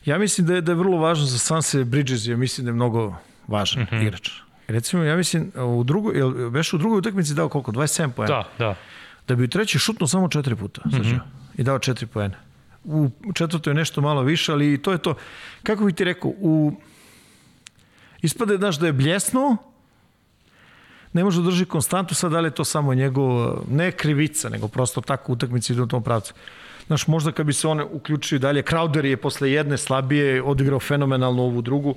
[0.05, 2.75] Ja mislim da je, da je vrlo važno za Sanse Bridges, ja mislim da je
[2.75, 3.15] mnogo
[3.47, 4.03] važan mm -hmm.
[4.03, 4.31] igrač.
[4.69, 7.73] Recimo, ja mislim, u drugoj, jel, veš u drugoj utakmici dao koliko?
[7.73, 8.35] 27 pojena?
[8.35, 8.75] Da, da.
[9.29, 10.83] Da bi u treći šutno samo četiri puta.
[10.85, 11.21] Mm -hmm
[11.57, 12.35] i dao četiri poena.
[12.85, 15.15] U četvrtoj nešto malo više, ali to je to.
[15.63, 16.73] Kako bih ti rekao, u...
[18.23, 19.57] ispade, znaš, da je bljesnuo,
[21.13, 24.69] ne može da drži konstantu, sad da li je to samo njegov, ne krivica, nego
[24.69, 26.35] prosto tako utakmice idu u tom pravcu.
[26.87, 31.43] Znaš, možda kad bi se one uključili dalje, Crowder je posle jedne slabije odigrao fenomenalno
[31.43, 31.95] ovu drugu,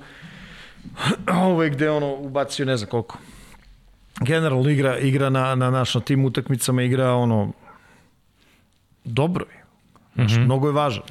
[1.49, 3.17] ovo je gde ono ubacio ne znam koliko.
[4.21, 7.51] Generalno igra, igra na, na naš na tim utakmicama, igra ono
[9.09, 9.63] dobro je.
[10.15, 10.45] Znaš, mm -hmm.
[10.45, 11.03] mnogo je važan.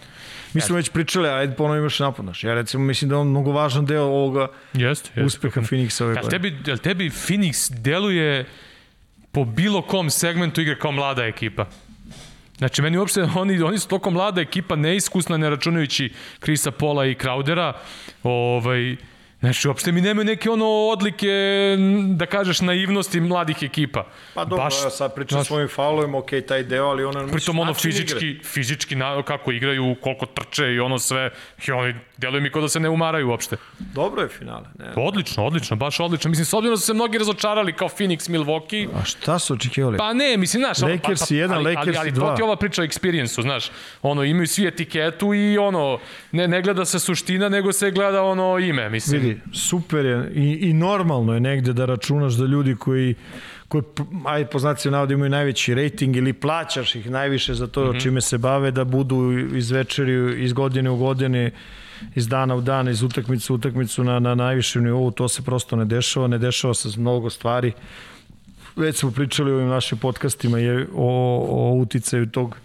[0.55, 2.25] Mi smo već pričali, ajde ponovno imaš napad.
[2.25, 2.45] Znaš.
[2.45, 5.27] Ja recimo mislim da on mnogo važan deo ovoga jest, jest.
[5.27, 6.31] uspeha Phoenixa ove godine.
[6.31, 8.47] Tebi, jel tebi Phoenix deluje
[9.33, 11.67] po bilo kom segmentu igre kao mlada ekipa?
[12.59, 17.15] Znači, meni uopšte, oni, oni su toliko mlada ekipa, neiskusna, ne računajući Krisa Pola i
[17.15, 17.73] Crowdera.
[18.23, 18.97] Ovaj,
[19.41, 21.29] Znači, uopšte mi nemaju neke ono odlike,
[22.17, 24.07] da kažeš, naivnosti mladih ekipa.
[24.35, 27.29] Pa dobro, Baš, ja sad pričam znaš, svojim faulovima, ok, taj deo, ali ono...
[27.29, 28.45] Pritom ono fizički, igre.
[28.45, 31.31] fizički na, kako igraju, koliko trče i ono sve,
[31.69, 33.57] i oni deluju mi kao da se ne umaraju uopšte.
[33.79, 34.67] Dobro je finale.
[34.79, 34.93] Ne.
[34.97, 36.29] Odlično, odlično, baš odlično.
[36.31, 38.89] Mislim, s obzirom da su se mnogi razočarali kao Phoenix, Milwaukee.
[39.01, 39.99] A šta su očekivali?
[39.99, 40.79] Pa ne, mislim, znaš...
[40.79, 42.27] Lakers pa, pa, jedan, ali, Lakers ali, ali, dva.
[42.27, 43.71] Ali to ti ova priča o experience-u, znaš.
[44.03, 45.99] Ono, imaju svi etiketu i ono,
[46.33, 49.23] ne, ne gleda se suština, nego se gleda ono ime, mislim.
[49.23, 53.15] Vidi, super je i, i normalno je negde da računaš da ljudi koji
[53.69, 53.83] koji,
[54.25, 58.03] aj po znaciju navode imaju najveći rating ili plaćaš ih najviše za to mm -hmm.
[58.03, 61.51] čime se bave, da budu iz večeri, iz godine u godine,
[62.15, 65.77] iz dana u dan, iz utakmice u utakmicu na, na najvišem nivou, to se prosto
[65.77, 67.73] ne dešava, ne dešava se mnogo stvari.
[68.77, 72.57] Već smo pričali u ovim našim podcastima je o, o uticaju tog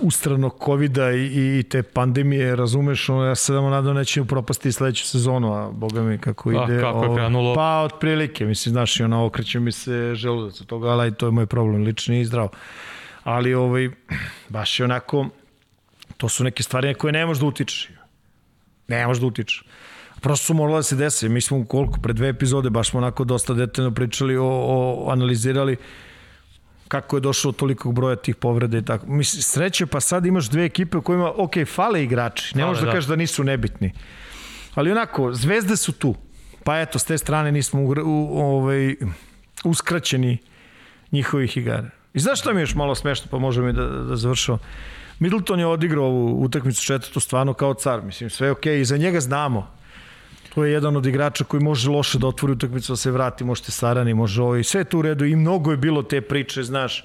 [0.00, 4.72] ustranog covid i, i te pandemije, razumeš, ono, ja se samo nadam da neće propasti
[4.72, 6.78] sledeću sezonu, a boga mi kako ide.
[6.78, 7.54] A, kako je krenulo?
[7.54, 11.32] Pa, otprilike, mislim, znaš, i ona okreće mi se želudac od toga, ali to je
[11.32, 12.48] moj problem, lični i zdrav.
[13.24, 13.90] Ali, ovaj,
[14.48, 15.26] baš je onako,
[16.16, 17.88] to su neke stvari koje ne možeš da utičeš.
[18.88, 19.64] Ne možeš da utičeš.
[20.20, 21.28] Prosto su morale da se desi.
[21.28, 25.76] Mi smo koliko, pre dve epizode, baš smo onako dosta detaljno pričali, o, o analizirali
[26.88, 29.06] kako je došlo tolikog broja tih povreda i tako.
[29.06, 32.86] Mislim, sreće, pa sad imaš dve ekipe u kojima, ok, fale igrači, ne možeš da,
[32.86, 33.92] da kažeš da nisu nebitni.
[34.74, 36.14] Ali onako, zvezde su tu.
[36.64, 38.96] Pa eto, s te strane nismo u, u, ovaj,
[39.64, 40.38] uskraćeni
[41.12, 41.90] njihovih igara.
[42.14, 44.58] I znaš što mi je još malo smešno, pa možemo i da, da završamo.
[45.18, 48.80] Middleton je odigrao ovu utakmicu četvrtu stvarno kao car, mislim, sve je okej, okay.
[48.80, 49.75] i za njega znamo
[50.56, 53.72] To je jedan od igrača koji može loše da otvori utakmicu, da se vrati, možete
[53.72, 57.04] sarani, može ovaj, sve tu u redu i mnogo je bilo te priče, znaš,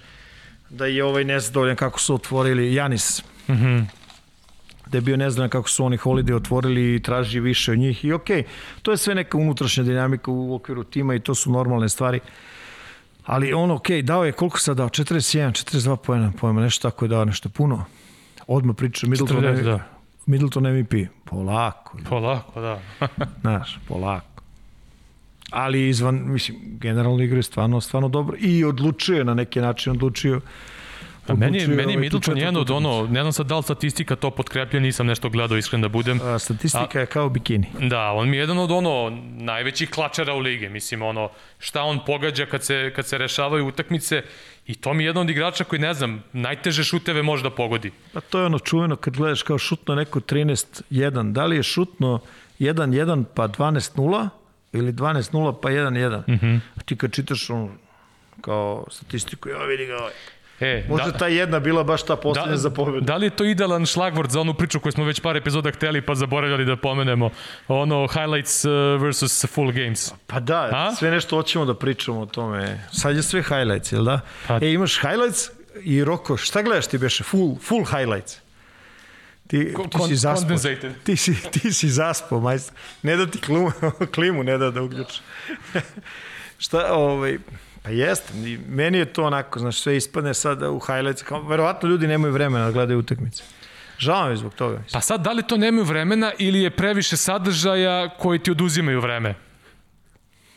[0.70, 3.24] da je ovaj nezadovoljan kako su otvorili Janis.
[3.50, 3.84] Mm
[4.92, 8.14] da je bio nezadovoljan kako su oni Holiday otvorili i traži više od njih i
[8.14, 8.46] okej, okay,
[8.82, 12.20] to je sve neka unutrašnja dinamika u okviru tima i to su normalne stvari.
[13.26, 14.90] Ali on okej, okay, dao je koliko sad dao?
[14.90, 17.86] 41, 42 pojena, pojema, nešto tako je dao, nešto puno.
[18.48, 20.01] Odmah priča Middleton, 40, da.
[20.26, 20.94] Middleton MVP.
[21.26, 21.98] Polako.
[22.10, 22.80] Polako, da.
[23.42, 24.44] Znaš, polako.
[25.52, 30.42] Ali izvan, mislim, generalno igra je stvarno, stvarno dobro i odlučuje na neki način, odlučio
[31.28, 34.16] meni, je, meni je ovaj Middleton jedan od ono, ne znam sad da li statistika
[34.16, 36.20] to potkreplja, nisam nešto gledao iskren da budem.
[36.24, 37.68] A, statistika A, je kao bikini.
[37.80, 41.30] Da, on mi je jedan od ono najvećih klačara u lige, mislim ono
[41.60, 44.24] šta on pogađa kad se, kad se rešavaju utakmice
[44.68, 47.92] i to mi je jedan od igrača koji ne znam, najteže šuteve može da pogodi.
[48.14, 52.20] Pa to je ono čuveno kad gledaš kao šutno neko 13-1, da li je šutno
[52.60, 54.30] 1-1 pa 12-0
[54.74, 56.24] ili 12-0 pa 1-1.
[56.28, 56.60] Mm -hmm.
[56.86, 57.70] Ti kad čitaš ono
[58.42, 60.12] kao statistiku, ja vidi ga ovaj
[60.62, 63.02] E, Možda da, ta jedna bila baš ta poslednja da, za pobedu.
[63.02, 66.02] Da li je to idealan šlagvord za onu priču koju smo već par epizoda hteli
[66.02, 67.30] pa zaboravljali da pomenemo?
[67.68, 68.72] Ono highlights uh,
[69.02, 70.14] versus full games.
[70.28, 70.96] Pa da, A?
[70.96, 72.88] sve nešto hoćemo da pričamo o tome.
[72.92, 74.20] Sad je sve highlights, jel da?
[74.48, 75.50] Pa, e, imaš highlights
[75.84, 77.24] i Roko, šta gledaš ti beše?
[77.24, 78.38] Full, full highlights.
[79.48, 80.58] Ti, ti si zaspao.
[81.04, 82.76] Ti si, ti si zaspao, majstor.
[83.02, 83.72] Ne da ti klimu,
[84.16, 85.22] klimu ne da da uključi.
[86.64, 87.38] šta, ovaj,
[87.84, 88.34] Pa jeste,
[88.68, 92.66] meni je to onako, znaš, sve ispadne sada u highlights, kao, verovatno ljudi nemaju vremena
[92.66, 93.44] da gledaju utakmice.
[93.98, 94.74] Žao mi zbog toga.
[94.74, 94.94] Mislim.
[94.94, 99.36] Pa sad, da li to nemaju vremena ili je previše sadržaja koji ti oduzimaju vreme?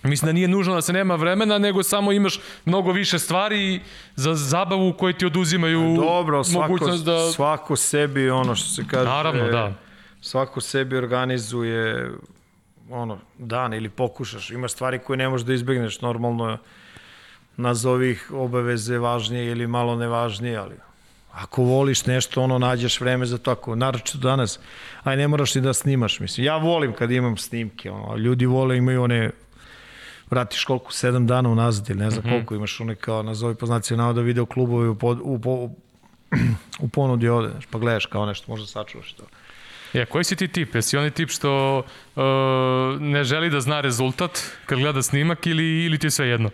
[0.02, 3.80] Mislim da nije nužno da se nema vremena, nego samo imaš mnogo više stvari
[4.16, 7.30] za zabavu koje ti oduzimaju Dobro, svako, mogućnost da...
[7.30, 9.05] svako sebi, ono što se kaže...
[9.05, 9.72] Naravno, da.
[10.20, 12.10] Svako sebi organizuje
[12.90, 14.51] ono, dan ili pokušaš.
[14.51, 16.59] Ima stvari koje ne možeš da izbegneš, normalno nazovi
[18.10, 20.74] ih obaveze važnije ili malo nevažnije, ali
[21.32, 24.59] ako voliš nešto, ono, nađeš vreme za to, ako naročito danas,
[25.02, 26.47] aj ne moraš ni da snimaš, mislim.
[26.47, 29.31] Ja volim kad imam snimke, ono, ljudi vole, imaju one,
[30.31, 32.31] vratiš koliko, sedam dana unazad ili ne znam mm -hmm.
[32.31, 35.76] koliko, imaš one kao, nazovi poznaci navoda video klubove u, pod, u, u,
[36.85, 39.24] u ponudi ovde, znaš, pa gledaš kao nešto, možda sačuvaš to.
[39.93, 40.74] Ja, koji si ti tip?
[40.74, 42.22] Jesi onaj tip što uh,
[43.01, 46.51] ne želi da zna rezultat kad gleda snimak ili, ili ti je sve jedno?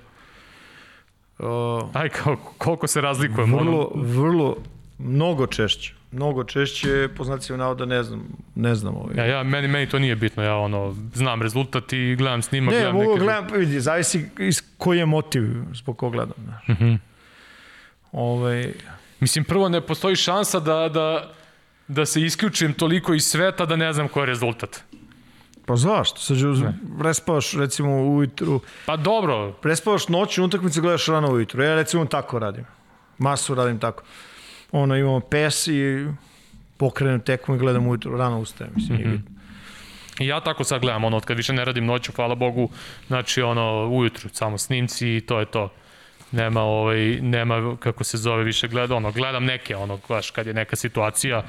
[1.43, 3.59] Uh, Aj, kao, koliko se razlikujemo?
[3.59, 4.57] Vrlo, vrlo,
[4.99, 5.95] mnogo češće.
[6.13, 8.23] Mnogo češće, po znacima navoda, ne znam,
[8.55, 9.17] ne znam ovaj.
[9.17, 12.75] Ja, ja, meni, meni to nije bitno, ja ono, znam rezultat i gledam snimak.
[12.75, 13.25] Ne, gledam mogu neke...
[13.25, 15.43] gledam, vidi, zavisi iz koji je motiv
[15.73, 16.69] zbog koga gledam, znaš.
[16.69, 16.99] Mm -hmm.
[18.13, 18.73] ovaj...
[19.21, 21.33] Mislim, prvo ne postoji šansa da, da,
[21.89, 24.83] da se isključim toliko iz sveta da ne znam koji je rezultat.
[25.71, 26.21] Pa zašto?
[26.21, 26.37] Sad
[26.99, 28.61] prespavaš recimo ujutru.
[28.87, 29.53] Pa dobro.
[29.53, 31.63] Prespavaš noću, utakmice gledaš rano ujutru.
[31.63, 32.65] Ja recimo tako radim.
[33.19, 34.03] Masu radim tako.
[34.73, 36.07] Ono, imamo pes i
[36.77, 38.73] pokrenem tekmu i gledam ujutru, rano ustajem.
[38.77, 39.21] Mislim, mm -hmm.
[40.25, 42.71] I ja tako sad gledam, ono, od kad više ne radim noću, hvala Bogu,
[43.07, 45.73] znači, ono, ujutru, samo snimci i to je to.
[46.33, 50.55] Nema, ovaj, nema, kako se zove, više gleda, ono, gledam neke, ono, gledaš, kad je
[50.55, 51.43] neka situacija,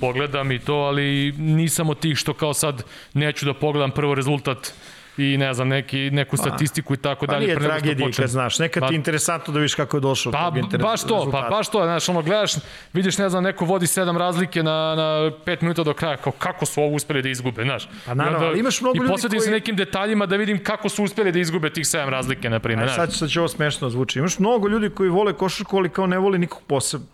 [0.00, 2.82] pogledam i to, ali nisam od tih što kao sad
[3.14, 4.72] neću da pogledam prvo rezultat
[5.16, 7.40] i ne znam, neki, neku statistiku i tako Pa dalje.
[7.40, 8.58] nije nego što tragedija kad znaš.
[8.58, 10.32] Nekad Pa- ti je interesantno da vidiš kako je došao.
[10.32, 11.48] Pa, baš to, pa rezultata.
[11.50, 12.52] baš to, znaš, ono, gledaš,
[12.92, 16.66] vidiš, ne znam, neko vodi sedam razlike na, na pet minuta do kraja, kao kako
[16.66, 17.88] su ovo uspeli da izgube, znaš.
[18.06, 20.36] Pa naravno, I onda- ali imaš mnogo I ljudi posvetim se koji- nekim detaljima da
[20.36, 23.48] vidim kako su uspeli da izgube tih sedam razlike, na primjer, sad, sad će ovo
[23.48, 24.18] smešno zvuči.
[24.18, 27.06] Imaš mnogo ljudi koji vole košarku, ali kao ne vole nikog posebno.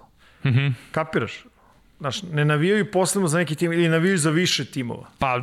[0.45, 0.49] Mm.
[0.49, 0.73] -hmm.
[0.91, 1.45] Kapiraš?
[1.99, 5.07] Znaš, ne navijaju posebno za neki tim ili navijaju za više timova.
[5.19, 5.41] Pa,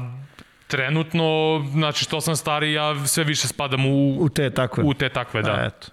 [0.69, 1.25] trenutno,
[1.69, 4.83] znači, što sam stari, ja sve više spadam u, U te takve.
[4.83, 5.51] u te takve, da.
[5.51, 5.87] A, eto.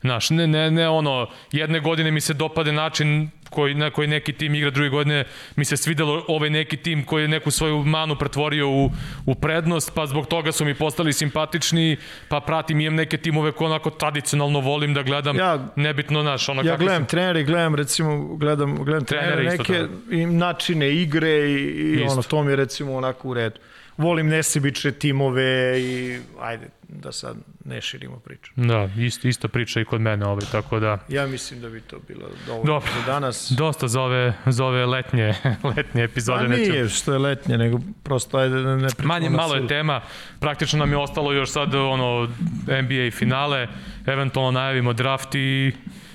[0.00, 4.32] Znaš, ne, ne, ne ono, jedne godine mi se dopade način koji, na koji neki
[4.32, 5.24] tim igra, druge godine
[5.56, 8.90] mi se svidelo ovaj neki tim koji je neku svoju manu pretvorio u,
[9.26, 11.96] u prednost, pa zbog toga su mi postali simpatični,
[12.28, 16.62] pa pratim imam neke timove koje onako tradicionalno volim da gledam, Ja- nebitno, znaš, ono
[16.62, 21.30] Ja gledam se- trenere, gledam recimo, gledam, gledam Trenere trenere isto neke i načine igre
[21.30, 22.12] i, i Isto.
[22.12, 23.60] ono, to mi je recimo onako u redu.
[23.98, 25.42] Volim nesebične timove
[25.80, 28.52] i ajde, da sad ne širimo priču.
[28.56, 30.98] Da, isto, isto priča i kod mene ovaj, tako da...
[31.08, 32.88] Ja mislim da bi to bilo dovoljno Dobro.
[32.96, 33.52] za danas.
[33.52, 35.34] Dosta za ove, za ove letnje,
[35.76, 36.38] letnje epizode.
[36.40, 39.66] Pa neću- nije što je letnje, nego prosto ajde da ne pričamo Manje, malo je
[39.68, 40.00] tema,
[40.40, 42.28] praktično nam je ostalo još sad ono
[42.66, 43.68] NBA finale,
[44.06, 45.72] eventualno najavimo draft i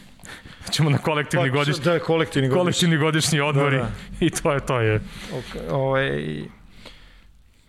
[0.74, 2.60] ćemo na kolektivni Pa, godišnji, Da, kolektivni godišnji.
[2.60, 3.90] kolektivni godišnji odmori Da,
[4.20, 4.96] i to je to je.
[5.34, 6.24] Ok, ovaj,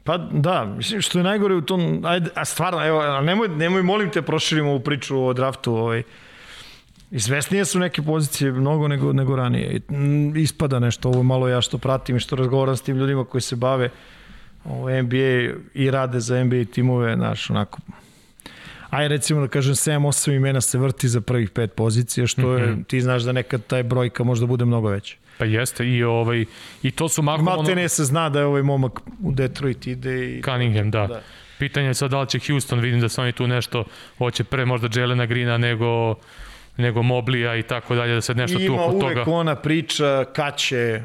[0.05, 4.11] pa da, mislim što je najgore u tom, ajde, a stvarno, evo, nemoj, nemoj molim
[4.11, 6.03] te proširimo ovu priču o draftu, ovaj,
[7.11, 9.73] Izvesnije su neke pozicije mnogo nego, nego ranije.
[9.89, 13.25] I, mm, Ispada nešto, ovo malo ja što pratim i što razgovaram s tim ljudima
[13.25, 13.91] koji se bave
[14.65, 17.79] ovo NBA i rade za NBA timove, znaš, onako,
[18.91, 22.83] aj recimo da kažem 7-8 imena se vrti za prvih pet pozicija, što je, Mhm.
[22.83, 25.17] ti znaš da nekad taj brojka možda bude mnogo veća.
[25.39, 26.45] Pa jeste i ovaj
[26.83, 29.87] i to su mahom ono, Malte ne se zna da je ovaj momak u Detroit
[29.87, 30.43] ide i...
[30.43, 31.07] Cunningham, da.
[31.07, 31.23] Da.
[31.59, 33.85] Pitanje je sad da li će Houston, vidim da su oni tu nešto,
[34.19, 36.15] hoće pre možda Jelena Greena nego
[36.77, 39.31] nego Moblija i tako dalje, da se nešto I tu ima oko uvek toga.
[39.31, 41.03] ona priča kad će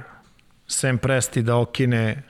[0.67, 2.23] Sam Presti da okine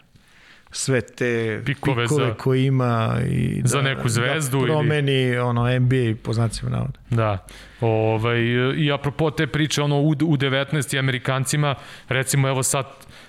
[0.71, 5.37] sve te Pikove pikove, za- koje ima i za da, neku zvezdu da ili- promeni
[5.37, 6.99] ono NBA po znacima navoda.
[7.09, 7.45] Da.
[7.81, 8.39] Ovaj,
[8.77, 11.75] I apropo te priče ono, u, u 19 i Amerikancima,
[12.09, 12.85] recimo evo sad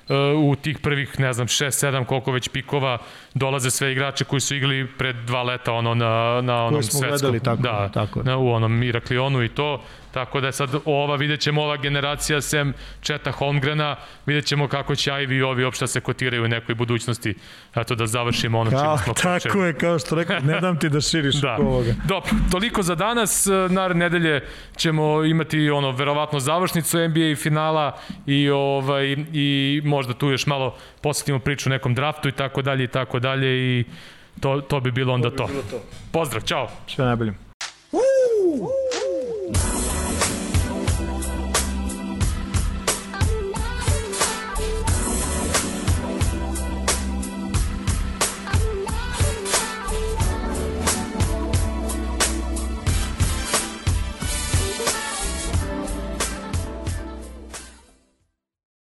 [0.08, 2.98] e, u tih prvih, ne znam, 6, 7, koliko već pikova,
[3.34, 7.10] dolaze sve igrače koji su igrali pred dva leta ono, na, na onom smo svetskom.
[7.10, 8.22] gledali, tako da, tako.
[8.22, 9.82] Na, u onom Iraklionu i to.
[10.10, 13.96] Tako da je sad ova, vidjet ćemo ova generacija sem Četa Holmgrena,
[14.26, 17.34] vidjet ćemo kako će Ivy i ovi uopšte se kotiraju u nekoj budućnosti.
[17.74, 19.40] Eto da završimo ono Kao, čime smo počeli.
[19.42, 21.54] tako je, kao što rekao, ne dam ti da širiš Da.
[21.54, 21.94] oko ovoga.
[22.04, 23.46] Dobro, toliko za danas.
[23.70, 24.40] Naredne nedelje
[24.76, 31.38] ćemo imati ono verovatno završnicu NBA finala i ovaj i možda tu još malo posvetimo
[31.38, 33.84] priču o nekom draftu i tako dalje i tako dalje i
[34.40, 35.46] to to bi bilo onda to.
[35.46, 35.82] Bilo to.
[36.12, 36.68] Pozdrav, ćao.
[36.86, 37.32] Sve najbolje.